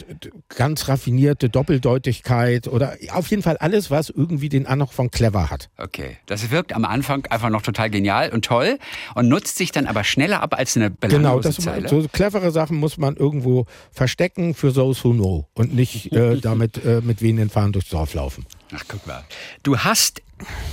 ganz 0.49 0.88
raffinierte 0.88 1.49
Doppeldeutigkeit 1.49 2.67
oder 2.67 2.97
auf 3.12 3.30
jeden 3.30 3.43
Fall 3.43 3.58
alles, 3.58 3.91
was 3.91 4.10
irgendwie 4.10 4.49
den 4.49 4.65
Anhang 4.65 4.88
von 4.88 5.12
clever 5.12 5.49
hat. 5.49 5.69
Okay, 5.78 6.17
das 6.25 6.49
wirkt 6.49 6.73
am 6.73 6.86
Anfang 6.86 7.25
einfach 7.28 7.49
noch 7.49 7.62
total 7.62 7.89
genial 7.89 8.32
und 8.32 8.45
toll 8.45 8.80
und 9.13 9.28
nutzt 9.28 9.58
sich 9.58 9.71
dann 9.71 9.86
aber 9.86 10.04
schneller 10.04 10.41
ab 10.41 10.58
als 10.58 10.75
eine 10.75 10.89
belanglose 10.89 11.62
Genau, 11.62 11.80
das, 11.82 11.89
so 11.89 12.08
clevere 12.12 12.51
Sachen 12.51 12.78
muss 12.78 12.97
man 12.97 13.15
irgendwo 13.15 13.65
verstecken 13.91 14.54
für 14.54 14.73
those 14.73 15.04
who 15.04 15.13
know 15.13 15.47
und 15.54 15.75
nicht 15.75 16.12
äh, 16.12 16.38
damit 16.38 16.84
äh, 16.84 17.01
mit 17.01 17.21
wehenden 17.21 17.49
Fahren 17.49 17.73
durchs 17.73 17.89
Dorf 17.89 18.13
laufen. 18.13 18.45
Ach, 18.73 18.84
guck 18.88 19.06
mal. 19.06 19.23
Du 19.63 19.78
hast 19.78 20.21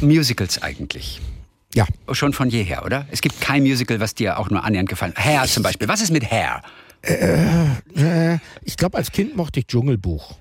Musicals 0.00 0.62
eigentlich. 0.62 1.20
Ja. 1.74 1.86
Schon 2.12 2.32
von 2.32 2.50
jeher, 2.50 2.84
oder? 2.84 3.06
Es 3.10 3.20
gibt 3.20 3.40
kein 3.40 3.62
Musical, 3.62 4.00
was 4.00 4.14
dir 4.14 4.38
auch 4.38 4.50
nur 4.50 4.62
annähernd 4.62 4.88
gefallen 4.88 5.14
hat. 5.14 5.24
Hair 5.24 5.44
zum 5.44 5.62
Beispiel. 5.62 5.88
Was 5.88 6.02
ist 6.02 6.10
mit 6.10 6.30
Hair? 6.30 6.62
Äh, 7.02 8.34
äh, 8.34 8.38
ich 8.62 8.76
glaube, 8.76 8.98
als 8.98 9.10
Kind 9.10 9.36
mochte 9.36 9.60
ich 9.60 9.66
Dschungelbuch. 9.66 10.36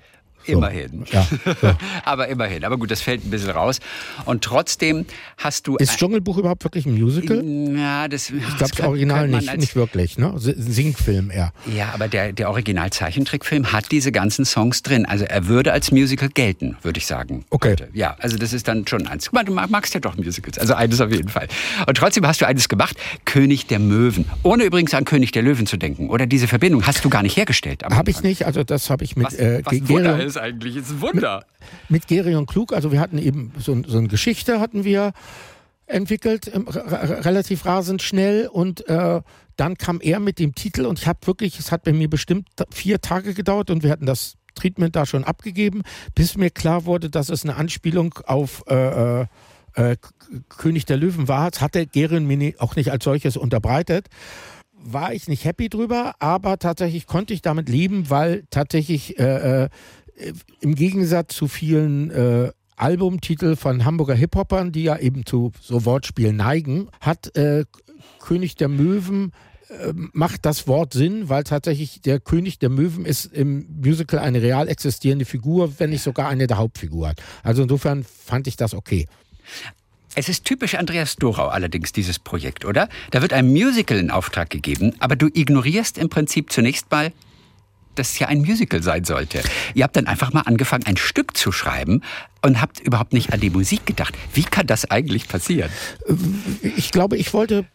So. 0.46 0.52
Immerhin. 0.52 1.04
Ja, 1.10 1.26
so. 1.60 1.74
aber 2.04 2.28
immerhin. 2.28 2.64
Aber 2.64 2.76
gut, 2.76 2.90
das 2.90 3.00
fällt 3.00 3.24
ein 3.24 3.30
bisschen 3.30 3.50
raus. 3.50 3.78
Und 4.24 4.42
trotzdem 4.42 5.06
hast 5.36 5.66
du. 5.66 5.76
Ist 5.76 5.98
Dschungelbuch 5.98 6.38
überhaupt 6.38 6.64
wirklich 6.64 6.86
ein 6.86 6.94
Musical? 6.94 7.42
Ja, 7.44 8.08
das. 8.08 8.30
Ich 8.30 8.56
glaube, 8.56 8.74
das 8.76 8.80
Original 8.80 9.28
nicht, 9.28 9.56
nicht 9.56 9.76
wirklich, 9.76 10.18
ne? 10.18 10.32
Singfilm 10.36 11.30
eher. 11.30 11.52
Ja, 11.74 11.90
aber 11.94 12.08
der, 12.08 12.32
der 12.32 12.50
Original-Zeichentrickfilm 12.50 13.72
hat 13.72 13.90
diese 13.92 14.10
ganzen 14.10 14.44
Songs 14.44 14.82
drin. 14.82 15.06
Also 15.06 15.24
er 15.24 15.46
würde 15.46 15.72
als 15.72 15.92
Musical 15.92 16.28
gelten, 16.28 16.76
würde 16.82 16.98
ich 16.98 17.06
sagen. 17.06 17.44
Okay. 17.50 17.70
Heute. 17.72 17.88
Ja, 17.92 18.16
also 18.18 18.36
das 18.36 18.52
ist 18.52 18.66
dann 18.66 18.86
schon 18.86 19.06
eins. 19.06 19.26
Guck 19.26 19.34
mal, 19.34 19.44
du 19.44 19.52
magst 19.52 19.94
ja 19.94 20.00
doch 20.00 20.16
Musicals. 20.16 20.58
Also 20.58 20.74
eines 20.74 21.00
auf 21.00 21.10
jeden 21.10 21.28
Fall. 21.28 21.48
Und 21.86 21.96
trotzdem 21.96 22.26
hast 22.26 22.40
du 22.40 22.46
eines 22.46 22.68
gemacht: 22.68 22.96
König 23.24 23.66
der 23.66 23.78
Möwen. 23.78 24.24
Ohne 24.42 24.64
übrigens 24.64 24.94
an 24.94 25.04
König 25.04 25.32
der 25.32 25.42
Löwen 25.42 25.66
zu 25.66 25.76
denken. 25.76 26.10
Oder 26.10 26.26
diese 26.26 26.48
Verbindung 26.48 26.86
hast 26.86 27.04
du 27.04 27.10
gar 27.10 27.22
nicht 27.22 27.36
hergestellt. 27.36 27.82
Habe 27.84 28.10
ich 28.10 28.22
nicht. 28.22 28.46
Also 28.46 28.64
das 28.64 28.90
habe 28.90 29.04
ich 29.04 29.16
mit. 29.16 29.26
Was, 29.26 29.34
äh, 29.34 29.62
was 29.64 30.31
ist 30.36 30.42
eigentlich. 30.42 30.76
Ist 30.76 30.90
ein 30.90 31.00
Wunder. 31.00 31.44
Mit, 31.88 31.90
mit 31.90 32.06
Gerion 32.08 32.46
Klug, 32.46 32.72
also 32.72 32.92
wir 32.92 33.00
hatten 33.00 33.18
eben 33.18 33.52
so, 33.58 33.82
so 33.86 33.98
eine 33.98 34.08
Geschichte 34.08 34.60
hatten 34.60 34.84
wir 34.84 35.12
entwickelt, 35.86 36.50
ähm, 36.52 36.66
relativ 36.68 37.66
rasend 37.66 38.02
schnell 38.02 38.48
und 38.48 38.88
äh, 38.88 39.20
dann 39.56 39.76
kam 39.76 40.00
er 40.00 40.20
mit 40.20 40.38
dem 40.38 40.54
Titel 40.54 40.86
und 40.86 40.98
ich 40.98 41.06
habe 41.06 41.18
wirklich, 41.26 41.58
es 41.58 41.70
hat 41.70 41.84
bei 41.84 41.92
mir 41.92 42.08
bestimmt 42.08 42.48
vier 42.70 43.00
Tage 43.00 43.34
gedauert 43.34 43.70
und 43.70 43.82
wir 43.82 43.90
hatten 43.90 44.06
das 44.06 44.34
Treatment 44.54 44.96
da 44.96 45.06
schon 45.06 45.24
abgegeben, 45.24 45.82
bis 46.14 46.36
mir 46.36 46.50
klar 46.50 46.86
wurde, 46.86 47.10
dass 47.10 47.28
es 47.28 47.44
eine 47.44 47.56
Anspielung 47.56 48.14
auf 48.26 48.64
äh, 48.68 49.20
äh, 49.20 49.26
äh 49.74 49.96
König 50.48 50.86
der 50.86 50.96
Löwen 50.96 51.28
war. 51.28 51.50
Das 51.50 51.60
hatte 51.60 51.86
Gerion 51.86 52.26
mir 52.26 52.54
auch 52.58 52.74
nicht 52.76 52.90
als 52.90 53.04
solches 53.04 53.36
unterbreitet 53.36 54.08
war 54.84 55.12
ich 55.12 55.28
nicht 55.28 55.44
happy 55.44 55.68
drüber, 55.68 56.14
aber 56.18 56.58
tatsächlich 56.58 57.06
konnte 57.06 57.34
ich 57.34 57.42
damit 57.42 57.68
leben, 57.68 58.10
weil 58.10 58.44
tatsächlich 58.50 59.18
äh, 59.18 59.64
äh 59.64 59.68
im 60.60 60.74
Gegensatz 60.74 61.34
zu 61.34 61.48
vielen 61.48 62.10
äh, 62.10 62.52
Albumtitel 62.76 63.56
von 63.56 63.84
Hamburger 63.84 64.14
Hip-Hopern, 64.14 64.72
die 64.72 64.84
ja 64.84 64.98
eben 64.98 65.24
zu 65.26 65.52
so 65.60 65.84
Wortspielen 65.84 66.36
neigen, 66.36 66.88
hat 67.00 67.36
äh, 67.36 67.64
König 68.18 68.56
der 68.56 68.68
Möwen 68.68 69.32
äh, 69.68 69.92
macht 70.12 70.44
das 70.44 70.66
Wort 70.66 70.92
Sinn, 70.92 71.28
weil 71.28 71.44
tatsächlich 71.44 72.00
der 72.00 72.20
König 72.20 72.58
der 72.58 72.68
Möwen 72.68 73.04
ist 73.04 73.26
im 73.26 73.66
Musical 73.82 74.20
eine 74.20 74.42
real 74.42 74.68
existierende 74.68 75.24
Figur, 75.24 75.78
wenn 75.78 75.90
nicht 75.90 76.02
sogar 76.02 76.28
eine 76.28 76.46
der 76.46 76.58
Hauptfiguren. 76.58 77.14
Also 77.42 77.62
insofern 77.62 78.04
fand 78.04 78.46
ich 78.46 78.56
das 78.56 78.74
okay. 78.74 79.06
Es 80.14 80.28
ist 80.28 80.44
typisch 80.44 80.74
Andreas 80.74 81.16
Dorau 81.16 81.48
allerdings, 81.48 81.92
dieses 81.92 82.18
Projekt, 82.18 82.66
oder? 82.66 82.88
Da 83.12 83.22
wird 83.22 83.32
ein 83.32 83.48
Musical 83.48 83.98
in 83.98 84.10
Auftrag 84.10 84.50
gegeben, 84.50 84.92
aber 84.98 85.16
du 85.16 85.28
ignorierst 85.32 85.96
im 85.96 86.10
Prinzip 86.10 86.52
zunächst 86.52 86.90
mal 86.90 87.12
das 87.94 88.18
ja 88.18 88.28
ein 88.28 88.40
Musical 88.40 88.82
sein 88.82 89.04
sollte. 89.04 89.42
Ihr 89.74 89.84
habt 89.84 89.96
dann 89.96 90.06
einfach 90.06 90.32
mal 90.32 90.42
angefangen, 90.42 90.84
ein 90.86 90.96
Stück 90.96 91.36
zu 91.36 91.52
schreiben 91.52 92.02
und 92.44 92.60
habt 92.60 92.80
überhaupt 92.80 93.12
nicht 93.12 93.32
an 93.32 93.40
die 93.40 93.50
Musik 93.50 93.86
gedacht. 93.86 94.16
Wie 94.34 94.42
kann 94.42 94.66
das 94.66 94.90
eigentlich 94.90 95.28
passieren? 95.28 95.70
Ich 96.76 96.90
glaube, 96.90 97.16
ich 97.16 97.32
wollte 97.32 97.66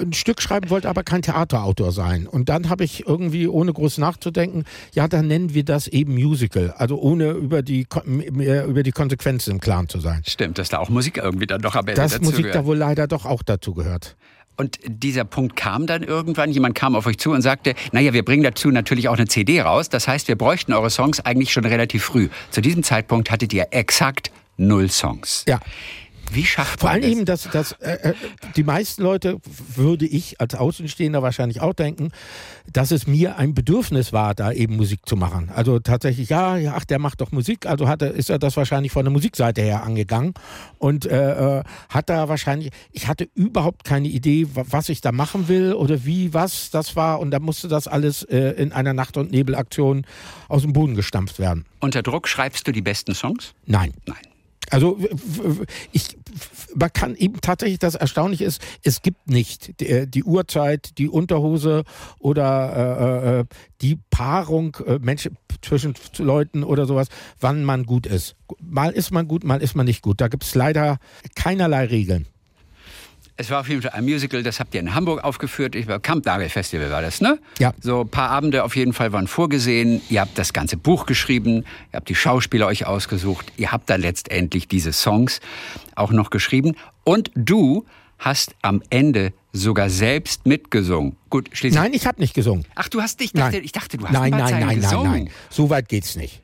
ein 0.00 0.12
Stück 0.12 0.40
schreiben, 0.40 0.70
wollte 0.70 0.88
aber 0.88 1.02
kein 1.02 1.22
Theaterautor 1.22 1.92
sein. 1.92 2.26
Und 2.26 2.48
dann 2.48 2.70
habe 2.70 2.84
ich 2.84 3.06
irgendwie, 3.06 3.48
ohne 3.48 3.72
groß 3.72 3.98
nachzudenken, 3.98 4.64
ja, 4.92 5.08
dann 5.08 5.26
nennen 5.26 5.54
wir 5.54 5.64
das 5.64 5.88
eben 5.88 6.14
Musical. 6.14 6.74
Also 6.78 6.98
ohne 6.98 7.32
über 7.32 7.62
die, 7.62 7.86
über 8.06 8.82
die 8.82 8.92
Konsequenzen 8.92 9.50
im 9.52 9.60
Klaren 9.60 9.88
zu 9.88 10.00
sein. 10.00 10.22
Stimmt, 10.26 10.58
dass 10.58 10.70
da 10.70 10.78
auch 10.78 10.88
Musik 10.88 11.18
irgendwie 11.18 11.46
dann 11.46 11.60
noch 11.60 11.74
am 11.74 11.86
Ende 11.86 12.00
Dass 12.00 12.20
Musik 12.20 12.38
gehört. 12.38 12.54
da 12.54 12.64
wohl 12.64 12.76
leider 12.76 13.06
doch 13.06 13.26
auch 13.26 13.42
dazu 13.42 13.74
gehört. 13.74 14.16
Und 14.56 14.78
dieser 14.86 15.24
Punkt 15.24 15.56
kam 15.56 15.86
dann 15.86 16.02
irgendwann, 16.02 16.50
jemand 16.50 16.74
kam 16.74 16.94
auf 16.94 17.06
euch 17.06 17.18
zu 17.18 17.32
und 17.32 17.42
sagte, 17.42 17.74
naja, 17.92 18.12
wir 18.12 18.24
bringen 18.24 18.44
dazu 18.44 18.70
natürlich 18.70 19.08
auch 19.08 19.16
eine 19.16 19.26
CD 19.26 19.60
raus. 19.60 19.88
Das 19.88 20.06
heißt, 20.06 20.28
wir 20.28 20.36
bräuchten 20.36 20.72
eure 20.72 20.90
Songs 20.90 21.20
eigentlich 21.20 21.52
schon 21.52 21.64
relativ 21.64 22.04
früh. 22.04 22.28
Zu 22.50 22.60
diesem 22.60 22.82
Zeitpunkt 22.82 23.30
hattet 23.30 23.52
ihr 23.52 23.68
exakt 23.70 24.30
null 24.56 24.88
Songs. 24.88 25.44
Ja. 25.48 25.60
Wie 26.34 26.44
schafft 26.44 26.80
Vor 26.80 26.90
allem 26.90 27.02
eben, 27.04 27.24
dass, 27.24 27.48
dass 27.50 27.72
äh, 27.72 28.10
äh, 28.10 28.14
die 28.56 28.64
meisten 28.64 29.02
Leute, 29.02 29.38
würde 29.74 30.06
ich 30.06 30.40
als 30.40 30.54
Außenstehender 30.54 31.22
wahrscheinlich 31.22 31.60
auch 31.60 31.74
denken, 31.74 32.10
dass 32.72 32.90
es 32.90 33.06
mir 33.06 33.36
ein 33.38 33.54
Bedürfnis 33.54 34.12
war, 34.12 34.34
da 34.34 34.52
eben 34.52 34.76
Musik 34.76 35.00
zu 35.06 35.16
machen. 35.16 35.50
Also 35.54 35.78
tatsächlich, 35.78 36.28
ja, 36.28 36.56
ja 36.56 36.74
ach, 36.76 36.84
der 36.84 36.98
macht 36.98 37.20
doch 37.20 37.30
Musik, 37.32 37.66
also 37.66 37.88
hat 37.88 38.02
er, 38.02 38.12
ist 38.12 38.30
er 38.30 38.38
das 38.38 38.56
wahrscheinlich 38.56 38.92
von 38.92 39.04
der 39.04 39.12
Musikseite 39.12 39.62
her 39.62 39.84
angegangen 39.84 40.34
und 40.78 41.06
äh, 41.06 41.58
äh, 41.58 41.62
hat 41.88 42.10
da 42.10 42.28
wahrscheinlich, 42.28 42.70
ich 42.92 43.06
hatte 43.06 43.28
überhaupt 43.34 43.84
keine 43.84 44.08
Idee, 44.08 44.48
was 44.54 44.88
ich 44.88 45.00
da 45.00 45.12
machen 45.12 45.48
will 45.48 45.72
oder 45.72 46.04
wie, 46.04 46.34
was 46.34 46.70
das 46.70 46.96
war 46.96 47.20
und 47.20 47.30
da 47.30 47.38
musste 47.38 47.68
das 47.68 47.86
alles 47.86 48.22
äh, 48.24 48.50
in 48.56 48.72
einer 48.72 48.94
Nacht- 48.94 49.16
und 49.16 49.30
Nebelaktion 49.30 50.06
aus 50.48 50.62
dem 50.62 50.72
Boden 50.72 50.94
gestampft 50.94 51.38
werden. 51.38 51.64
Unter 51.80 52.02
Druck 52.02 52.28
schreibst 52.28 52.66
du 52.66 52.72
die 52.72 52.82
besten 52.82 53.14
Songs? 53.14 53.54
Nein. 53.66 53.92
Nein. 54.06 54.33
Also 54.74 54.98
ich, 55.92 56.18
man 56.74 56.92
kann 56.92 57.14
eben 57.14 57.40
tatsächlich, 57.40 57.78
das 57.78 57.94
Erstaunliche 57.94 58.44
ist, 58.44 58.60
es 58.82 59.02
gibt 59.02 59.30
nicht 59.30 59.78
die, 59.78 59.86
äh, 59.86 60.06
die 60.08 60.24
Uhrzeit, 60.24 60.98
die 60.98 61.08
Unterhose 61.08 61.84
oder 62.18 63.38
äh, 63.38 63.40
äh, 63.40 63.44
die 63.82 64.00
Paarung 64.10 64.76
äh, 64.84 64.98
Menschen 64.98 65.38
zwischen 65.62 65.94
Leuten 66.18 66.64
oder 66.64 66.86
sowas, 66.86 67.06
wann 67.38 67.62
man 67.62 67.84
gut 67.84 68.06
ist. 68.06 68.34
Mal 68.60 68.90
ist 68.90 69.12
man 69.12 69.28
gut, 69.28 69.44
mal 69.44 69.62
ist 69.62 69.76
man 69.76 69.86
nicht 69.86 70.02
gut. 70.02 70.20
Da 70.20 70.26
gibt 70.26 70.42
es 70.42 70.56
leider 70.56 70.98
keinerlei 71.36 71.84
Regeln. 71.84 72.26
Es 73.36 73.50
war 73.50 73.60
auf 73.60 73.68
jeden 73.68 73.82
Fall 73.82 73.90
ein 73.92 74.04
Musical, 74.04 74.44
das 74.44 74.60
habt 74.60 74.74
ihr 74.74 74.80
in 74.80 74.94
Hamburg 74.94 75.24
aufgeführt. 75.24 75.74
Ich 75.74 75.88
war 75.88 75.98
Kampnagel-Festival 75.98 76.90
war 76.90 77.02
das, 77.02 77.20
ne? 77.20 77.40
Ja. 77.58 77.74
So 77.80 78.02
ein 78.02 78.08
paar 78.08 78.30
Abende 78.30 78.62
auf 78.62 78.76
jeden 78.76 78.92
Fall 78.92 79.12
waren 79.12 79.26
vorgesehen. 79.26 80.00
Ihr 80.08 80.20
habt 80.20 80.38
das 80.38 80.52
ganze 80.52 80.76
Buch 80.76 81.04
geschrieben, 81.06 81.64
ihr 81.92 81.96
habt 81.96 82.08
die 82.08 82.14
Schauspieler 82.14 82.68
euch 82.68 82.86
ausgesucht, 82.86 83.52
ihr 83.56 83.72
habt 83.72 83.90
dann 83.90 84.02
letztendlich 84.02 84.68
diese 84.68 84.92
Songs 84.92 85.40
auch 85.96 86.12
noch 86.12 86.30
geschrieben. 86.30 86.76
Und 87.02 87.32
du 87.34 87.84
hast 88.18 88.54
am 88.62 88.82
Ende 88.90 89.32
sogar 89.52 89.90
selbst 89.90 90.46
mitgesungen. 90.46 91.16
Gut, 91.28 91.48
schließlich. 91.52 91.74
Nein, 91.74 91.92
ich 91.92 92.06
habe 92.06 92.20
nicht 92.20 92.34
gesungen. 92.34 92.64
Ach, 92.76 92.88
du 92.88 93.02
hast 93.02 93.18
nicht. 93.18 93.36
Dachte, 93.36 93.58
ich 93.58 93.72
dachte, 93.72 93.98
du 93.98 94.04
hast 94.04 94.12
nein, 94.12 94.30
nein, 94.30 94.60
nein, 94.60 94.80
gesungen. 94.80 95.04
Nein, 95.04 95.12
nein, 95.12 95.24
nein. 95.24 95.34
So 95.50 95.70
weit 95.70 95.88
geht's 95.88 96.14
nicht. 96.14 96.43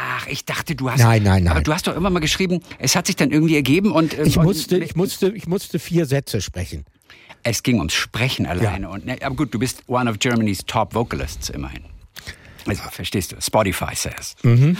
Ach, 0.00 0.28
ich 0.28 0.44
dachte, 0.44 0.76
du 0.76 0.90
hast. 0.90 1.00
Nein, 1.00 1.24
nein, 1.24 1.42
nein. 1.42 1.50
Aber 1.50 1.60
du 1.60 1.72
hast 1.72 1.88
doch 1.88 1.96
immer 1.96 2.08
mal 2.08 2.20
geschrieben, 2.20 2.60
es 2.78 2.94
hat 2.94 3.08
sich 3.08 3.16
dann 3.16 3.32
irgendwie 3.32 3.56
ergeben 3.56 3.90
und. 3.90 4.16
Ähm, 4.16 4.26
ich 4.26 4.36
musste, 4.36 4.76
und, 4.76 4.82
ich 4.82 4.94
musste, 4.94 5.28
ich 5.30 5.48
musste 5.48 5.80
vier 5.80 6.06
Sätze 6.06 6.40
sprechen. 6.40 6.84
Es 7.42 7.64
ging 7.64 7.78
ums 7.78 7.94
Sprechen 7.94 8.46
alleine. 8.46 8.86
Ja. 8.86 8.92
Und, 8.92 9.06
ne, 9.06 9.16
aber 9.22 9.34
gut, 9.34 9.52
du 9.52 9.58
bist 9.58 9.82
one 9.88 10.08
of 10.08 10.18
Germany's 10.20 10.64
top 10.64 10.94
vocalists 10.94 11.50
immerhin. 11.50 11.82
Also, 12.66 12.82
verstehst 12.90 13.32
du? 13.32 13.40
Spotify 13.40 13.94
says. 13.94 14.36
Mhm. 14.42 14.76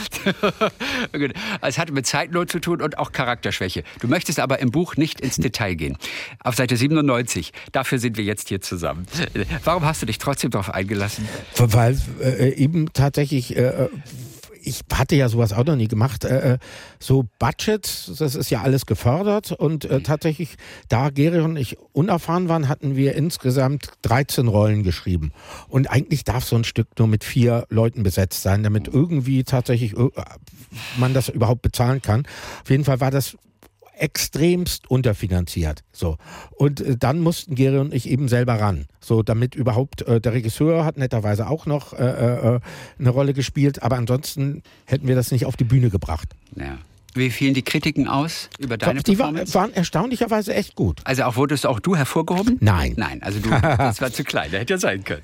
es 1.63 1.79
hatte 1.79 1.93
mit 1.93 2.07
Zeitnot 2.07 2.51
zu 2.51 2.61
tun 2.61 2.83
und 2.83 2.99
auch 2.99 3.13
Charakterschwäche. 3.13 3.83
Du 4.01 4.09
möchtest 4.09 4.39
aber 4.41 4.59
im 4.61 4.71
Buch 4.71 4.97
nicht 4.97 5.21
ins 5.21 5.37
Detail 5.37 5.75
gehen. 5.75 5.97
Auf 6.41 6.55
Seite 6.55 6.77
97, 6.77 7.53
dafür 7.73 7.99
sind 7.99 8.19
wir 8.19 8.25
jetzt 8.25 8.51
hier 8.51 8.61
zusammen. 8.61 9.07
Warum 9.65 9.85
hast 9.85 10.03
du 10.03 10.07
dich 10.07 10.19
trotzdem 10.19 10.51
darauf 10.51 10.73
eingelassen? 10.73 11.27
Weil 11.57 11.99
äh, 12.21 12.53
eben 12.55 12.93
tatsächlich 12.93 13.57
äh, 13.57 13.89
ich 14.69 14.83
hatte 14.93 15.17
ja 15.17 15.29
sowas 15.29 15.53
auch 15.53 15.65
noch 15.65 15.77
nie 15.77 15.89
gemacht. 15.89 16.25
Äh, 16.25 16.55
äh, 16.55 16.59
so 16.99 17.25
Budget, 17.39 18.11
das 18.19 18.35
ist 18.35 18.51
ja 18.51 18.63
alles 18.63 18.87
gefördert 18.87 19.53
und 19.53 19.85
äh, 19.87 20.01
tatsächlich, 20.01 20.57
da 20.89 21.11
Geri 21.11 21.41
und 21.41 21.57
ich 21.57 21.77
unerfahren 21.93 22.49
waren, 22.49 22.69
hatten 22.69 22.97
wir 22.97 23.15
insgesamt 23.15 23.91
13 24.03 24.49
Rollen 24.49 24.83
geschrieben. 24.83 25.33
Und 25.69 25.91
eigentlich 25.91 26.25
darf 26.25 26.45
so 26.45 26.57
ein 26.57 26.65
Stück 26.65 26.89
nur 26.99 27.09
mit 27.09 27.25
vier 27.25 27.67
Leuten 27.71 28.03
besetzt 28.03 28.43
sein, 28.43 28.63
damit 28.63 28.89
irgendwie 28.89 29.45
tatsächlich 29.45 29.97
äh, 29.97 30.11
man 30.99 31.15
das 31.15 31.29
überhaupt 31.29 31.63
bezahlen 31.63 32.03
kann. 32.03 32.27
Auf 32.63 32.71
jeden 32.71 32.85
Fall 32.85 33.01
war 33.01 33.11
das 33.11 33.37
extremst 34.01 34.91
unterfinanziert. 34.91 35.83
So. 35.93 36.17
Und 36.51 36.81
äh, 36.81 36.97
dann 36.97 37.21
mussten 37.21 37.55
Geri 37.55 37.79
und 37.79 37.95
ich 37.95 38.09
eben 38.09 38.29
selber 38.29 38.55
ran. 38.55 38.87
So, 39.01 39.23
damit 39.23 39.55
überhaupt, 39.55 40.03
äh, 40.03 40.21
der 40.21 40.33
Regisseur 40.33 40.85
hat 40.85 40.99
netterweise 40.99 41.49
auch 41.49 41.67
noch 41.67 41.93
äh, 41.93 42.05
äh, 42.05 42.61
eine 42.99 43.11
Rolle 43.11 43.35
gespielt, 43.35 43.83
aber 43.83 43.97
ansonsten 43.97 44.63
hätten 44.85 45.09
wir 45.09 45.15
das 45.15 45.31
nicht 45.31 45.47
auf 45.47 45.57
die 45.57 45.65
Bühne 45.65 45.91
gebracht. 45.91 46.29
Ja. 46.57 46.79
Wie 47.15 47.31
fielen 47.31 47.55
die 47.55 47.63
Kritiken 47.63 48.07
aus 48.07 48.49
über 48.59 48.77
deine 48.77 49.03
die 49.03 49.17
Performance? 49.17 49.53
Die 49.53 49.55
waren 49.55 49.73
erstaunlicherweise 49.73 50.55
echt 50.55 50.75
gut. 50.75 51.01
Also 51.05 51.25
auch 51.25 51.37
wurdest 51.37 51.67
auch 51.67 51.81
du 51.81 51.97
hervorgehoben? 51.97 52.59
Nein. 52.61 52.95
Nein, 52.97 53.23
also 53.23 53.41
du, 53.41 53.51
das 53.61 54.01
war 54.01 54.13
zu 54.13 54.25
klein, 54.25 54.51
der 54.51 54.61
hätte 54.61 54.75
ja 54.75 54.79
sein 54.79 55.03
können. 55.05 55.23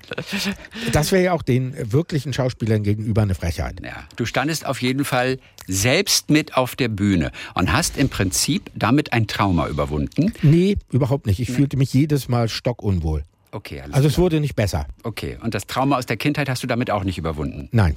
Das 0.93 1.12
wäre 1.12 1.24
ja 1.24 1.32
auch 1.32 1.43
den 1.43 1.74
wirklichen 1.93 2.32
Schauspielern 2.32 2.82
gegenüber 2.82 3.22
eine 3.22 3.35
Frechheit. 3.35 3.80
Ja, 3.85 4.05
du 4.16 4.24
standest 4.24 4.66
auf 4.66 4.80
jeden 4.82 5.05
Fall 5.05 5.39
selbst 5.66 6.30
mit 6.30 6.57
auf 6.57 6.76
der 6.76 6.89
Bühne 6.89 7.30
und 7.55 7.72
hast 7.72 7.97
im 7.97 8.09
Prinzip 8.09 8.70
damit 8.74 9.12
ein 9.12 9.26
Trauma 9.26 9.68
überwunden. 9.68 10.32
Nee, 10.43 10.76
überhaupt 10.91 11.26
nicht. 11.26 11.41
Ich 11.41 11.49
nee. 11.51 11.55
fühlte 11.55 11.76
mich 11.76 11.93
jedes 11.93 12.28
Mal 12.28 12.49
stockunwohl. 12.49 13.24
Okay, 13.53 13.80
alles 13.80 13.95
Also 13.95 14.09
klar. 14.09 14.11
es 14.11 14.18
wurde 14.18 14.41
nicht 14.41 14.57
besser. 14.57 14.87
Okay, 15.05 15.39
und 15.41 15.55
das 15.55 15.66
Trauma 15.66 15.97
aus 15.97 16.07
der 16.07 16.16
Kindheit 16.16 16.49
hast 16.49 16.62
du 16.62 16.66
damit 16.66 16.91
auch 16.91 17.05
nicht 17.05 17.18
überwunden? 17.18 17.68
Nein. 17.70 17.95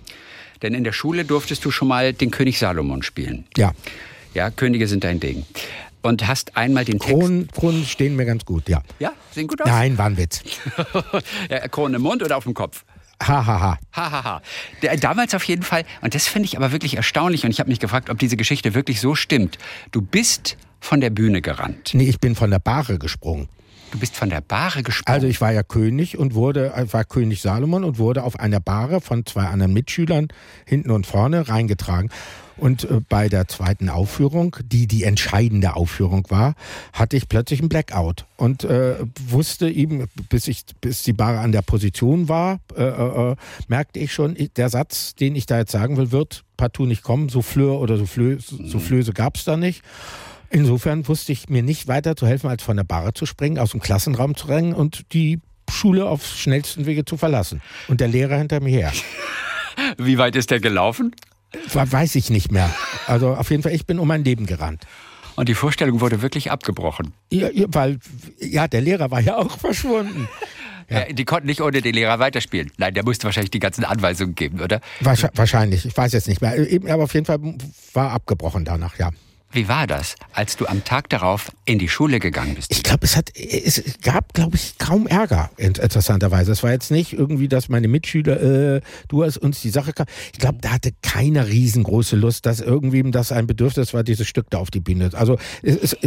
Denn 0.62 0.74
in 0.74 0.84
der 0.84 0.94
Schule 0.94 1.26
durftest 1.26 1.64
du 1.66 1.72
schon 1.72 1.88
mal 1.88 2.14
den 2.14 2.32
König 2.32 2.60
Salomon 2.60 3.04
spielen. 3.04 3.46
Ja. 3.58 3.74
Ja, 4.34 4.50
Könige 4.50 4.88
sind 4.88 5.04
dein 5.04 5.20
Ding. 5.20 5.46
Und 6.02 6.28
hast 6.28 6.56
einmal 6.56 6.86
den 6.86 7.00
Text. 7.00 7.14
Kronen, 7.14 7.48
Kronen 7.52 7.86
stehen 7.86 8.16
mir 8.16 8.26
ganz 8.26 8.46
gut, 8.46 8.70
ja. 8.70 8.82
Ja, 9.00 9.14
sehen 9.32 9.48
gut 9.48 9.62
aus? 9.62 9.68
Nein, 9.68 9.98
war 9.98 10.06
ein 10.06 10.18
Witz. 10.18 10.42
ja, 11.50 11.68
Kronen 11.68 11.96
im 11.96 12.02
Mund 12.02 12.24
oder 12.24 12.38
auf 12.38 12.44
dem 12.44 12.54
Kopf? 12.54 12.86
Hahaha. 13.22 13.80
Hahaha. 13.94 14.42
Damals 15.00 15.34
auf 15.34 15.44
jeden 15.44 15.64
Fall, 15.64 15.84
und 16.02 16.14
das 16.14 16.28
finde 16.28 16.46
ich 16.46 16.56
aber 16.56 16.72
wirklich 16.72 16.96
erstaunlich, 16.96 17.44
und 17.46 17.52
ich 17.52 17.60
habe 17.60 17.70
mich 17.70 17.80
gefragt, 17.80 18.10
ob 18.10 18.20
diese 18.20 18.38
Geschichte 18.38 18.74
wirklich 18.76 19.02
so 19.02 19.16
stimmt. 19.16 19.58
Du 19.92 20.02
bist 20.02 20.58
von 20.80 21.02
der 21.02 21.10
Bühne 21.10 21.42
gerannt. 21.42 21.92
Nee, 21.94 22.08
ich 22.08 22.20
bin 22.20 22.36
von 22.36 22.52
der 22.52 22.60
Bahre 22.60 23.00
gesprungen. 23.00 23.50
Du 23.92 24.00
bist 24.00 24.16
von 24.16 24.30
der 24.30 24.42
Bahre 24.42 24.84
gesprungen. 24.84 25.14
Also 25.14 25.28
ich 25.28 25.40
war 25.40 25.54
ja 25.54 25.64
König 25.64 26.18
und 26.18 26.34
wurde, 26.34 26.74
war 26.92 27.06
König 27.06 27.42
Salomon 27.42 27.84
und 27.84 27.98
wurde 27.98 28.24
auf 28.24 28.40
einer 28.40 28.60
Bahre 28.60 29.02
von 29.02 29.26
zwei 29.26 29.46
anderen 29.46 29.74
Mitschülern 29.74 30.28
hinten 30.66 30.92
und 30.92 31.06
vorne 31.06 31.48
reingetragen. 31.48 32.10
Und 32.58 32.86
äh, 32.86 33.00
bei 33.08 33.30
der 33.30 33.48
zweiten 33.48 33.90
Aufführung, 33.90 34.58
die 34.64 34.88
die 34.88 35.04
entscheidende 35.04 35.76
Aufführung 35.76 36.26
war, 36.30 36.56
hatte 36.92 37.16
ich 37.16 37.30
plötzlich 37.30 37.60
einen 37.60 37.70
Blackout 37.70 38.26
und 38.36 38.64
äh, 38.64 38.96
wusste 39.28 39.70
eben, 39.70 40.06
bis 40.30 40.48
ich, 40.48 40.64
bis 40.82 41.04
die 41.04 41.14
Bahre 41.14 41.40
an 41.40 41.52
der 41.52 41.62
Position 41.62 42.28
war, 42.28 42.60
äh, 42.76 42.84
äh, 42.84 43.32
äh 43.32 43.36
merkte 43.68 44.00
ich 44.00 44.12
schon, 44.12 44.36
der 44.56 44.70
Satz, 44.70 45.16
den 45.16 45.36
ich 45.36 45.46
da 45.46 45.60
jetzt 45.60 45.72
sagen 45.72 45.98
will, 45.98 46.12
wird 46.12 46.44
partout 46.58 46.88
nicht 46.88 47.04
kommen. 47.04 47.30
Souffleur 47.30 47.80
oder 47.80 47.98
Soufflöse, 47.98 48.58
Soufflöse 48.68 49.14
gab 49.14 49.38
es 49.38 49.46
da 49.46 49.56
nicht. 49.56 49.84
Insofern 50.50 51.08
wusste 51.08 51.32
ich 51.32 51.50
mir 51.50 51.64
nicht 51.64 51.88
weiter 51.88 52.16
zu 52.16 52.28
helfen, 52.28 52.50
als 52.50 52.64
von 52.64 52.78
der 52.78 52.84
Barre 52.84 53.14
zu 53.14 53.26
springen, 53.26 53.60
aus 53.60 53.72
dem 53.72 53.82
Klassenraum 53.82 54.36
zu 54.36 54.48
rennen 54.48 54.74
und 54.74 55.14
die 55.14 55.40
Schule 55.70 56.06
auf 56.06 56.26
schnellsten 56.26 56.86
Wege 56.86 57.06
zu 57.06 57.18
verlassen. 57.18 57.62
Und 57.88 58.00
der 58.00 58.08
Lehrer 58.08 58.38
hinter 58.38 58.62
mir 58.62 58.70
her. 58.70 58.94
Wie 59.98 60.18
weit 60.18 60.36
ist 60.36 60.52
der 60.52 60.60
gelaufen? 60.60 61.16
Weiß 61.74 62.16
ich 62.16 62.30
nicht 62.30 62.52
mehr. 62.52 62.74
Also 63.08 63.36
auf 63.36 63.50
jeden 63.52 63.64
Fall, 63.64 63.74
ich 63.74 63.86
bin 63.86 64.00
um 64.00 64.08
mein 64.08 64.24
Leben 64.24 64.46
gerannt. 64.46 64.84
Und 65.36 65.50
die 65.50 65.54
Vorstellung 65.54 66.02
wurde 66.02 66.22
wirklich 66.22 66.52
abgebrochen. 66.52 67.14
Ja, 67.32 67.50
weil, 67.68 68.00
ja, 68.40 68.68
der 68.68 68.82
Lehrer 68.82 69.12
war 69.12 69.20
ja 69.20 69.38
auch 69.38 69.58
verschwunden. 69.58 70.28
Ja. 70.90 71.04
Die 71.12 71.26
konnten 71.26 71.48
nicht 71.48 71.60
ohne 71.60 71.82
den 71.82 71.94
Lehrer 71.94 72.20
weiterspielen. 72.20 72.72
Nein, 72.78 72.94
der 72.94 73.04
musste 73.04 73.26
wahrscheinlich 73.26 73.52
die 73.52 73.60
ganzen 73.60 73.84
Anweisungen 73.84 74.36
geben, 74.36 74.62
oder? 74.62 74.80
Wahrscheinlich, 75.02 75.86
ich 75.86 75.98
weiß 75.98 76.14
jetzt 76.14 76.30
nicht 76.30 76.40
mehr. 76.40 76.56
Aber 76.88 77.04
auf 77.04 77.14
jeden 77.14 77.26
Fall 77.26 77.40
war 77.92 78.12
abgebrochen 78.12 78.64
danach, 78.64 78.98
ja. 78.98 79.12
Wie 79.52 79.70
war 79.70 79.88
das, 79.88 80.16
als 80.34 80.58
du 80.58 80.66
am 80.66 80.84
Tag 80.84 81.10
darauf 81.10 81.52
in 81.66 81.80
die 81.80 81.88
Schule 81.88 82.20
gegangen 82.20 82.56
bist? 82.56 82.70
Ich 82.72 82.84
glaube, 82.84 83.06
es 83.06 83.16
hat, 83.16 83.32
es 83.36 83.82
gab, 84.02 84.34
glaube 84.34 84.58
ich, 84.58 84.78
kaum 84.78 85.08
Ärger, 85.08 85.50
interessanterweise. 85.56 86.52
Es 86.52 86.64
war 86.64 86.72
jetzt 86.72 86.92
nicht 86.92 87.14
irgendwie, 87.14 87.48
dass 87.48 87.70
meine 87.70 87.88
Mitschüler, 87.88 88.76
äh, 88.76 88.82
du 89.08 89.24
hast 89.24 89.38
uns 89.38 89.62
die 89.62 89.70
Sache, 89.70 89.94
ich 90.34 90.40
glaube, 90.40 90.58
da 90.62 90.72
hatte 90.72 90.92
keiner 91.02 91.48
riesengroße 91.48 92.18
Lust, 92.18 92.46
dass 92.46 92.60
irgendwie 92.60 93.10
das 93.10 93.32
ein 93.32 93.48
Bedürfnis 93.48 93.94
war, 93.94 94.04
dieses 94.04 94.28
Stück 94.28 94.50
da 94.50 94.58
auf 94.58 94.70
die 94.70 94.82
Bühne. 94.82 95.12
Also, 95.14 95.38
es, 95.64 95.78
es 95.78 95.98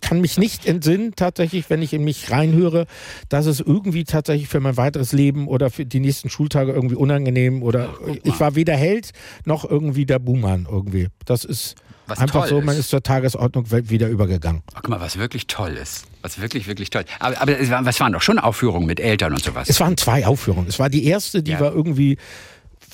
kann 0.00 0.20
mich 0.20 0.36
nicht 0.36 0.66
entsinnen, 0.66 1.12
tatsächlich, 1.14 1.70
wenn 1.70 1.82
ich 1.82 1.92
in 1.92 2.02
mich 2.02 2.30
reinhöre, 2.32 2.86
dass 3.28 3.46
es 3.46 3.60
irgendwie 3.60 4.02
tatsächlich 4.02 4.48
für 4.48 4.60
mein 4.60 4.76
weiteres 4.76 5.12
Leben 5.12 5.46
oder 5.46 5.70
für 5.70 5.86
die 5.86 6.00
nächsten 6.00 6.28
Schultage 6.28 6.72
irgendwie 6.72 6.96
unangenehm 6.96 7.62
oder 7.62 7.94
ich 8.24 8.38
war 8.40 8.56
weder 8.56 8.76
Held 8.76 9.12
noch 9.44 9.68
irgendwie 9.68 10.06
der 10.06 10.18
Buhmann 10.18 10.66
irgendwie. 10.68 11.08
Das 11.24 11.44
ist, 11.44 11.76
was 12.10 12.18
Einfach 12.18 12.46
so, 12.46 12.60
man 12.60 12.76
ist 12.76 12.90
zur 12.90 13.02
Tagesordnung 13.02 13.70
wieder 13.70 14.08
übergegangen. 14.08 14.62
Ach, 14.74 14.82
guck 14.82 14.90
mal, 14.90 15.00
was 15.00 15.18
wirklich 15.18 15.46
toll 15.46 15.70
ist. 15.70 16.04
Was 16.22 16.40
wirklich, 16.40 16.66
wirklich 16.66 16.90
toll. 16.90 17.04
Aber, 17.18 17.40
aber 17.40 17.58
es, 17.58 17.70
waren, 17.70 17.86
es 17.86 17.98
waren 18.00 18.12
doch 18.12 18.22
schon 18.22 18.38
Aufführungen 18.38 18.86
mit 18.86 19.00
Eltern 19.00 19.32
und 19.32 19.42
sowas. 19.42 19.68
Es 19.70 19.80
waren 19.80 19.96
zwei 19.96 20.26
Aufführungen. 20.26 20.68
Es 20.68 20.78
war 20.78 20.90
die 20.90 21.04
erste, 21.06 21.42
die 21.42 21.52
ja. 21.52 21.60
war 21.60 21.72
irgendwie 21.72 22.18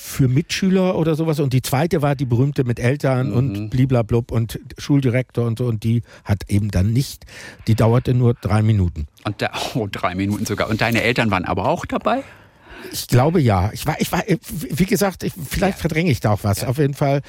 für 0.07 0.29
Mitschüler 0.29 0.97
oder 0.97 1.17
sowas 1.17 1.41
und 1.41 1.53
die 1.53 1.63
zweite 1.63 2.01
war 2.01 2.15
die 2.15 2.27
berühmte 2.27 2.63
mit 2.65 2.79
Eltern 2.79 3.31
mhm. 3.31 3.37
und 3.37 3.71
bliblablub 3.71 4.31
und 4.31 4.61
Schuldirektor 4.79 5.45
und 5.45 5.59
so 5.59 5.67
und 5.67 5.83
die 5.83 6.03
hat 6.23 6.49
eben 6.49 6.71
dann 6.71 6.93
nicht, 6.93 7.25
die 7.67 7.75
dauerte 7.75 8.15
nur 8.15 8.35
drei 8.35 8.63
Minuten. 8.63 9.09
Und 9.25 9.43
da, 9.43 9.51
oh, 9.75 9.89
drei 9.91 10.15
Minuten 10.15 10.47
sogar. 10.47 10.69
Und 10.69 10.81
deine 10.81 11.03
Eltern 11.03 11.31
waren 11.31 11.45
aber 11.45 11.67
auch 11.67 11.87
dabei? 11.87 12.23
Ich 12.93 13.09
glaube 13.09 13.41
ja. 13.41 13.71
Ich 13.73 13.87
war, 13.87 14.01
ich 14.01 14.11
war, 14.13 14.23
wie 14.51 14.87
gesagt, 14.87 15.23
ich, 15.23 15.33
vielleicht 15.49 15.79
ja. 15.79 15.81
verdränge 15.81 16.11
ich 16.11 16.21
da 16.21 16.33
auch 16.33 16.45
was. 16.45 16.63
Ja. 16.63 16.69
Auf 16.69 16.79
jeden 16.79 16.95
Fall. 16.95 17.23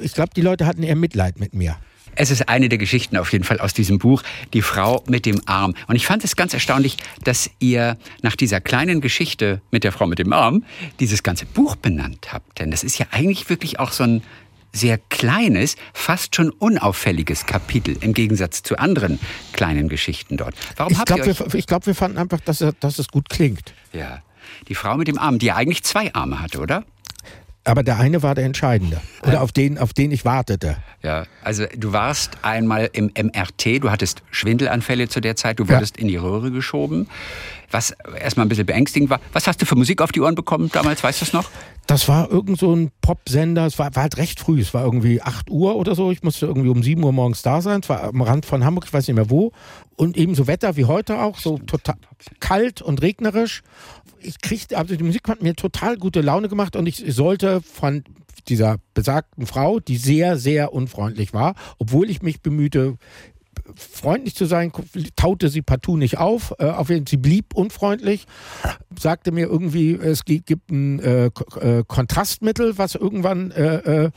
Ich 0.00 0.14
glaube, 0.14 0.30
die 0.34 0.42
Leute 0.42 0.66
hatten 0.66 0.82
eher 0.82 0.96
Mitleid 0.96 1.38
mit 1.40 1.54
mir. 1.54 1.76
Es 2.20 2.32
ist 2.32 2.48
eine 2.48 2.68
der 2.68 2.78
Geschichten 2.78 3.16
auf 3.16 3.32
jeden 3.32 3.44
Fall 3.44 3.60
aus 3.60 3.74
diesem 3.74 3.98
Buch, 3.98 4.24
Die 4.52 4.62
Frau 4.62 5.04
mit 5.06 5.24
dem 5.24 5.40
Arm. 5.46 5.74
Und 5.86 5.94
ich 5.94 6.04
fand 6.04 6.24
es 6.24 6.34
ganz 6.34 6.52
erstaunlich, 6.52 6.96
dass 7.22 7.48
ihr 7.60 7.96
nach 8.22 8.34
dieser 8.34 8.60
kleinen 8.60 9.00
Geschichte 9.00 9.62
mit 9.70 9.84
der 9.84 9.92
Frau 9.92 10.06
mit 10.08 10.18
dem 10.18 10.32
Arm 10.32 10.64
dieses 10.98 11.22
ganze 11.22 11.46
Buch 11.46 11.76
benannt 11.76 12.32
habt. 12.32 12.58
Denn 12.58 12.72
das 12.72 12.82
ist 12.82 12.98
ja 12.98 13.06
eigentlich 13.12 13.48
wirklich 13.48 13.78
auch 13.78 13.92
so 13.92 14.02
ein 14.02 14.22
sehr 14.72 14.98
kleines, 14.98 15.76
fast 15.92 16.34
schon 16.34 16.50
unauffälliges 16.50 17.46
Kapitel 17.46 17.96
im 18.00 18.14
Gegensatz 18.14 18.62
zu 18.62 18.78
anderen 18.78 19.18
kleinen 19.52 19.88
Geschichten 19.88 20.36
dort. 20.36 20.54
Warum 20.76 20.92
ich 20.92 21.04
glaube, 21.04 21.24
wir, 21.26 21.62
glaub, 21.62 21.86
wir 21.86 21.94
fanden 21.94 22.18
einfach, 22.18 22.40
dass, 22.40 22.64
dass 22.80 22.98
es 22.98 23.08
gut 23.08 23.28
klingt. 23.28 23.72
Ja. 23.92 24.22
Die 24.68 24.74
Frau 24.74 24.96
mit 24.96 25.08
dem 25.08 25.18
Arm, 25.18 25.38
die 25.38 25.46
ja 25.46 25.56
eigentlich 25.56 25.82
zwei 25.82 26.12
Arme 26.14 26.40
hatte, 26.40 26.60
oder? 26.60 26.84
Aber 27.68 27.82
der 27.82 27.98
eine 27.98 28.22
war 28.22 28.34
der 28.34 28.46
entscheidende. 28.46 28.98
Oder 29.26 29.42
auf 29.42 29.52
den, 29.52 29.76
auf 29.76 29.92
den 29.92 30.10
ich 30.10 30.24
wartete. 30.24 30.78
Ja, 31.02 31.24
also 31.42 31.66
du 31.76 31.92
warst 31.92 32.38
einmal 32.40 32.88
im 32.94 33.12
MRT, 33.14 33.84
du 33.84 33.90
hattest 33.90 34.22
Schwindelanfälle 34.30 35.08
zu 35.08 35.20
der 35.20 35.36
Zeit, 35.36 35.58
du 35.58 35.68
wurdest 35.68 35.98
ja. 35.98 36.02
in 36.02 36.08
die 36.08 36.16
Röhre 36.16 36.50
geschoben, 36.50 37.08
was 37.70 37.94
erstmal 38.18 38.46
ein 38.46 38.48
bisschen 38.48 38.64
beängstigend 38.64 39.10
war. 39.10 39.20
Was 39.34 39.46
hast 39.46 39.60
du 39.60 39.66
für 39.66 39.76
Musik 39.76 40.00
auf 40.00 40.12
die 40.12 40.22
Ohren 40.22 40.34
bekommen 40.34 40.70
damals, 40.72 41.04
weißt 41.04 41.20
du 41.20 41.26
es 41.26 41.32
noch? 41.34 41.50
Das 41.86 42.08
war 42.08 42.30
irgend 42.30 42.58
so 42.58 42.74
ein 42.74 42.90
Popsender, 43.02 43.66
es 43.66 43.78
war, 43.78 43.94
war, 43.94 44.04
halt 44.04 44.16
recht 44.16 44.40
früh, 44.40 44.60
es 44.60 44.72
war 44.72 44.84
irgendwie 44.84 45.20
8 45.20 45.50
Uhr 45.50 45.76
oder 45.76 45.94
so, 45.94 46.10
ich 46.10 46.22
musste 46.22 46.46
irgendwie 46.46 46.68
um 46.70 46.82
7 46.82 47.02
Uhr 47.04 47.12
morgens 47.12 47.42
da 47.42 47.60
sein, 47.60 47.80
es 47.82 47.88
war 47.90 48.04
am 48.04 48.22
Rand 48.22 48.46
von 48.46 48.64
Hamburg, 48.64 48.84
ich 48.86 48.92
weiß 48.94 49.06
nicht 49.08 49.16
mehr 49.16 49.28
wo. 49.28 49.52
Und 49.96 50.16
eben 50.16 50.34
so 50.34 50.46
Wetter 50.46 50.76
wie 50.76 50.86
heute 50.86 51.18
auch, 51.18 51.38
so 51.38 51.58
total 51.58 51.96
kalt 52.40 52.80
und 52.80 53.02
regnerisch. 53.02 53.62
Ich 54.20 54.40
kriegte, 54.40 54.76
also 54.78 54.96
die 54.96 55.04
Musik 55.04 55.28
hat 55.28 55.42
mir 55.42 55.54
total 55.54 55.96
gute 55.96 56.20
Laune 56.20 56.48
gemacht 56.48 56.76
und 56.76 56.86
ich 56.86 57.04
sollte 57.08 57.60
von 57.60 58.04
dieser 58.48 58.78
besagten 58.94 59.46
Frau, 59.46 59.80
die 59.80 59.96
sehr, 59.96 60.36
sehr 60.36 60.72
unfreundlich 60.72 61.32
war, 61.32 61.54
obwohl 61.78 62.10
ich 62.10 62.22
mich 62.22 62.40
bemühte, 62.40 62.96
freundlich 63.76 64.34
zu 64.34 64.46
sein, 64.46 64.72
taute 65.16 65.48
sie 65.48 65.62
partout 65.62 65.96
nicht 65.96 66.18
auf. 66.18 66.54
Äh, 66.58 66.66
auf 66.66 66.88
jeden, 66.88 67.06
sie 67.06 67.16
blieb 67.16 67.54
unfreundlich, 67.54 68.26
sagte 68.98 69.32
mir 69.32 69.46
irgendwie, 69.46 69.94
es 69.94 70.24
gibt 70.24 70.70
ein 70.70 71.00
äh, 71.00 71.26
äh, 71.26 71.84
Kontrastmittel, 71.86 72.78
was 72.78 72.94
irgendwann 72.94 73.50
äh, 73.50 74.04
äh, 74.04 74.10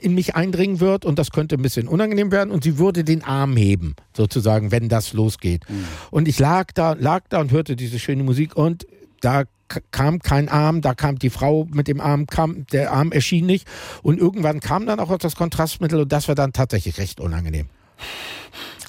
in 0.00 0.14
mich 0.14 0.34
eindringen 0.34 0.80
wird 0.80 1.04
und 1.04 1.18
das 1.18 1.30
könnte 1.30 1.56
ein 1.56 1.62
bisschen 1.62 1.88
unangenehm 1.88 2.32
werden 2.32 2.50
und 2.50 2.64
sie 2.64 2.78
würde 2.78 3.04
den 3.04 3.24
Arm 3.24 3.56
heben, 3.56 3.96
sozusagen, 4.16 4.70
wenn 4.70 4.88
das 4.88 5.12
losgeht. 5.12 5.68
Mhm. 5.68 5.84
Und 6.10 6.28
ich 6.28 6.38
lag 6.38 6.72
da, 6.74 6.92
lag 6.92 7.24
da 7.28 7.40
und 7.40 7.50
hörte 7.50 7.76
diese 7.76 7.98
schöne 7.98 8.22
Musik 8.22 8.56
und 8.56 8.86
da 9.20 9.44
kam 9.92 10.18
kein 10.18 10.48
Arm, 10.48 10.80
da 10.80 10.94
kam 10.94 11.18
die 11.18 11.30
Frau 11.30 11.66
mit 11.72 11.86
dem 11.88 12.00
Arm, 12.00 12.26
kam, 12.26 12.66
der 12.72 12.92
Arm 12.92 13.12
erschien 13.12 13.46
nicht 13.46 13.68
und 14.02 14.18
irgendwann 14.18 14.60
kam 14.60 14.86
dann 14.86 14.98
auch 14.98 15.16
das 15.18 15.36
Kontrastmittel 15.36 16.00
und 16.00 16.12
das 16.12 16.28
war 16.28 16.34
dann 16.34 16.52
tatsächlich 16.52 16.98
recht 16.98 17.20
unangenehm. 17.20 17.68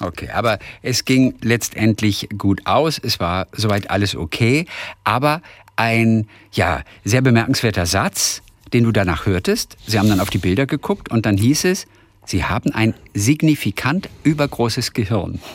Okay, 0.00 0.30
aber 0.30 0.58
es 0.82 1.04
ging 1.04 1.34
letztendlich 1.42 2.28
gut 2.36 2.66
aus. 2.66 2.98
Es 2.98 3.20
war 3.20 3.46
soweit 3.52 3.90
alles 3.90 4.16
okay. 4.16 4.66
Aber 5.04 5.42
ein, 5.76 6.26
ja, 6.52 6.82
sehr 7.04 7.22
bemerkenswerter 7.22 7.86
Satz, 7.86 8.42
den 8.72 8.84
du 8.84 8.92
danach 8.92 9.26
hörtest. 9.26 9.76
Sie 9.86 9.98
haben 9.98 10.08
dann 10.08 10.20
auf 10.20 10.30
die 10.30 10.38
Bilder 10.38 10.66
geguckt 10.66 11.10
und 11.10 11.26
dann 11.26 11.36
hieß 11.36 11.64
es, 11.64 11.86
Sie 12.24 12.44
haben 12.44 12.72
ein 12.72 12.94
signifikant 13.14 14.08
übergroßes 14.22 14.92
Gehirn. 14.92 15.40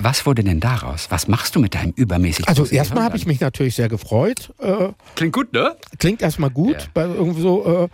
Was 0.00 0.26
wurde 0.26 0.42
denn 0.42 0.58
daraus? 0.58 1.06
Was 1.10 1.28
machst 1.28 1.54
du 1.54 1.60
mit 1.60 1.74
deinem 1.74 1.92
übermäßig 1.94 2.48
Also 2.48 2.64
erstmal 2.66 3.04
habe 3.04 3.16
ich 3.16 3.26
mich 3.26 3.38
natürlich 3.40 3.76
sehr 3.76 3.88
gefreut. 3.88 4.52
Äh, 4.58 4.88
klingt 5.14 5.32
gut, 5.32 5.52
ne? 5.52 5.76
Klingt 5.98 6.20
erstmal 6.20 6.50
gut. 6.50 6.74
Ja. 6.74 6.86
Bei 6.94 7.04
irgendwie 7.04 7.42
so, 7.42 7.84
äh, 7.84 7.88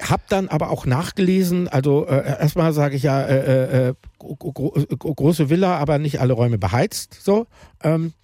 hab 0.00 0.26
dann 0.28 0.48
aber 0.48 0.70
auch 0.70 0.86
nachgelesen, 0.86 1.68
also 1.68 2.06
äh, 2.06 2.40
erstmal 2.40 2.72
sage 2.72 2.96
ich 2.96 3.02
ja, 3.02 3.20
äh, 3.22 3.88
äh, 3.88 3.94
gro 4.18 5.14
große 5.14 5.50
Villa, 5.50 5.76
aber 5.76 5.98
nicht 5.98 6.20
alle 6.20 6.32
Räume 6.32 6.56
beheizt, 6.56 7.18
so. 7.22 7.46
Ähm, 7.82 8.14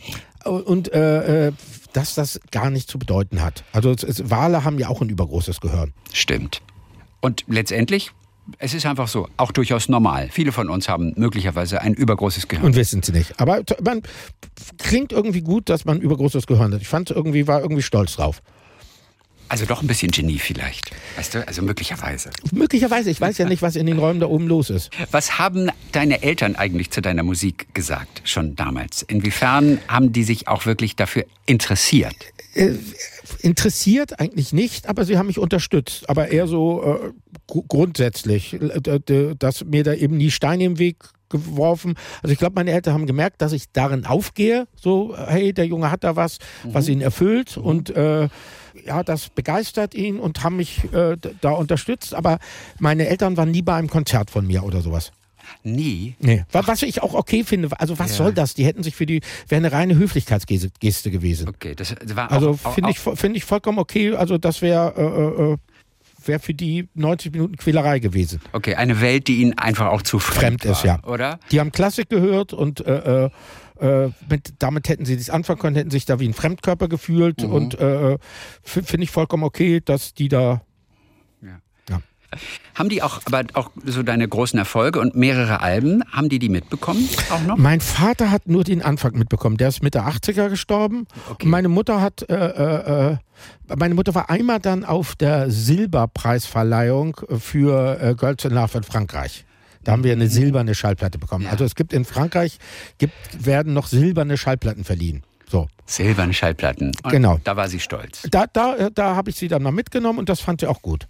und 0.44 0.92
äh, 0.92 1.48
äh, 1.48 1.52
dass 1.92 2.14
das 2.14 2.40
gar 2.50 2.70
nicht 2.70 2.90
zu 2.90 2.98
bedeuten 2.98 3.42
hat. 3.42 3.64
Also 3.72 3.90
es, 3.90 4.02
es, 4.02 4.30
Wale 4.30 4.64
haben 4.64 4.78
ja 4.78 4.88
auch 4.88 5.00
ein 5.00 5.08
übergroßes 5.08 5.60
Gehirn. 5.60 5.92
Stimmt. 6.12 6.62
Und 7.20 7.44
letztendlich 7.48 8.12
es 8.58 8.72
ist 8.72 8.86
einfach 8.86 9.08
so, 9.08 9.28
auch 9.36 9.52
durchaus 9.52 9.88
normal. 9.88 10.28
Viele 10.32 10.52
von 10.52 10.70
uns 10.70 10.88
haben 10.88 11.12
möglicherweise 11.16 11.82
ein 11.82 11.92
übergroßes 11.92 12.48
Gehirn. 12.48 12.64
Und 12.64 12.76
wissen 12.76 13.02
sie 13.02 13.12
nicht. 13.12 13.38
Aber 13.38 13.62
man 13.84 14.02
klingt 14.78 15.12
irgendwie 15.12 15.42
gut, 15.42 15.68
dass 15.68 15.84
man 15.84 15.98
ein 15.98 16.00
übergroßes 16.00 16.46
Gehirn 16.46 16.72
hat. 16.72 16.80
Ich 16.80 16.88
fand 16.88 17.10
irgendwie, 17.10 17.46
war 17.46 17.60
irgendwie 17.60 17.82
stolz 17.82 18.16
drauf. 18.16 18.40
Also 19.48 19.64
doch 19.64 19.80
ein 19.80 19.86
bisschen 19.86 20.10
Genie 20.10 20.38
vielleicht. 20.38 20.90
Weißt 21.16 21.34
du, 21.34 21.46
also 21.46 21.62
möglicherweise. 21.62 22.30
Möglicherweise. 22.52 23.10
Ich 23.10 23.20
weiß 23.20 23.38
ja 23.38 23.46
nicht, 23.46 23.62
was 23.62 23.76
in 23.76 23.86
den 23.86 23.98
Räumen 23.98 24.20
da 24.20 24.26
oben 24.26 24.46
los 24.46 24.68
ist. 24.68 24.90
Was 25.10 25.38
haben 25.38 25.70
deine 25.92 26.22
Eltern 26.22 26.56
eigentlich 26.56 26.90
zu 26.90 27.00
deiner 27.00 27.22
Musik 27.22 27.74
gesagt, 27.74 28.22
schon 28.24 28.56
damals? 28.56 29.02
Inwiefern 29.02 29.78
haben 29.88 30.12
die 30.12 30.24
sich 30.24 30.48
auch 30.48 30.66
wirklich 30.66 30.96
dafür 30.96 31.24
interessiert? 31.46 32.14
Äh, 32.54 32.74
interessiert 33.40 34.20
eigentlich 34.20 34.52
nicht, 34.52 34.88
aber 34.88 35.04
sie 35.04 35.16
haben 35.16 35.28
mich 35.28 35.38
unterstützt. 35.38 36.08
Aber 36.10 36.28
eher 36.28 36.46
so 36.46 36.82
äh, 36.82 37.12
grundsätzlich, 37.46 38.54
äh, 38.54 39.34
dass 39.38 39.64
mir 39.64 39.84
da 39.84 39.94
eben 39.94 40.16
nie 40.16 40.30
Steine 40.30 40.64
im 40.64 40.78
Weg 40.78 40.96
geworfen. 41.28 41.94
Also 42.22 42.32
ich 42.32 42.38
glaube, 42.38 42.54
meine 42.54 42.72
Eltern 42.72 42.94
haben 42.94 43.06
gemerkt, 43.06 43.42
dass 43.42 43.52
ich 43.52 43.70
darin 43.72 44.06
aufgehe. 44.06 44.66
So, 44.76 45.16
hey, 45.16 45.52
der 45.52 45.66
Junge 45.66 45.90
hat 45.90 46.04
da 46.04 46.16
was, 46.16 46.38
mhm. 46.64 46.74
was 46.74 46.88
ihn 46.88 47.00
erfüllt. 47.00 47.56
Mhm. 47.56 47.62
Und 47.62 47.90
äh, 47.90 48.28
ja, 48.86 49.02
das 49.02 49.28
begeistert 49.28 49.94
ihn 49.94 50.18
und 50.18 50.44
haben 50.44 50.56
mich 50.56 50.92
äh, 50.92 51.16
da 51.40 51.50
unterstützt. 51.50 52.14
Aber 52.14 52.38
meine 52.78 53.06
Eltern 53.08 53.36
waren 53.36 53.50
nie 53.50 53.62
bei 53.62 53.74
einem 53.74 53.88
Konzert 53.88 54.30
von 54.30 54.46
mir 54.46 54.64
oder 54.64 54.80
sowas. 54.80 55.12
Nie? 55.62 56.14
Nee. 56.18 56.44
Was 56.52 56.82
ich 56.82 57.02
auch 57.02 57.14
okay 57.14 57.44
finde, 57.44 57.68
also 57.80 57.98
was 57.98 58.10
ja. 58.10 58.16
soll 58.16 58.32
das? 58.32 58.54
Die 58.54 58.64
hätten 58.64 58.82
sich 58.82 58.94
für 58.94 59.06
die, 59.06 59.20
wäre 59.48 59.58
eine 59.58 59.72
reine 59.72 59.96
Höflichkeitsgeste 59.96 61.10
gewesen. 61.10 61.48
Okay, 61.48 61.74
das 61.74 61.94
war 62.14 62.30
Also 62.30 62.54
finde 62.54 62.90
ich, 62.90 62.98
find 62.98 63.36
ich 63.36 63.44
vollkommen 63.44 63.78
okay. 63.78 64.14
Also 64.14 64.38
das 64.38 64.62
wäre 64.62 64.94
äh, 64.96 65.52
äh, 65.52 65.56
wäre 66.28 66.38
für 66.38 66.54
die 66.54 66.88
90 66.94 67.32
Minuten 67.32 67.56
Quälerei 67.56 67.98
gewesen. 67.98 68.40
Okay, 68.52 68.74
eine 68.74 69.00
Welt, 69.00 69.28
die 69.28 69.42
ihnen 69.42 69.58
einfach 69.58 69.86
auch 69.86 70.02
zu 70.02 70.18
fremd, 70.18 70.62
fremd 70.62 70.64
ist, 70.64 70.84
ja. 70.84 71.02
Oder? 71.04 71.40
Die 71.50 71.60
haben 71.60 71.72
Klassik 71.72 72.08
gehört 72.08 72.52
und 72.52 72.86
äh, 72.86 73.24
äh 73.24 73.30
äh, 73.80 74.10
mit, 74.28 74.54
damit 74.58 74.88
hätten 74.88 75.04
sie 75.04 75.16
das 75.16 75.30
anfangen 75.30 75.60
können, 75.60 75.76
hätten 75.76 75.90
sich 75.90 76.04
da 76.04 76.18
wie 76.18 76.26
ein 76.26 76.34
Fremdkörper 76.34 76.88
gefühlt 76.88 77.42
mhm. 77.42 77.52
und 77.52 77.78
äh, 77.78 78.18
finde 78.62 79.04
ich 79.04 79.10
vollkommen 79.10 79.44
okay, 79.44 79.80
dass 79.84 80.14
die 80.14 80.28
da. 80.28 80.62
Haben 82.74 82.88
die 82.88 83.02
auch, 83.02 83.20
aber 83.24 83.44
auch 83.54 83.70
so 83.84 84.02
deine 84.02 84.28
großen 84.28 84.58
Erfolge 84.58 85.00
und 85.00 85.16
mehrere 85.16 85.60
Alben, 85.60 86.02
haben 86.12 86.28
die 86.28 86.38
die 86.38 86.48
mitbekommen 86.48 87.08
auch 87.30 87.40
noch? 87.42 87.56
Mein 87.56 87.80
Vater 87.80 88.30
hat 88.30 88.46
nur 88.46 88.64
den 88.64 88.82
Anfang 88.82 89.16
mitbekommen. 89.16 89.56
Der 89.56 89.68
ist 89.68 89.82
Mitte 89.82 90.02
80er 90.02 90.48
gestorben. 90.48 91.06
Okay. 91.30 91.46
Meine 91.46 91.68
Mutter 91.68 92.00
hat, 92.00 92.28
äh, 92.28 92.34
äh, 92.34 93.12
äh, 93.12 93.16
meine 93.76 93.94
Mutter 93.94 94.14
war 94.14 94.30
einmal 94.30 94.60
dann 94.60 94.84
auf 94.84 95.16
der 95.16 95.50
Silberpreisverleihung 95.50 97.16
für 97.38 98.00
äh, 98.00 98.14
Girls 98.14 98.44
in 98.44 98.52
Love 98.52 98.78
in 98.78 98.84
Frankreich. 98.84 99.44
Da 99.84 99.92
haben 99.92 100.04
wir 100.04 100.12
eine 100.12 100.28
silberne 100.28 100.74
Schallplatte 100.74 101.18
bekommen. 101.18 101.44
Ja. 101.44 101.50
Also 101.52 101.64
es 101.64 101.74
gibt 101.74 101.92
in 101.92 102.04
Frankreich 102.04 102.58
gibt, 102.98 103.14
werden 103.44 103.72
noch 103.72 103.86
silberne 103.86 104.36
Schallplatten 104.36 104.84
verliehen. 104.84 105.22
So. 105.50 105.66
Silberne 105.86 106.34
Schallplatten. 106.34 106.92
Und 107.02 107.10
genau. 107.10 107.40
Da 107.42 107.56
war 107.56 107.68
sie 107.68 107.80
stolz. 107.80 108.22
Da, 108.30 108.46
da, 108.52 108.90
da 108.90 109.16
habe 109.16 109.30
ich 109.30 109.36
sie 109.36 109.48
dann 109.48 109.62
mal 109.62 109.72
mitgenommen 109.72 110.18
und 110.18 110.28
das 110.28 110.40
fand 110.40 110.60
sie 110.60 110.66
auch 110.66 110.82
gut. 110.82 111.08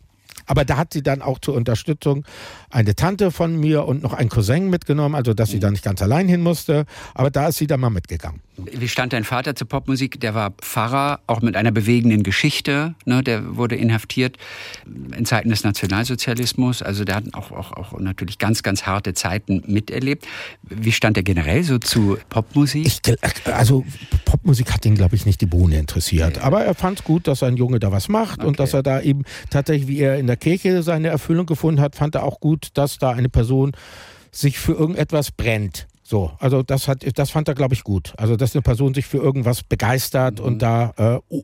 Aber 0.49 0.64
da 0.64 0.76
hat 0.76 0.92
sie 0.92 1.03
dann 1.03 1.22
auch 1.22 1.38
zur 1.38 1.55
Unterstützung 1.55 2.24
eine 2.70 2.94
Tante 2.96 3.30
von 3.30 3.57
mir 3.57 3.84
und 3.84 4.03
noch 4.03 4.14
einen 4.14 4.28
Cousin 4.28 4.68
mitgenommen, 4.70 5.14
also 5.14 5.34
dass 5.34 5.51
sie 5.51 5.61
da 5.61 5.70
nicht 5.70 5.84
ganz 5.84 6.03
allein 6.03 6.28
hin 6.28 6.40
musste. 6.40 6.86
Aber 7.14 7.30
da 7.30 7.49
ist 7.49 7.59
sie 7.59 7.66
dann 7.66 7.80
mal 7.80 7.90
mitgegangen. 7.90 8.40
Wie 8.57 8.88
stand 8.88 9.12
dein 9.12 9.22
Vater 9.22 9.55
zur 9.55 9.68
Popmusik? 9.68 10.20
Der 10.20 10.34
war 10.34 10.51
Pfarrer, 10.51 11.20
auch 11.28 11.42
mit 11.42 11.55
einer 11.55 11.70
bewegenden 11.70 12.24
Geschichte. 12.24 12.94
Ne? 13.05 13.22
Der 13.22 13.57
wurde 13.57 13.76
inhaftiert 13.76 14.36
in 15.16 15.24
Zeiten 15.24 15.51
des 15.51 15.62
Nationalsozialismus. 15.62 16.82
Also 16.82 17.05
der 17.05 17.16
hat 17.16 17.24
auch, 17.34 17.53
auch, 17.53 17.72
auch 17.72 18.01
natürlich 18.01 18.38
ganz, 18.38 18.64
ganz 18.64 18.82
harte 18.84 19.14
Zeiten 19.14 19.62
miterlebt. 19.66 20.26
Wie 20.62 20.90
stand 20.90 21.16
er 21.16 21.22
generell 21.22 21.62
so 21.62 21.78
zu 21.78 22.18
Popmusik? 22.30 22.86
Ich, 22.86 23.01
also 23.44 23.84
Popmusik 24.24 24.72
hat 24.72 24.84
ihn, 24.86 24.96
glaube 24.96 25.14
ich, 25.14 25.24
nicht 25.24 25.40
die 25.40 25.46
Bohne 25.46 25.78
interessiert. 25.78 26.38
Ja. 26.38 26.42
Aber 26.42 26.64
er 26.64 26.74
fand 26.74 26.99
es 26.99 27.05
gut, 27.05 27.28
dass 27.28 27.44
ein 27.44 27.57
Junge 27.57 27.78
da 27.78 27.92
was 27.92 28.09
macht 28.09 28.40
okay. 28.40 28.49
und 28.49 28.59
dass 28.59 28.74
er 28.74 28.82
da 28.82 29.01
eben 29.01 29.22
tatsächlich, 29.51 29.86
wie 29.86 30.01
er 30.01 30.18
in 30.18 30.26
der 30.26 30.36
Kirche 30.39 30.82
seine 30.82 31.09
Erfüllung 31.09 31.47
gefunden 31.47 31.80
hat, 31.80 31.97
fand 31.97 32.14
er 32.14 32.24
auch 32.24 32.41
gut, 32.41 32.68
dass 32.74 32.99
da 32.99 33.11
eine 33.11 33.28
Person 33.28 33.72
sich 34.32 34.59
für 34.59 34.72
irgendetwas 34.72 35.30
brennt. 35.30 35.86
So, 36.03 36.32
also 36.39 36.62
das 36.62 36.89
hat, 36.89 37.05
das 37.18 37.30
fand 37.30 37.49
er, 37.49 37.55
glaube 37.55 37.74
ich, 37.74 37.84
gut. 37.84 38.14
Also, 38.16 38.36
dass 38.36 38.55
eine 38.55 38.62
Person 38.62 38.95
sich 38.95 39.05
für 39.05 39.18
irgendwas 39.18 39.62
begeistert 39.62 40.39
mhm. 40.39 40.45
und 40.47 40.62
da 40.62 41.20
äh, 41.30 41.34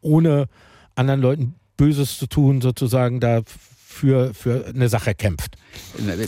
ohne 0.00 0.46
anderen 0.94 1.20
Leuten 1.20 1.54
Böses 1.76 2.18
zu 2.18 2.28
tun, 2.28 2.60
sozusagen 2.60 3.18
da 3.18 3.40
für, 3.94 4.32
für 4.34 4.66
eine 4.66 4.88
Sache 4.88 5.14
kämpft. 5.14 5.56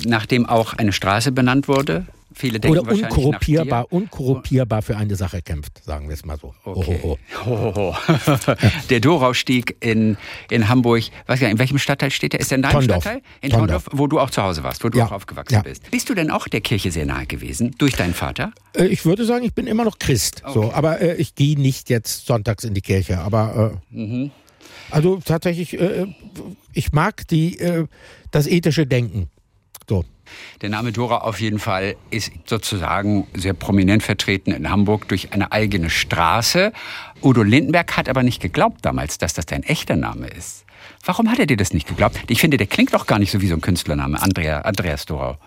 Nachdem 0.05 0.47
auch 0.47 0.75
eine 0.75 0.93
Straße 0.93 1.31
benannt 1.31 1.69
wurde, 1.69 2.07
Viele 2.39 2.61
denken 2.61 2.81
Oder 2.81 2.93
unkorrupierbar, 2.93 3.91
unkorrupierbar 3.91 4.83
für 4.83 4.99
eine 4.99 5.17
Sache 5.17 5.41
kämpft, 5.41 5.83
sagen 5.83 6.09
wir 6.09 6.13
es 6.13 6.27
mal 6.27 6.39
so. 6.39 6.55
Okay. 6.65 7.01
Ho, 7.03 7.19
ho, 7.47 7.75
ho. 7.75 7.97
der 8.91 9.01
Dorausstieg 9.01 9.75
in, 9.81 10.19
in 10.51 10.69
Hamburg, 10.69 11.05
weiß 11.27 11.41
gar 11.41 11.47
nicht, 11.47 11.55
in 11.55 11.59
welchem 11.59 11.79
Stadtteil 11.79 12.11
steht 12.11 12.35
der? 12.35 12.41
Ist 12.41 12.51
der 12.51 12.57
in 12.57 12.63
deinem 12.63 12.73
Tondorf. 12.73 13.05
Stadtteil? 13.05 13.23
In 13.41 13.51
Tondorf. 13.53 13.85
Tondorf, 13.85 13.99
wo 13.99 14.07
du 14.07 14.21
auch 14.21 14.29
zu 14.29 14.43
Hause 14.43 14.63
warst, 14.63 14.85
wo 14.85 14.91
du 14.91 14.99
ja. 14.99 15.07
auch 15.07 15.13
aufgewachsen 15.13 15.55
ja. 15.55 15.63
bist. 15.63 15.91
Bist 15.91 16.11
du 16.11 16.15
denn 16.15 16.31
auch 16.31 16.47
der 16.47 16.61
Kirche 16.61 16.91
sehr 16.91 17.07
nahe 17.07 17.25
gewesen, 17.25 17.75
durch 17.79 17.95
deinen 17.95 18.13
Vater? 18.13 18.53
Äh, 18.75 18.85
ich 18.89 19.07
würde 19.07 19.25
sagen, 19.25 19.43
ich 19.43 19.55
bin 19.55 19.67
immer 19.67 19.87
noch 19.87 19.99
Christ. 19.99 20.43
Okay. 20.45 20.53
So, 20.53 20.73
aber 20.75 21.01
äh, 21.01 21.15
ich 21.15 21.37
gehe 21.37 21.59
nicht 21.59 21.89
jetzt 21.89 22.27
sonntags 22.27 22.65
in 22.65 22.75
die 22.75 22.83
Kirche. 22.83 23.21
Aber 23.21 23.81
äh, 23.93 23.97
mhm. 23.97 24.31
also 24.91 25.21
tatsächlich, 25.25 25.81
äh, 25.81 26.05
ich 26.75 26.93
mag 26.93 27.27
die, 27.29 27.59
äh, 27.61 27.87
das 28.31 28.47
ethische 28.47 28.87
Denken. 28.87 29.31
So. 29.89 30.05
Der 30.63 30.69
Name 30.69 30.93
Dora 30.93 31.19
auf 31.19 31.41
jeden 31.41 31.59
Fall 31.59 31.97
ist 32.11 32.33
sozusagen 32.47 33.27
sehr 33.35 33.53
prominent 33.55 34.03
vertreten 34.03 34.53
in 34.53 34.71
Hamburg 34.71 35.09
durch 35.09 35.33
eine 35.33 35.53
eigene 35.53 35.91
Straße. 35.91 36.73
Udo 37.23 37.43
Lindenberg 37.43 37.97
hat 37.97 38.09
aber 38.09 38.23
nicht 38.23 38.41
geglaubt 38.41 38.85
damals, 38.85 39.19
dass 39.19 39.35
das 39.35 39.47
dein 39.47 39.63
echter 39.63 39.97
Name 39.97 40.29
ist. 40.29 40.65
Warum 41.05 41.31
hat 41.31 41.39
er 41.39 41.47
dir 41.47 41.57
das 41.57 41.73
nicht 41.73 41.87
geglaubt? 41.87 42.19
Ich 42.29 42.41
finde, 42.41 42.57
der 42.57 42.67
klingt 42.67 42.93
doch 42.93 43.07
gar 43.07 43.19
nicht 43.19 43.31
so 43.31 43.41
wie 43.41 43.47
so 43.47 43.55
ein 43.55 43.61
Künstlername, 43.61 44.21
Andrea, 44.21 44.61
Andreas 44.63 45.07
Dorau. 45.07 45.39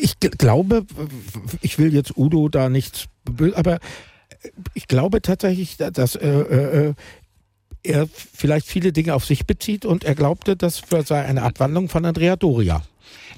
Ich 0.00 0.18
glaube, 0.18 0.86
ich 1.60 1.78
will 1.78 1.94
jetzt 1.94 2.16
Udo 2.16 2.48
da 2.48 2.68
nichts, 2.68 3.06
aber 3.54 3.78
ich 4.74 4.88
glaube 4.88 5.22
tatsächlich, 5.22 5.76
dass 5.76 6.14
äh, 6.16 6.28
äh, 6.28 6.94
er 7.82 8.08
vielleicht 8.08 8.66
viele 8.66 8.92
Dinge 8.92 9.14
auf 9.14 9.24
sich 9.24 9.46
bezieht 9.46 9.84
und 9.84 10.04
er 10.04 10.14
glaubte, 10.14 10.56
das 10.56 10.82
sei 11.04 11.24
eine 11.24 11.42
Abwandlung 11.42 11.88
von 11.88 12.04
Andrea 12.04 12.36
Doria. 12.36 12.82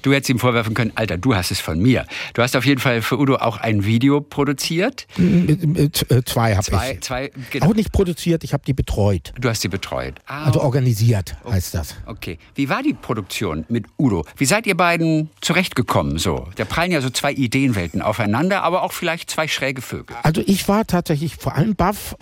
Du 0.01 0.13
hättest 0.13 0.29
ihm 0.29 0.39
vorwerfen 0.39 0.73
können, 0.73 0.91
Alter, 0.95 1.17
du 1.17 1.35
hast 1.35 1.51
es 1.51 1.59
von 1.59 1.79
mir. 1.79 2.05
Du 2.33 2.41
hast 2.41 2.55
auf 2.55 2.65
jeden 2.65 2.79
Fall 2.79 3.01
für 3.01 3.17
Udo 3.19 3.35
auch 3.35 3.57
ein 3.57 3.85
Video 3.85 4.21
produziert. 4.21 5.07
Äh, 5.17 5.89
zwei 6.25 6.55
habe 6.55 6.91
ich. 6.93 7.01
Zwei, 7.01 7.31
genau. 7.49 7.67
Auch 7.67 7.75
nicht 7.75 7.91
produziert, 7.91 8.43
ich 8.43 8.53
habe 8.53 8.63
die 8.65 8.73
betreut. 8.73 9.33
Du 9.39 9.49
hast 9.49 9.61
sie 9.61 9.67
betreut. 9.67 10.15
Ah, 10.25 10.45
also 10.45 10.61
organisiert 10.61 11.35
oh, 11.43 11.51
heißt 11.51 11.73
das. 11.73 11.95
Okay. 12.05 12.37
Wie 12.55 12.69
war 12.69 12.83
die 12.83 12.93
Produktion 12.93 13.65
mit 13.69 13.85
Udo? 13.97 14.25
Wie 14.37 14.45
seid 14.45 14.67
ihr 14.67 14.77
beiden 14.77 15.29
zurechtgekommen 15.41 16.17
so? 16.17 16.47
Da 16.55 16.65
prallen 16.65 16.91
ja 16.91 17.01
so 17.01 17.09
zwei 17.09 17.31
Ideenwelten 17.31 18.01
aufeinander, 18.01 18.63
aber 18.63 18.83
auch 18.83 18.93
vielleicht 18.93 19.29
zwei 19.29 19.47
schräge 19.47 19.81
Vögel. 19.81 20.15
Also 20.23 20.41
ich 20.45 20.67
war 20.67 20.85
tatsächlich 20.87 21.35
vor 21.35 21.55
allem 21.55 21.75
baff 21.75 22.15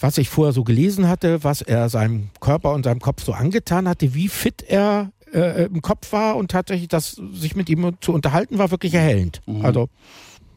was 0.00 0.18
ich 0.18 0.28
vorher 0.28 0.52
so 0.52 0.64
gelesen 0.64 1.08
hatte, 1.08 1.44
was 1.44 1.62
er 1.62 1.88
seinem 1.88 2.30
Körper 2.40 2.72
und 2.72 2.84
seinem 2.84 3.00
Kopf 3.00 3.24
so 3.24 3.32
angetan 3.32 3.88
hatte, 3.88 4.12
wie 4.14 4.28
fit 4.28 4.62
er 4.66 5.12
äh, 5.34 5.64
im 5.66 5.82
Kopf 5.82 6.12
war 6.12 6.36
und 6.36 6.50
tatsächlich 6.50 6.88
das 6.88 7.20
sich 7.32 7.56
mit 7.56 7.68
ihm 7.68 7.96
zu 8.00 8.12
unterhalten 8.12 8.58
war 8.58 8.70
wirklich 8.70 8.94
erhellend. 8.94 9.42
Mhm. 9.46 9.64
Also 9.64 9.88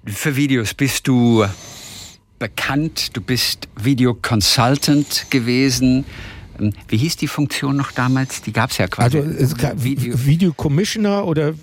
für 0.06 0.36
Videos 0.36 0.74
bist 0.74 1.08
du 1.08 1.46
bekannt, 2.40 3.16
du 3.16 3.22
bist 3.22 3.68
Video 3.76 4.14
Consultant 4.14 5.28
gewesen. 5.30 6.06
Ähm, 6.60 6.74
wie 6.88 6.98
hieß 6.98 7.18
die 7.18 7.28
Funktion 7.28 7.78
noch 7.78 7.92
damals? 7.92 8.42
Die 8.42 8.54
gab 8.54 8.72
es 8.72 8.78
ja 8.78 8.88
quasi. 8.88 9.20
Also 9.20 9.56
gab 9.56 9.84
Video, 9.84 10.14
Video 10.26 10.54
Commissioner 10.54 11.26
oder 11.26 11.50
äh, 11.50 11.54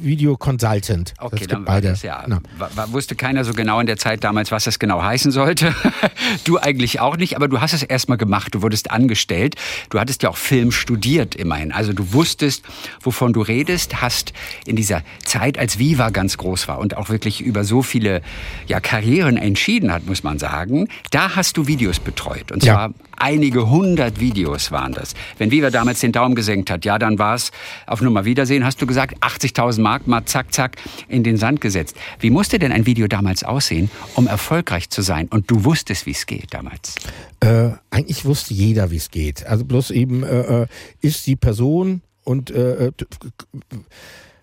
Video 0.00 0.36
Consultant. 0.36 1.14
Okay, 1.18 1.46
dann 1.46 1.66
war 1.66 1.76
beide. 1.76 1.88
das 1.88 2.02
ja. 2.02 2.24
War, 2.58 2.92
wusste 2.92 3.14
keiner 3.14 3.44
so 3.44 3.52
genau 3.52 3.80
in 3.80 3.86
der 3.86 3.96
Zeit 3.96 4.24
damals, 4.24 4.50
was 4.50 4.64
das 4.64 4.78
genau 4.78 5.02
heißen 5.02 5.30
sollte. 5.30 5.74
du 6.44 6.58
eigentlich 6.58 7.00
auch 7.00 7.16
nicht, 7.16 7.36
aber 7.36 7.48
du 7.48 7.60
hast 7.60 7.72
es 7.72 7.82
erstmal 7.82 8.18
gemacht. 8.18 8.54
Du 8.54 8.62
wurdest 8.62 8.90
angestellt. 8.90 9.56
Du 9.88 9.98
hattest 9.98 10.22
ja 10.22 10.30
auch 10.30 10.36
Film 10.36 10.72
studiert 10.72 11.34
immerhin. 11.34 11.72
Also 11.72 11.92
du 11.92 12.12
wusstest, 12.12 12.64
wovon 13.00 13.32
du 13.32 13.42
redest, 13.42 14.02
hast 14.02 14.32
in 14.66 14.76
dieser 14.76 15.02
Zeit, 15.24 15.58
als 15.58 15.78
Viva 15.78 16.10
ganz 16.10 16.36
groß 16.36 16.68
war 16.68 16.78
und 16.78 16.96
auch 16.96 17.08
wirklich 17.08 17.40
über 17.40 17.64
so 17.64 17.82
viele 17.82 18.22
ja, 18.66 18.80
Karrieren 18.80 19.36
entschieden 19.36 19.92
hat, 19.92 20.06
muss 20.06 20.22
man 20.22 20.38
sagen, 20.38 20.88
da 21.10 21.36
hast 21.36 21.56
du 21.56 21.66
Videos 21.66 22.00
betreut. 22.00 22.52
Und 22.52 22.62
zwar 22.62 22.88
ja. 22.88 22.94
Einige 23.20 23.70
hundert 23.70 24.18
Videos 24.18 24.72
waren 24.72 24.92
das. 24.92 25.14
Wenn 25.38 25.50
Viva 25.50 25.70
damals 25.70 26.00
den 26.00 26.12
Daumen 26.12 26.34
gesenkt 26.34 26.70
hat, 26.70 26.84
ja, 26.84 26.98
dann 26.98 27.18
war 27.18 27.34
es 27.34 27.52
auf 27.86 28.00
Nummer 28.00 28.24
Wiedersehen, 28.24 28.64
hast 28.64 28.80
du 28.82 28.86
gesagt, 28.86 29.22
80.000 29.22 29.80
Mark 29.80 30.06
mal 30.06 30.24
zack, 30.24 30.52
zack 30.52 30.76
in 31.08 31.22
den 31.22 31.36
Sand 31.36 31.60
gesetzt. 31.60 31.96
Wie 32.18 32.30
musste 32.30 32.58
denn 32.58 32.72
ein 32.72 32.86
Video 32.86 33.06
damals 33.06 33.44
aussehen, 33.44 33.90
um 34.14 34.26
erfolgreich 34.26 34.90
zu 34.90 35.02
sein? 35.02 35.28
Und 35.28 35.50
du 35.50 35.64
wusstest, 35.64 36.06
wie 36.06 36.12
es 36.12 36.26
geht 36.26 36.52
damals. 36.52 36.96
Äh, 37.40 37.70
eigentlich 37.90 38.24
wusste 38.24 38.54
jeder, 38.54 38.90
wie 38.90 38.96
es 38.96 39.10
geht. 39.10 39.46
Also 39.46 39.64
bloß 39.64 39.90
eben 39.90 40.22
äh, 40.22 40.62
äh 40.62 40.66
ist 41.00 41.26
die 41.26 41.36
Person 41.36 42.02
und 42.24 42.50
äh, 42.50 42.86
äh 42.86 42.92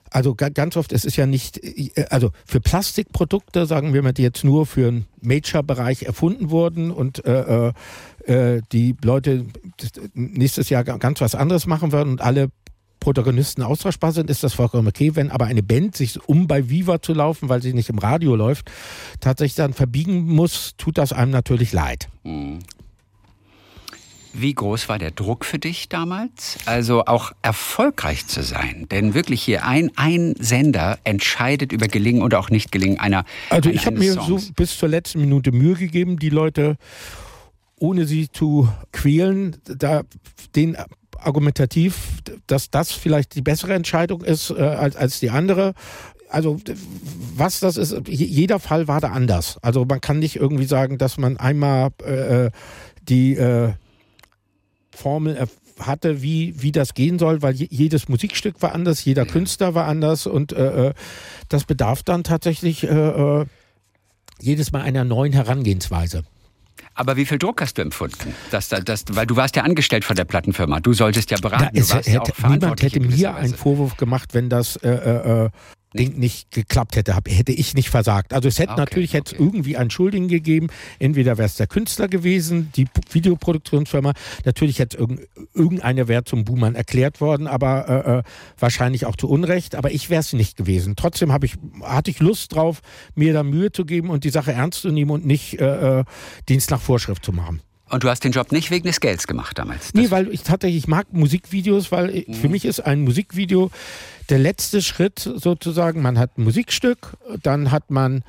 also 0.10 0.36
ganz 0.36 0.78
oft, 0.78 0.94
es 0.94 1.06
ist 1.06 1.16
ja 1.18 1.26
nicht, 1.26 1.64
äh, 1.64 2.06
also 2.10 2.32
für 2.46 2.60
Plastikprodukte, 2.60 3.66
sagen 3.66 3.94
wir 3.94 4.02
mal, 4.02 4.14
die 4.14 4.24
jetzt 4.24 4.44
nur 4.44 4.66
für 4.66 4.88
einen 4.88 5.06
Major-Bereich 5.22 6.04
erfunden 6.04 6.50
wurden 6.50 6.92
und 6.92 7.26
äh, 7.26 7.74
äh, 8.28 8.62
die 8.72 8.96
Leute 9.04 9.46
nächstes 10.14 10.70
Jahr 10.70 10.84
ganz 10.84 11.22
was 11.22 11.36
anderes 11.36 11.66
machen 11.66 11.92
werden 11.92 12.12
und 12.12 12.22
alle 12.22 12.50
Protagonisten 13.00 13.62
austauschbar 13.62 14.12
sind, 14.12 14.30
ist 14.30 14.44
das 14.44 14.54
vollkommen 14.54 14.88
okay. 14.88 15.16
Wenn 15.16 15.32
aber 15.32 15.46
eine 15.46 15.64
Band 15.64 15.96
sich, 15.96 16.20
um 16.28 16.48
bei 16.48 16.70
Viva 16.70 17.02
zu 17.02 17.14
laufen, 17.14 17.48
weil 17.48 17.62
sie 17.62 17.74
nicht 17.74 17.90
im 17.90 18.00
Radio 18.00 18.36
läuft, 18.36 18.70
tatsächlich 19.22 19.56
dann 19.56 19.74
verbiegen 19.74 20.26
muss, 20.26 20.76
tut 20.78 20.98
das 20.98 21.14
einem 21.14 21.32
natürlich 21.32 21.72
leid. 21.72 22.10
Mhm. 22.24 22.60
Wie 24.40 24.54
groß 24.54 24.88
war 24.88 25.00
der 25.00 25.12
Druck 25.12 25.46
für 25.46 25.58
dich 25.58 25.90
damals? 25.90 26.60
Also 26.66 27.06
auch 27.06 27.32
erfolgreich 27.42 28.28
zu 28.28 28.44
sein? 28.44 28.88
Denn 28.92 29.14
wirklich 29.16 29.42
hier 29.42 29.66
ein, 29.66 29.90
ein 29.96 30.36
Sender 30.38 31.00
entscheidet 31.06 31.72
über 31.72 31.88
Gelingen 31.88 32.22
oder 32.22 32.40
auch 32.40 32.52
nicht 32.52 32.72
Gelingen 32.72 33.00
einer. 33.00 33.26
Also 33.50 33.72
ich 33.72 33.88
habe 33.88 33.98
mir 33.98 34.14
so 34.14 34.40
bis 34.56 34.78
zur 34.78 34.90
letzten 34.90 35.22
Minute 35.22 35.52
Mühe 35.52 35.76
gegeben, 35.76 36.20
die 36.20 36.30
Leute, 36.30 36.78
ohne 37.80 38.06
sie 38.06 38.30
zu 38.32 38.70
quälen, 38.92 39.58
da 39.66 40.04
den 40.56 40.78
argumentativ, 41.18 42.22
dass 42.48 42.70
das 42.70 42.92
vielleicht 42.92 43.36
die 43.36 43.42
bessere 43.42 43.74
Entscheidung 43.74 44.24
ist 44.24 44.52
äh, 44.52 44.62
als, 44.62 44.96
als 44.96 45.20
die 45.20 45.30
andere 45.30 45.74
also 46.30 46.60
was 47.36 47.60
das 47.60 47.78
ist, 47.78 48.08
jeder 48.08 48.60
Fall 48.60 48.88
war 48.88 49.00
da 49.00 49.10
anders. 49.10 49.58
Also 49.62 49.86
man 49.86 50.02
kann 50.02 50.20
nicht 50.20 50.36
irgendwie 50.36 50.66
sagen, 50.66 50.98
dass 50.98 51.18
man 51.18 51.38
einmal 51.38 51.92
äh, 52.04 52.52
die 53.02 53.36
äh, 53.36 53.74
Formel 54.94 55.48
hatte, 55.80 56.22
wie, 56.22 56.62
wie 56.62 56.72
das 56.72 56.94
gehen 56.94 57.20
soll, 57.20 57.42
weil 57.42 57.54
jedes 57.54 58.10
Musikstück 58.10 58.62
war 58.62 58.74
anders, 58.74 59.06
jeder. 59.06 59.26
Künstler 59.26 59.76
war 59.76 59.86
anders 59.86 60.26
und 60.26 60.52
äh, 60.54 60.90
äh, 60.90 60.94
das 61.50 61.66
bedarf 61.66 62.04
dann 62.04 62.24
tatsächlich 62.24 62.84
äh, 62.84 62.88
äh, 62.88 63.46
jedes 64.40 64.72
Mal 64.72 64.82
einer 64.82 65.04
neuen 65.04 65.34
Herangehensweise. 65.34 66.24
Aber 66.94 67.16
wie 67.16 67.26
viel 67.26 67.38
Druck 67.38 67.62
hast 67.62 67.78
du 67.78 67.82
empfunden? 67.82 68.34
Dass, 68.52 68.70
dass, 68.70 69.06
weil 69.10 69.26
du 69.26 69.36
warst 69.36 69.56
ja 69.56 69.64
angestellt 69.64 70.06
von 70.06 70.16
der 70.16 70.26
Plattenfirma. 70.26 70.80
Du 70.80 70.94
solltest 70.94 71.32
ja 71.32 71.38
beraten. 71.38 71.76
Ja, 71.76 71.82
es 71.82 71.94
hätte, 71.94 72.34
niemand 72.48 72.82
hätte 72.82 73.00
mir 73.00 73.36
einen 73.36 73.54
Vorwurf 73.54 73.98
gemacht, 73.98 74.34
wenn 74.34 74.50
das 74.50 74.78
äh, 74.78 74.90
äh, 74.90 75.46
äh 75.46 75.50
Ding 75.94 76.18
nicht 76.18 76.52
geklappt 76.52 76.96
hätte, 76.96 77.16
hätte 77.16 77.52
ich 77.52 77.74
nicht 77.74 77.90
versagt. 77.90 78.34
Also 78.34 78.48
es 78.48 78.60
hätte 78.60 78.74
okay, 78.74 78.82
natürlich 78.82 79.10
okay. 79.12 79.18
hätte 79.18 79.36
irgendwie 79.36 79.78
einen 79.78 79.90
Schuldigen 79.90 80.28
gegeben. 80.28 80.68
Entweder 81.00 81.38
wäre 81.38 81.46
es 81.46 81.56
der 81.56 81.68
Künstler 81.68 82.08
gewesen, 82.08 82.72
die 82.76 82.88
Videoproduktionsfirma. 83.12 84.14
Natürlich 84.46 84.80
hätte 84.80 84.98
irgendeiner 85.54 86.08
wäre 86.08 86.24
zum 86.24 86.46
Buhmann 86.46 86.76
erklärt 86.76 87.22
worden, 87.22 87.48
aber 87.48 87.88
äh, 87.88 88.18
äh, 88.20 88.24
wahrscheinlich 88.60 89.06
auch 89.06 89.16
zu 89.16 89.30
Unrecht. 89.30 89.76
Aber 89.76 89.92
ich 89.92 90.10
wäre 90.10 90.22
es 90.22 90.34
nicht 90.34 90.58
gewesen. 90.58 90.96
Trotzdem 90.96 91.34
ich, 91.42 91.56
hatte 91.84 92.12
ich 92.12 92.20
Lust 92.20 92.54
drauf, 92.54 92.82
mir 93.16 93.34
da 93.34 93.44
Mühe 93.44 93.72
zu 93.72 93.86
geben 93.86 94.10
und 94.10 94.24
die 94.24 94.30
Sache 94.30 94.52
ernst 94.52 94.82
zu 94.82 94.90
nehmen 94.90 95.12
und 95.12 95.26
nicht 95.26 95.60
äh, 95.60 96.00
äh 96.00 96.04
Dienst 96.50 96.72
nach 96.72 96.82
Vorschrift 96.82 97.24
zu 97.24 97.32
machen. 97.32 97.62
Und 97.90 98.04
du 98.04 98.10
hast 98.10 98.24
den 98.24 98.32
Job 98.32 98.52
nicht 98.52 98.70
wegen 98.70 98.86
des 98.88 99.00
Gelds 99.00 99.28
gemacht 99.28 99.58
damals? 99.58 99.94
Nee, 99.94 100.12
weil 100.12 100.28
ich 100.34 100.44
tatsächlich 100.44 100.84
ich 100.84 100.88
mag 100.88 101.14
Musikvideos, 101.14 101.92
weil 101.92 102.10
ich, 102.10 102.38
für 102.38 102.50
mich 102.50 102.66
ist 102.66 102.82
ein 102.82 103.02
Musikvideo 103.02 103.72
der 104.30 104.40
letzte 104.40 104.82
Schritt 104.82 105.20
sozusagen. 105.20 106.02
Man 106.02 106.20
hat 106.20 106.38
ein 106.38 106.44
Musikstück, 106.44 107.18
dann 107.42 107.72
hat 107.72 107.90
man 107.90 108.24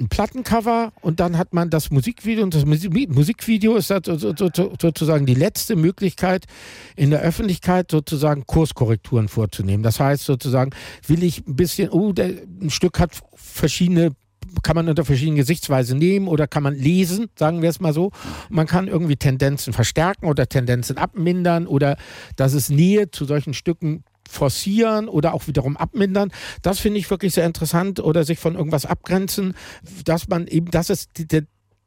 ein 0.00 0.08
Plattencover 0.08 0.92
und 1.02 1.20
dann 1.20 1.38
hat 1.38 1.52
man 1.52 1.70
das 1.70 1.90
Musikvideo 1.90 2.42
und 2.42 2.54
das 2.54 2.64
Musikvideo 2.64 3.76
ist 3.76 3.88
sozusagen 3.88 5.26
die 5.26 5.34
letzte 5.34 5.76
Möglichkeit 5.76 6.46
in 6.96 7.10
der 7.10 7.20
Öffentlichkeit 7.20 7.90
sozusagen 7.90 8.46
Kurskorrekturen 8.46 9.28
vorzunehmen. 9.28 9.82
Das 9.82 10.00
heißt 10.00 10.24
sozusagen, 10.24 10.72
will 11.06 11.22
ich 11.22 11.46
ein 11.46 11.56
bisschen, 11.56 11.90
oh, 11.90 12.12
der, 12.12 12.32
ein 12.60 12.70
Stück 12.70 12.98
hat 12.98 13.12
verschiedene 13.34 14.12
kann 14.62 14.76
man 14.76 14.88
unter 14.88 15.04
verschiedenen 15.04 15.36
Gesichtsweisen 15.36 15.98
nehmen 15.98 16.28
oder 16.28 16.46
kann 16.46 16.62
man 16.62 16.74
lesen, 16.74 17.28
sagen 17.38 17.62
wir 17.62 17.70
es 17.70 17.80
mal 17.80 17.92
so. 17.92 18.12
Man 18.48 18.66
kann 18.66 18.88
irgendwie 18.88 19.16
Tendenzen 19.16 19.72
verstärken 19.72 20.26
oder 20.26 20.48
Tendenzen 20.48 20.98
abmindern 20.98 21.66
oder 21.66 21.96
dass 22.36 22.54
es 22.54 22.70
Nähe 22.70 23.10
zu 23.10 23.24
solchen 23.24 23.54
Stücken 23.54 24.04
forcieren 24.28 25.08
oder 25.08 25.34
auch 25.34 25.46
wiederum 25.46 25.76
abmindern. 25.76 26.30
Das 26.62 26.78
finde 26.78 26.98
ich 26.98 27.10
wirklich 27.10 27.34
sehr 27.34 27.46
interessant 27.46 28.00
oder 28.00 28.24
sich 28.24 28.38
von 28.38 28.54
irgendwas 28.54 28.86
abgrenzen, 28.86 29.54
dass 30.04 30.28
man 30.28 30.46
eben, 30.46 30.70
das 30.70 30.90
ist 30.90 31.10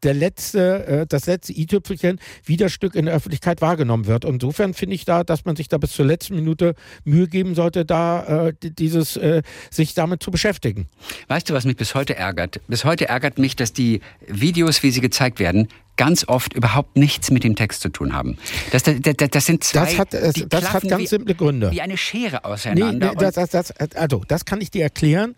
der 0.03 0.13
letzte, 0.13 0.85
äh, 0.85 1.05
das 1.07 1.25
letzte 1.25 1.53
i-Tüpfelchen 1.53 2.19
Widerstück 2.45 2.95
in 2.95 3.05
der 3.05 3.15
Öffentlichkeit 3.15 3.61
wahrgenommen 3.61 4.05
wird. 4.05 4.25
insofern 4.25 4.73
finde 4.73 4.95
ich 4.95 5.05
da, 5.05 5.23
dass 5.23 5.45
man 5.45 5.55
sich 5.55 5.67
da 5.67 5.77
bis 5.77 5.91
zur 5.91 6.05
letzten 6.05 6.35
Minute 6.35 6.75
Mühe 7.03 7.27
geben 7.27 7.55
sollte, 7.55 7.85
da 7.85 8.47
äh, 8.47 8.53
dieses 8.61 9.17
äh, 9.17 9.41
sich 9.71 9.93
damit 9.93 10.21
zu 10.21 10.31
beschäftigen. 10.31 10.87
Weißt 11.27 11.49
du, 11.49 11.53
was 11.53 11.65
mich 11.65 11.77
bis 11.77 11.95
heute 11.95 12.15
ärgert? 12.15 12.61
Bis 12.67 12.85
heute 12.85 13.07
ärgert 13.07 13.37
mich, 13.37 13.55
dass 13.55 13.73
die 13.73 14.01
Videos, 14.27 14.83
wie 14.83 14.91
sie 14.91 15.01
gezeigt 15.01 15.39
werden, 15.39 15.67
ganz 15.97 16.27
oft 16.27 16.53
überhaupt 16.53 16.95
nichts 16.95 17.31
mit 17.31 17.43
dem 17.43 17.55
Text 17.55 17.81
zu 17.81 17.89
tun 17.89 18.13
haben. 18.13 18.37
Das, 18.71 18.83
das, 18.83 18.95
das, 19.01 19.15
das 19.31 19.45
sind 19.45 19.63
zwei. 19.63 19.79
Das 19.81 19.99
hat, 19.99 20.13
das, 20.13 20.33
das 20.47 20.73
hat 20.73 20.87
ganz 20.87 21.03
wie, 21.03 21.07
simple 21.07 21.35
Gründe. 21.35 21.71
Wie 21.71 21.81
eine 21.81 21.97
Schere 21.97 22.45
auseinander. 22.45 23.13
Nee, 23.13 23.15
nee, 23.19 23.89
also, 23.95 24.23
das 24.27 24.45
kann 24.45 24.61
ich 24.61 24.71
dir 24.71 24.83
erklären. 24.83 25.35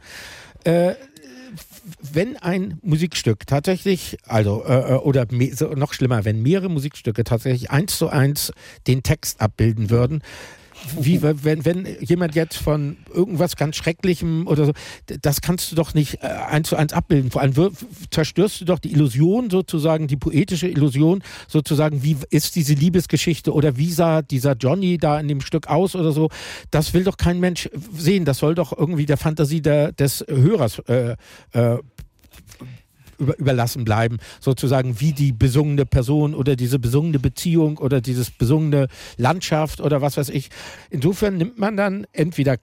Äh, 0.66 0.96
wenn 2.02 2.38
ein 2.38 2.80
Musikstück 2.82 3.48
tatsächlich, 3.48 4.18
also 4.26 4.64
äh, 4.66 4.94
äh 4.94 4.96
oder 4.96 5.28
noch 5.76 5.94
schlimmer, 5.94 6.26
wenn 6.26 6.42
mehrere 6.42 6.70
Musikstücke 6.70 7.24
tatsächlich 7.24 7.72
eins 7.72 7.98
zu 7.98 8.10
eins 8.10 8.52
den 8.88 9.04
Text 9.04 9.42
abbilden 9.42 9.90
würden, 9.90 10.22
wie 11.00 11.22
wenn, 11.22 11.66
wenn 11.66 11.88
jemand 12.02 12.36
jetzt 12.36 12.58
von 12.58 12.98
irgendwas 13.14 13.56
ganz 13.56 13.76
Schrecklichem 13.76 14.48
oder 14.48 14.66
so, 14.66 14.72
das 15.22 15.42
kannst 15.42 15.72
du 15.72 15.76
doch 15.76 15.94
nicht 15.94 16.24
äh, 16.24 16.28
eins 16.28 16.70
zu 16.70 16.76
eins 16.76 16.94
abbilden. 16.94 17.32
Vor 17.32 17.42
allem 17.42 17.54
zerstörst 18.12 18.62
du 18.62 18.66
doch 18.66 18.80
die 18.80 18.92
Illusion 18.92 19.50
sozusagen, 19.50 20.08
die 20.08 20.18
poetische 20.18 20.68
Illusion 20.68 21.24
sozusagen, 21.48 22.04
wie 22.04 22.18
ist 22.30 22.56
diese 22.56 22.74
Liebesgeschichte 22.74 23.54
oder 23.54 23.78
wie 23.78 23.92
sah 23.92 24.22
dieser 24.22 24.54
Johnny 24.54 24.98
da 24.98 25.20
in 25.20 25.28
dem 25.28 25.42
Stück 25.42 25.68
aus 25.68 25.96
oder 25.96 26.12
so. 26.12 26.30
Das 26.72 26.94
will 26.94 27.04
doch 27.04 27.18
kein 27.18 27.40
Mensch 27.40 27.70
sehen. 27.96 28.26
Das 28.26 28.40
soll 28.40 28.56
doch 28.56 28.78
irgendwie 28.78 29.06
der 29.06 29.18
Fantasie 29.18 29.62
der, 29.62 29.92
des 29.92 30.26
Hörers 30.28 30.80
äh, 30.88 31.16
äh, 31.54 31.78
über, 33.20 33.38
überlassen 33.38 33.86
bleiben, 33.86 34.18
sozusagen 34.40 35.00
wie 35.00 35.14
die 35.14 35.32
besungene 35.32 35.86
Person 35.86 36.34
oder 36.34 36.56
diese 36.56 36.80
besungene 36.80 37.20
Beziehung 37.20 37.78
oder 37.78 38.02
dieses 38.02 38.32
besungene 38.32 38.88
Landschaft 39.18 39.82
oder 39.82 40.02
was 40.02 40.18
weiß 40.18 40.30
ich. 40.30 40.50
Insofern 40.90 41.38
nimmt 41.38 41.60
man 41.60 41.78
dann 41.78 42.06
entweder 42.12 42.58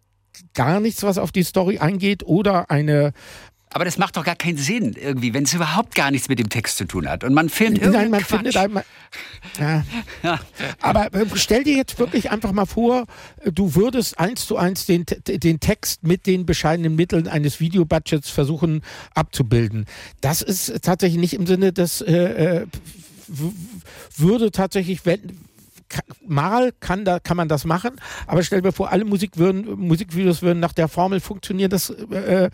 gar 0.54 0.80
nichts, 0.80 1.02
was 1.02 1.18
auf 1.18 1.32
die 1.32 1.42
Story 1.42 1.78
eingeht, 1.78 2.24
oder 2.24 2.70
eine, 2.70 3.12
aber 3.70 3.84
das 3.84 3.98
macht 3.98 4.16
doch 4.16 4.24
gar 4.24 4.36
keinen 4.36 4.56
Sinn 4.56 4.94
irgendwie, 4.94 5.34
wenn 5.34 5.44
es 5.44 5.52
überhaupt 5.52 5.94
gar 5.94 6.10
nichts 6.10 6.28
mit 6.28 6.38
dem 6.38 6.48
Text 6.48 6.78
zu 6.78 6.84
tun 6.84 7.08
hat. 7.08 7.24
Und 7.24 7.34
man 7.34 7.48
filmt 7.48 7.78
irgendwie 7.78 7.98
Nein, 7.98 8.10
man 8.10 8.20
Quatsch. 8.20 8.38
findet 8.38 8.56
einmal. 8.56 8.84
Ja. 9.58 9.84
ja. 10.22 10.40
Aber 10.80 11.12
äh, 11.12 11.26
stell 11.34 11.64
dir 11.64 11.76
jetzt 11.76 11.98
wirklich 11.98 12.30
einfach 12.30 12.52
mal 12.52 12.66
vor, 12.66 13.06
du 13.44 13.74
würdest 13.74 14.18
eins 14.18 14.46
zu 14.46 14.56
eins 14.56 14.86
den, 14.86 15.04
den 15.26 15.60
Text 15.60 16.04
mit 16.04 16.26
den 16.26 16.46
bescheidenen 16.46 16.94
Mitteln 16.94 17.28
eines 17.28 17.60
Videobudgets 17.60 18.30
versuchen 18.30 18.82
abzubilden. 19.14 19.86
Das 20.20 20.42
ist 20.42 20.82
tatsächlich 20.82 21.20
nicht 21.20 21.34
im 21.34 21.46
Sinne 21.46 21.72
des 21.72 22.00
äh, 22.00 22.62
äh 22.62 22.66
würde 24.16 24.52
tatsächlich, 24.52 25.04
wenn, 25.04 25.20
mal 26.26 26.72
kann, 26.80 27.04
da, 27.04 27.20
kann 27.20 27.36
man 27.36 27.48
das 27.48 27.64
machen, 27.64 27.92
aber 28.26 28.42
stell 28.42 28.62
dir 28.62 28.72
vor, 28.72 28.90
alle 28.90 29.04
Musik 29.04 29.36
würden, 29.36 29.78
Musikvideos 29.78 30.42
würden 30.42 30.60
nach 30.60 30.72
der 30.72 30.88
Formel 30.88 31.20
funktionieren, 31.20 31.70
das 31.70 31.90
äh, 31.90 32.50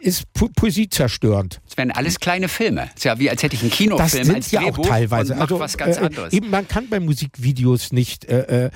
ist 0.00 0.32
po 0.32 0.48
Poesie 0.54 0.88
zerstörend. 0.88 1.60
Das 1.68 1.76
wären 1.76 1.90
alles 1.90 2.20
kleine 2.20 2.48
Filme. 2.48 2.82
Das 2.82 2.96
ist 2.96 3.04
ja 3.04 3.18
wie 3.18 3.30
als 3.30 3.42
hätte 3.42 3.56
ich 3.56 3.62
einen 3.62 3.70
Kinofilm 3.70 3.98
das 3.98 4.12
sind 4.12 4.34
als 4.34 4.50
ja 4.50 4.62
auch 4.62 4.78
teilweise. 4.78 5.36
also, 5.36 5.58
was 5.58 5.76
ganz 5.76 5.96
äh, 5.96 6.00
anderes. 6.00 6.32
Eben, 6.32 6.50
man 6.50 6.68
kann 6.68 6.88
bei 6.88 7.00
Musikvideos 7.00 7.92
nicht 7.92 8.24
äh, 8.26 8.66
äh, 8.66 8.70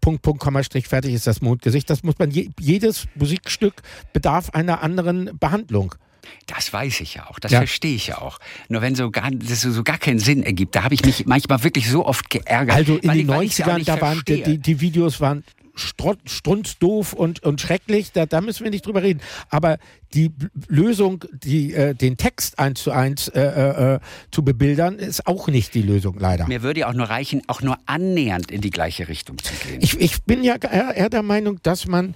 Punkt, 0.00 0.22
Punkt, 0.22 0.40
Komma, 0.40 0.62
Strich, 0.62 0.86
fertig 0.86 1.14
ist 1.14 1.26
das 1.26 1.40
Mondgesicht. 1.40 1.90
Das 1.90 2.04
muss 2.04 2.16
man, 2.18 2.30
je, 2.30 2.50
jedes 2.60 3.08
Musikstück 3.16 3.74
bedarf 4.12 4.50
einer 4.50 4.80
anderen 4.80 5.36
Behandlung. 5.38 5.96
Das 6.46 6.72
weiß 6.72 7.00
ich 7.00 7.14
ja 7.14 7.28
auch, 7.28 7.38
das 7.38 7.52
ja. 7.52 7.58
verstehe 7.58 7.94
ich 7.94 8.08
ja 8.08 8.18
auch. 8.18 8.38
Nur 8.68 8.82
wenn 8.82 8.94
so 8.94 9.10
gar, 9.10 9.30
das 9.30 9.62
so 9.62 9.82
gar 9.82 9.98
keinen 9.98 10.18
Sinn 10.18 10.42
ergibt, 10.42 10.74
da 10.74 10.84
habe 10.84 10.94
ich 10.94 11.04
mich 11.04 11.26
manchmal 11.26 11.62
wirklich 11.64 11.88
so 11.90 12.04
oft 12.04 12.30
geärgert. 12.30 12.76
Also 12.76 12.96
in 12.96 13.10
den 13.12 13.30
90ern, 13.30 13.84
da 13.84 14.00
waren 14.00 14.22
die, 14.26 14.58
die, 14.58 14.80
Videos 14.80 15.20
waren 15.20 15.44
strunzdoof 15.76 17.12
und, 17.12 17.42
und 17.42 17.60
schrecklich, 17.60 18.12
da, 18.12 18.26
da 18.26 18.40
müssen 18.40 18.64
wir 18.64 18.70
nicht 18.70 18.86
drüber 18.86 19.02
reden. 19.02 19.20
Aber 19.50 19.78
die 20.14 20.32
Lösung, 20.68 21.24
die, 21.32 21.74
äh, 21.74 21.94
den 21.94 22.16
Text 22.16 22.58
eins 22.58 22.82
zu 22.82 22.92
eins 22.92 23.28
äh, 23.28 23.40
äh, 23.40 23.94
äh, 23.94 24.00
zu 24.30 24.42
bebildern, 24.42 24.98
ist 24.98 25.26
auch 25.26 25.48
nicht 25.48 25.74
die 25.74 25.82
Lösung, 25.82 26.16
leider. 26.18 26.46
Mir 26.46 26.62
würde 26.62 26.80
ja 26.80 26.88
auch 26.88 26.94
nur 26.94 27.10
reichen, 27.10 27.42
auch 27.46 27.60
nur 27.60 27.78
annähernd 27.86 28.50
in 28.50 28.62
die 28.62 28.70
gleiche 28.70 29.08
Richtung 29.08 29.38
zu 29.38 29.52
gehen. 29.66 29.80
Ich, 29.82 30.00
ich 30.00 30.22
bin 30.22 30.42
ja 30.42 30.56
eher 30.56 31.10
der 31.10 31.22
Meinung, 31.22 31.60
dass 31.62 31.86
man 31.86 32.14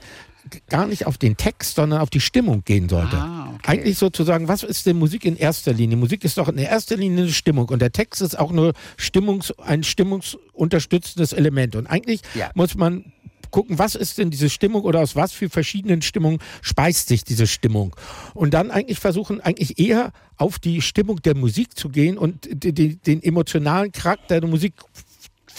gar 0.68 0.86
nicht 0.86 1.06
auf 1.06 1.18
den 1.18 1.36
Text, 1.36 1.76
sondern 1.76 2.00
auf 2.00 2.10
die 2.10 2.20
Stimmung 2.20 2.62
gehen 2.64 2.88
sollte. 2.88 3.16
Ah, 3.16 3.52
okay. 3.54 3.72
Eigentlich 3.72 3.98
sozusagen, 3.98 4.48
was 4.48 4.62
ist 4.62 4.86
denn 4.86 4.98
Musik 4.98 5.24
in 5.24 5.36
erster 5.36 5.72
Linie? 5.72 5.96
Musik 5.96 6.24
ist 6.24 6.38
doch 6.38 6.48
in 6.48 6.58
erster 6.58 6.96
Linie 6.96 7.24
eine 7.24 7.32
Stimmung 7.32 7.68
und 7.68 7.80
der 7.80 7.92
Text 7.92 8.22
ist 8.22 8.38
auch 8.38 8.52
nur 8.52 8.72
Stimmungs-, 8.98 9.58
ein 9.58 9.82
stimmungsunterstützendes 9.82 11.32
Element. 11.32 11.76
Und 11.76 11.86
eigentlich 11.86 12.22
ja. 12.34 12.50
muss 12.54 12.74
man 12.74 13.12
gucken, 13.50 13.78
was 13.78 13.94
ist 13.94 14.18
denn 14.18 14.30
diese 14.30 14.48
Stimmung 14.48 14.82
oder 14.82 15.00
aus 15.00 15.16
was 15.16 15.32
für 15.32 15.48
verschiedenen 15.48 16.02
Stimmungen 16.02 16.38
speist 16.62 17.08
sich 17.08 17.24
diese 17.24 17.46
Stimmung. 17.46 17.96
Und 18.34 18.54
dann 18.54 18.70
eigentlich 18.70 18.98
versuchen, 18.98 19.40
eigentlich 19.40 19.78
eher 19.78 20.12
auf 20.36 20.58
die 20.58 20.82
Stimmung 20.82 21.20
der 21.22 21.36
Musik 21.36 21.76
zu 21.76 21.88
gehen 21.88 22.16
und 22.16 22.48
den, 22.50 23.00
den 23.02 23.22
emotionalen 23.22 23.92
Charakter 23.92 24.40
der 24.40 24.48
Musik 24.48 24.74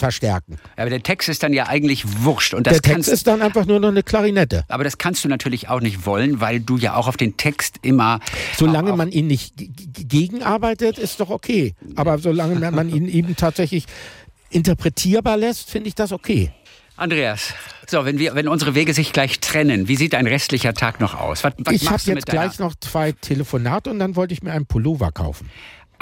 verstärken. 0.02 0.58
Aber 0.76 0.90
der 0.90 1.02
Text 1.02 1.28
ist 1.28 1.44
dann 1.44 1.52
ja 1.52 1.68
eigentlich 1.68 2.24
wurscht. 2.24 2.54
Und 2.54 2.66
das 2.66 2.82
der 2.82 2.94
Text 2.94 3.08
ist 3.08 3.28
dann 3.28 3.40
einfach 3.40 3.66
nur 3.66 3.78
noch 3.78 3.88
eine 3.88 4.02
Klarinette. 4.02 4.64
Aber 4.66 4.82
das 4.82 4.98
kannst 4.98 5.24
du 5.24 5.28
natürlich 5.28 5.68
auch 5.68 5.80
nicht 5.80 6.06
wollen, 6.06 6.40
weil 6.40 6.58
du 6.58 6.76
ja 6.76 6.96
auch 6.96 7.06
auf 7.06 7.16
den 7.16 7.36
Text 7.36 7.78
immer. 7.82 8.18
Solange 8.56 8.96
man 8.96 9.10
ihn 9.12 9.28
nicht 9.28 9.54
gegenarbeitet, 9.56 10.98
ist 10.98 11.20
doch 11.20 11.30
okay. 11.30 11.74
Aber 11.94 12.18
solange 12.18 12.70
man 12.72 12.88
ihn 12.88 13.08
eben 13.08 13.36
tatsächlich 13.36 13.86
interpretierbar 14.50 15.36
lässt, 15.36 15.70
finde 15.70 15.88
ich 15.88 15.94
das 15.94 16.10
okay. 16.10 16.50
Andreas, 16.96 17.54
so, 17.86 18.04
wenn, 18.04 18.18
wir, 18.18 18.34
wenn 18.34 18.48
unsere 18.48 18.74
Wege 18.74 18.92
sich 18.92 19.12
gleich 19.12 19.40
trennen, 19.40 19.88
wie 19.88 19.96
sieht 19.96 20.14
ein 20.14 20.26
restlicher 20.26 20.74
Tag 20.74 21.00
noch 21.00 21.18
aus? 21.18 21.42
Was, 21.42 21.54
was 21.58 21.74
ich 21.74 21.88
habe 21.88 22.02
jetzt 22.06 22.26
gleich 22.26 22.58
noch 22.58 22.74
zwei 22.80 23.12
Telefonate 23.12 23.90
und 23.90 23.98
dann 23.98 24.14
wollte 24.14 24.34
ich 24.34 24.42
mir 24.42 24.52
einen 24.52 24.66
Pullover 24.66 25.10
kaufen. 25.10 25.48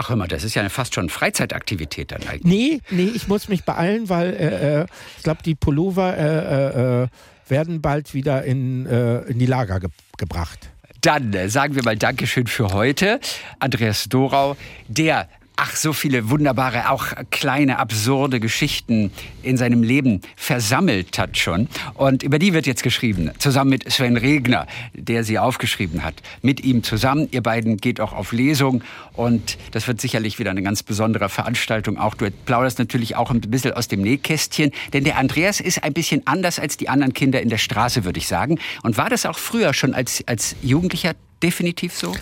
Ach 0.02 0.08
hör 0.08 0.16
mal, 0.16 0.28
das 0.28 0.44
ist 0.44 0.54
ja 0.54 0.66
fast 0.70 0.94
schon 0.94 1.10
Freizeitaktivität 1.10 2.10
dann 2.10 2.22
eigentlich. 2.22 2.44
Nee, 2.44 2.80
nee, 2.88 3.10
ich 3.14 3.28
muss 3.28 3.50
mich 3.50 3.64
beeilen, 3.64 4.08
weil 4.08 4.32
äh, 4.32 4.80
äh 4.80 4.86
ich 5.18 5.24
glaube, 5.24 5.42
die 5.44 5.54
Pullover 5.54 6.16
äh, 6.16 7.02
äh, 7.02 7.08
werden 7.48 7.82
bald 7.82 8.14
wieder 8.14 8.42
in, 8.44 8.86
äh, 8.86 9.20
in 9.24 9.38
die 9.38 9.44
Lager 9.44 9.78
ge 9.78 9.90
gebracht. 10.16 10.70
Dann 11.02 11.34
äh, 11.34 11.50
sagen 11.50 11.74
wir 11.74 11.84
mal 11.84 11.98
Dankeschön 11.98 12.46
für 12.46 12.72
heute. 12.72 13.20
Andreas 13.58 14.06
Dorau, 14.08 14.56
der 14.88 15.28
ach, 15.62 15.76
so 15.76 15.92
viele 15.92 16.30
wunderbare, 16.30 16.90
auch 16.90 17.08
kleine, 17.30 17.78
absurde 17.78 18.40
Geschichten 18.40 19.12
in 19.42 19.58
seinem 19.58 19.82
Leben 19.82 20.22
versammelt 20.34 21.18
hat 21.18 21.36
schon. 21.36 21.68
Und 21.94 22.22
über 22.22 22.38
die 22.38 22.54
wird 22.54 22.66
jetzt 22.66 22.82
geschrieben, 22.82 23.30
zusammen 23.38 23.70
mit 23.70 23.92
Sven 23.92 24.16
Regner, 24.16 24.66
der 24.94 25.22
sie 25.22 25.38
aufgeschrieben 25.38 26.02
hat. 26.02 26.14
Mit 26.40 26.64
ihm 26.64 26.82
zusammen. 26.82 27.28
Ihr 27.30 27.42
beiden 27.42 27.76
geht 27.76 28.00
auch 28.00 28.14
auf 28.14 28.32
Lesung 28.32 28.82
und 29.12 29.58
das 29.72 29.86
wird 29.86 30.00
sicherlich 30.00 30.38
wieder 30.38 30.50
eine 30.50 30.62
ganz 30.62 30.82
besondere 30.82 31.28
Veranstaltung. 31.28 31.98
Auch 31.98 32.14
du 32.14 32.30
plauderst 32.30 32.78
natürlich 32.78 33.16
auch 33.16 33.30
ein 33.30 33.42
bisschen 33.42 33.74
aus 33.74 33.86
dem 33.86 34.00
Nähkästchen, 34.00 34.70
denn 34.94 35.04
der 35.04 35.18
Andreas 35.18 35.60
ist 35.60 35.84
ein 35.84 35.92
bisschen 35.92 36.26
anders 36.26 36.58
als 36.58 36.78
die 36.78 36.88
anderen 36.88 37.12
Kinder 37.12 37.42
in 37.42 37.50
der 37.50 37.58
Straße, 37.58 38.04
würde 38.04 38.18
ich 38.18 38.28
sagen. 38.28 38.58
Und 38.82 38.96
war 38.96 39.10
das 39.10 39.26
auch 39.26 39.38
früher 39.38 39.74
schon 39.74 39.92
als, 39.92 40.24
als 40.26 40.56
Jugendlicher 40.62 41.12
definitiv 41.42 41.94
so? 41.96 42.12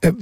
Äh, 0.00 0.12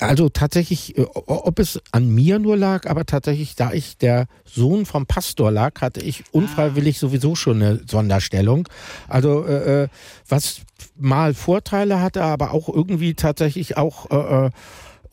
also 0.00 0.28
tatsächlich, 0.28 0.96
äh, 0.98 1.02
ob 1.14 1.58
es 1.58 1.80
an 1.92 2.08
mir 2.08 2.38
nur 2.38 2.56
lag, 2.56 2.88
aber 2.88 3.06
tatsächlich, 3.06 3.54
da 3.54 3.72
ich 3.72 3.98
der 3.98 4.26
Sohn 4.44 4.86
vom 4.86 5.06
Pastor 5.06 5.50
lag, 5.50 5.80
hatte 5.80 6.00
ich 6.00 6.24
unfreiwillig 6.32 6.98
sowieso 6.98 7.34
schon 7.34 7.62
eine 7.62 7.80
Sonderstellung. 7.88 8.68
Also 9.08 9.44
äh, 9.46 9.84
äh 9.84 9.88
was 10.28 10.62
mal 10.96 11.34
Vorteile 11.34 12.00
hatte, 12.00 12.22
aber 12.24 12.52
auch 12.52 12.68
irgendwie 12.68 13.14
tatsächlich 13.14 13.76
auch 13.76 14.10
äh, 14.46 14.50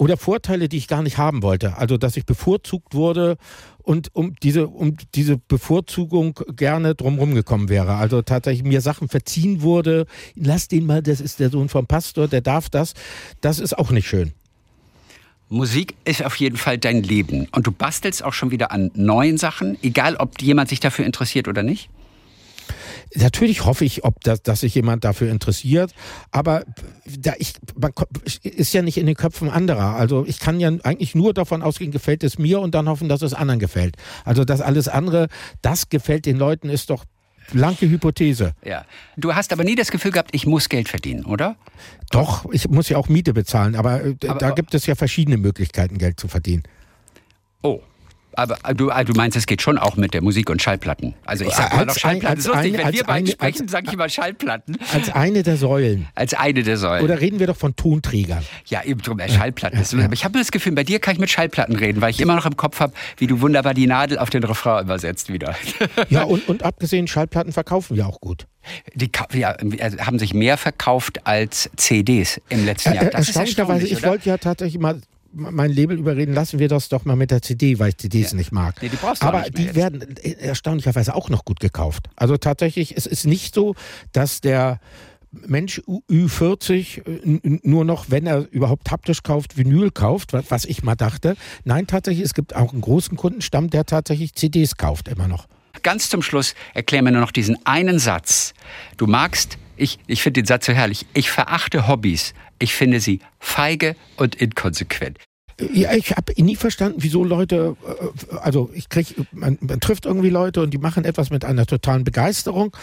oder 0.01 0.17
Vorteile, 0.17 0.67
die 0.67 0.77
ich 0.77 0.87
gar 0.87 1.03
nicht 1.03 1.19
haben 1.19 1.43
wollte. 1.43 1.77
Also, 1.77 1.95
dass 1.95 2.17
ich 2.17 2.25
bevorzugt 2.25 2.95
wurde 2.95 3.37
und 3.83 4.09
um 4.13 4.35
diese, 4.41 4.67
um 4.67 4.97
diese 5.15 5.37
Bevorzugung 5.37 6.39
gerne 6.55 6.95
drumherum 6.95 7.35
gekommen 7.35 7.69
wäre. 7.69 7.95
Also 7.95 8.21
tatsächlich 8.21 8.63
mir 8.63 8.81
Sachen 8.81 9.09
verziehen 9.09 9.61
wurde, 9.61 10.05
lass 10.35 10.67
den 10.67 10.85
mal, 10.85 11.01
das 11.01 11.21
ist 11.21 11.39
der 11.39 11.49
Sohn 11.49 11.69
vom 11.69 11.87
Pastor, 11.87 12.27
der 12.27 12.41
darf 12.41 12.69
das. 12.69 12.93
Das 13.41 13.59
ist 13.59 13.77
auch 13.77 13.91
nicht 13.91 14.07
schön. 14.07 14.33
Musik 15.49 15.95
ist 16.05 16.23
auf 16.23 16.37
jeden 16.37 16.55
Fall 16.55 16.77
dein 16.77 17.03
Leben. 17.03 17.47
Und 17.51 17.67
du 17.67 17.71
bastelst 17.71 18.23
auch 18.23 18.33
schon 18.33 18.51
wieder 18.51 18.71
an 18.71 18.89
neuen 18.95 19.37
Sachen, 19.37 19.77
egal 19.83 20.15
ob 20.15 20.41
jemand 20.41 20.69
sich 20.69 20.79
dafür 20.79 21.05
interessiert 21.05 21.49
oder 21.49 21.61
nicht? 21.61 21.89
Natürlich 23.15 23.65
hoffe 23.65 23.83
ich, 23.83 24.03
ob 24.03 24.21
das, 24.21 24.41
dass 24.41 24.61
sich 24.61 24.75
jemand 24.75 25.03
dafür 25.03 25.29
interessiert, 25.29 25.93
aber 26.31 26.63
da 27.19 27.33
ich, 27.37 27.53
man, 27.75 27.91
ist 28.43 28.73
ja 28.73 28.81
nicht 28.81 28.97
in 28.97 29.05
den 29.05 29.15
Köpfen 29.15 29.49
anderer. 29.49 29.95
Also 29.95 30.25
ich 30.25 30.39
kann 30.39 30.59
ja 30.59 30.69
eigentlich 30.83 31.13
nur 31.13 31.33
davon 31.33 31.61
ausgehen, 31.61 31.91
gefällt 31.91 32.23
es 32.23 32.37
mir 32.39 32.61
und 32.61 32.73
dann 32.73 32.87
hoffen, 32.87 33.09
dass 33.09 33.21
es 33.21 33.33
anderen 33.33 33.59
gefällt. 33.59 33.97
Also 34.23 34.45
das 34.45 34.61
alles 34.61 34.87
andere, 34.87 35.27
das 35.61 35.89
gefällt 35.89 36.25
den 36.25 36.37
Leuten, 36.37 36.69
ist 36.69 36.89
doch 36.89 37.03
blanke 37.51 37.89
Hypothese. 37.89 38.53
Ja. 38.63 38.85
Du 39.17 39.35
hast 39.35 39.51
aber 39.51 39.63
nie 39.63 39.75
das 39.75 39.91
Gefühl 39.91 40.11
gehabt, 40.11 40.29
ich 40.33 40.45
muss 40.45 40.69
Geld 40.69 40.87
verdienen, 40.87 41.25
oder? 41.25 41.57
Doch, 42.11 42.45
ich 42.51 42.69
muss 42.69 42.89
ja 42.89 42.97
auch 42.97 43.09
Miete 43.09 43.33
bezahlen, 43.33 43.75
aber, 43.75 44.03
äh, 44.03 44.15
aber 44.27 44.39
da 44.39 44.51
gibt 44.51 44.73
es 44.73 44.85
ja 44.85 44.95
verschiedene 44.95 45.37
Möglichkeiten, 45.37 45.97
Geld 45.97 46.19
zu 46.19 46.27
verdienen. 46.27 46.63
Oh, 47.61 47.81
aber 48.33 48.57
äh, 48.63 48.73
du, 48.73 48.89
äh, 48.89 49.05
du 49.05 49.13
meinst, 49.13 49.37
es 49.37 49.45
geht 49.45 49.61
schon 49.61 49.77
auch 49.77 49.97
mit 49.97 50.13
der 50.13 50.21
Musik 50.21 50.49
und 50.49 50.61
Schallplatten. 50.61 51.13
Also 51.25 51.45
ich 51.45 51.53
sage 51.53 51.75
mal 51.75 51.85
noch 51.85 51.97
Schallplatten. 51.97 52.39
Ein, 52.39 52.43
lustig, 52.43 52.73
eine, 52.75 52.85
wenn 52.85 52.93
wir 52.93 53.03
beide 53.03 53.31
sprechen, 53.31 53.67
sage 53.67 53.87
ich 53.87 53.93
immer 53.93 54.09
Schallplatten. 54.09 54.77
Als 54.93 55.09
eine 55.13 55.43
der 55.43 55.57
Säulen. 55.57 56.07
Als 56.15 56.33
eine 56.33 56.63
der 56.63 56.77
Säulen. 56.77 57.03
Oder 57.03 57.19
reden 57.19 57.39
wir 57.39 57.47
doch 57.47 57.57
von 57.57 57.75
Tonträgern. 57.75 58.43
Ja, 58.65 58.83
eben 58.83 59.01
drum, 59.01 59.19
Schallplatten. 59.19 59.79
Ja, 59.79 59.97
ja. 59.97 60.05
Aber 60.05 60.13
ich 60.13 60.23
habe 60.23 60.39
das 60.39 60.51
Gefühl, 60.51 60.73
bei 60.73 60.83
dir 60.83 60.99
kann 60.99 61.13
ich 61.13 61.19
mit 61.19 61.29
Schallplatten 61.29 61.75
reden, 61.75 62.01
weil 62.01 62.11
ich 62.11 62.19
immer 62.19 62.35
noch 62.35 62.45
im 62.45 62.57
Kopf 62.57 62.79
habe, 62.79 62.93
wie 63.17 63.27
du 63.27 63.41
wunderbar 63.41 63.73
die 63.73 63.87
Nadel 63.87 64.17
auf 64.17 64.29
den 64.29 64.43
Refrain 64.43 64.83
übersetzt 64.83 65.31
wieder. 65.31 65.55
Ja, 66.09 66.23
und, 66.23 66.47
und 66.47 66.63
abgesehen, 66.63 67.07
Schallplatten 67.07 67.51
verkaufen 67.51 67.95
ja 67.95 68.05
auch 68.05 68.19
gut. 68.19 68.47
Die 68.93 69.11
ja, 69.33 69.53
äh, 69.53 69.97
haben 69.99 70.19
sich 70.19 70.33
mehr 70.33 70.57
verkauft 70.57 71.25
als 71.25 71.69
CDs 71.75 72.39
im 72.49 72.65
letzten 72.65 72.93
Jahr. 72.93 73.05
Das 73.05 73.27
Erstaunlicherweise, 73.27 73.87
ich 73.87 74.03
wollte 74.03 74.29
ja 74.29 74.37
tatsächlich 74.37 74.79
mal 74.79 75.01
mein 75.33 75.71
Label 75.71 75.97
überreden, 75.97 76.33
lassen 76.33 76.59
wir 76.59 76.67
das 76.67 76.89
doch 76.89 77.05
mal 77.05 77.15
mit 77.15 77.31
der 77.31 77.41
CD, 77.41 77.79
weil 77.79 77.89
ich 77.89 77.97
CDs 77.97 78.31
ja. 78.31 78.37
nicht 78.37 78.51
mag. 78.51 78.81
Nee, 78.81 78.89
die 78.89 78.97
brauchst 78.97 79.23
du 79.23 79.27
Aber 79.27 79.49
die 79.49 79.65
jetzt. 79.65 79.75
werden 79.75 80.17
äh, 80.17 80.31
erstaunlicherweise 80.33 81.15
auch 81.15 81.29
noch 81.29 81.45
gut 81.45 81.59
gekauft. 81.59 82.09
Also 82.15 82.37
tatsächlich, 82.37 82.95
es 82.97 83.05
ist 83.05 83.25
nicht 83.25 83.55
so, 83.55 83.75
dass 84.11 84.41
der 84.41 84.79
Mensch 85.31 85.81
Ü40 86.09 87.07
äh, 87.07 87.59
nur 87.63 87.85
noch, 87.85 88.05
wenn 88.09 88.27
er 88.27 88.47
überhaupt 88.51 88.91
haptisch 88.91 89.23
kauft, 89.23 89.57
Vinyl 89.57 89.91
kauft, 89.91 90.33
was 90.33 90.65
ich 90.65 90.83
mal 90.83 90.95
dachte. 90.95 91.35
Nein, 91.63 91.87
tatsächlich, 91.87 92.25
es 92.25 92.33
gibt 92.33 92.55
auch 92.55 92.73
einen 92.73 92.81
großen 92.81 93.17
Kundenstamm, 93.17 93.69
der 93.69 93.85
tatsächlich 93.85 94.33
CDs 94.33 94.75
kauft 94.77 95.07
immer 95.07 95.27
noch. 95.27 95.47
Ganz 95.83 96.09
zum 96.09 96.21
Schluss 96.21 96.53
erklär 96.73 97.01
mir 97.01 97.11
nur 97.11 97.21
noch 97.21 97.31
diesen 97.31 97.57
einen 97.65 97.97
Satz. 97.97 98.53
Du 98.97 99.07
magst, 99.07 99.57
ich, 99.81 99.99
ich 100.07 100.21
finde 100.21 100.41
den 100.41 100.45
Satz 100.45 100.67
so 100.67 100.73
herrlich, 100.73 101.05
ich 101.13 101.31
verachte 101.31 101.87
Hobbys, 101.87 102.33
ich 102.59 102.73
finde 102.73 102.99
sie 102.99 103.19
feige 103.39 103.95
und 104.15 104.35
inkonsequent. 104.35 105.17
Ja, 105.73 105.93
ich 105.93 106.11
habe 106.11 106.33
nie 106.41 106.55
verstanden, 106.55 106.99
wieso 107.01 107.23
Leute, 107.23 107.75
äh, 107.85 108.35
also 108.37 108.69
ich 108.73 108.89
krieg, 108.89 109.15
man, 109.31 109.57
man, 109.61 109.79
trifft 109.79 110.05
irgendwie 110.05 110.29
Leute 110.29 110.61
und 110.61 110.71
die 110.71 110.77
machen 110.77 111.05
etwas 111.05 111.29
mit 111.29 111.45
einer 111.45 111.65
totalen 111.65 112.03
Begeisterung 112.03 112.75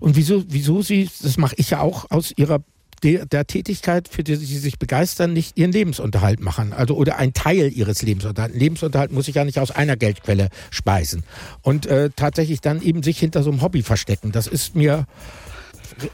und 0.00 0.16
wieso, 0.16 0.44
wieso 0.48 0.82
sie, 0.82 1.08
das 1.22 1.36
mache 1.36 1.54
ich 1.58 1.70
ja 1.70 1.80
auch 1.80 2.10
aus 2.10 2.32
ihrer 2.36 2.60
der, 3.02 3.26
der 3.26 3.46
Tätigkeit, 3.46 4.08
für 4.08 4.24
die 4.24 4.36
sie 4.36 4.58
sich 4.58 4.78
begeistern, 4.78 5.32
nicht 5.32 5.58
ihren 5.58 5.72
Lebensunterhalt 5.72 6.40
machen, 6.40 6.72
also 6.72 6.96
oder 6.96 7.18
ein 7.18 7.34
Teil 7.34 7.70
ihres 7.72 8.02
Lebensunterhalts. 8.02 8.56
Lebensunterhalt 8.56 9.12
muss 9.12 9.28
ich 9.28 9.34
ja 9.34 9.44
nicht 9.44 9.58
aus 9.58 9.70
einer 9.70 9.96
Geldquelle 9.96 10.48
speisen 10.70 11.22
und 11.62 11.86
äh, 11.86 12.10
tatsächlich 12.16 12.62
dann 12.62 12.80
eben 12.80 13.02
sich 13.02 13.18
hinter 13.18 13.42
so 13.42 13.50
einem 13.50 13.60
Hobby 13.60 13.82
verstecken. 13.82 14.32
Das 14.32 14.46
ist 14.46 14.74
mir 14.74 15.06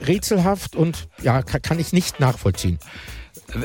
rätselhaft 0.02 0.76
und 0.76 1.08
ja, 1.22 1.42
kann, 1.42 1.78
ich 1.78 1.92
nicht 1.92 2.20
nachvollziehen. 2.20 2.78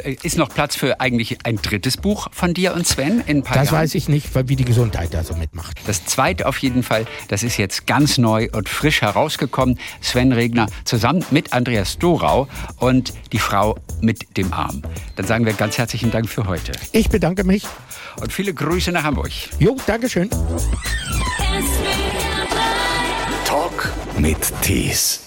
Äh, 0.04 0.16
ist 0.24 0.38
noch 0.38 0.50
Platz 0.50 0.76
für 0.76 1.00
eigentlich 1.00 1.40
ein 1.46 1.58
drittes 1.58 1.98
Buch 1.98 2.28
von 2.32 2.54
dir 2.54 2.74
und 2.74 2.88
Sven 2.88 3.22
in 3.26 3.38
ein 3.38 3.44
paar 3.44 3.58
Das 3.58 3.68
Jahren? 3.72 3.80
weiß 3.84 3.96
ich 3.96 4.08
nicht, 4.10 4.30
wie 4.48 4.56
die 4.56 4.66
Gesundheit 4.66 5.14
da 5.14 5.24
so 5.24 5.36
mitmacht. 5.36 5.78
Das 5.88 6.06
zweite 6.06 6.48
auf 6.48 6.58
jeden 6.60 6.84
Fall, 6.84 7.06
das 7.28 7.44
ist 7.44 7.58
jetzt 7.58 7.86
ganz 7.88 8.18
neu 8.18 8.48
und 8.52 8.70
frisch 8.70 9.02
herausgekommen. 9.02 9.80
Sven 10.02 10.32
Regner 10.32 10.68
zusammen 10.86 11.24
mit 11.32 11.54
Andreas 11.54 11.98
Dorau 11.98 12.48
und 12.80 13.14
die 13.32 13.40
Frau 13.40 13.78
mit 14.02 14.38
dem 14.38 14.54
Arm. 14.54 14.82
Dann 15.16 15.26
sagen 15.28 15.46
wir 15.46 15.54
ganz 15.54 15.78
herzlichen 15.78 16.12
Dank 16.12 16.30
für 16.30 16.46
heute. 16.48 16.72
Ich 16.92 17.10
bedanke 17.10 17.44
mich. 17.44 17.66
Und 18.22 18.32
viele 18.32 18.54
Grüße 18.54 18.92
nach 18.92 19.04
Hamburg. 19.04 19.32
Jo, 19.60 19.76
Dankeschön. 19.86 20.30
Talk 23.46 23.92
mit 24.18 24.38
Tees. 24.62 25.25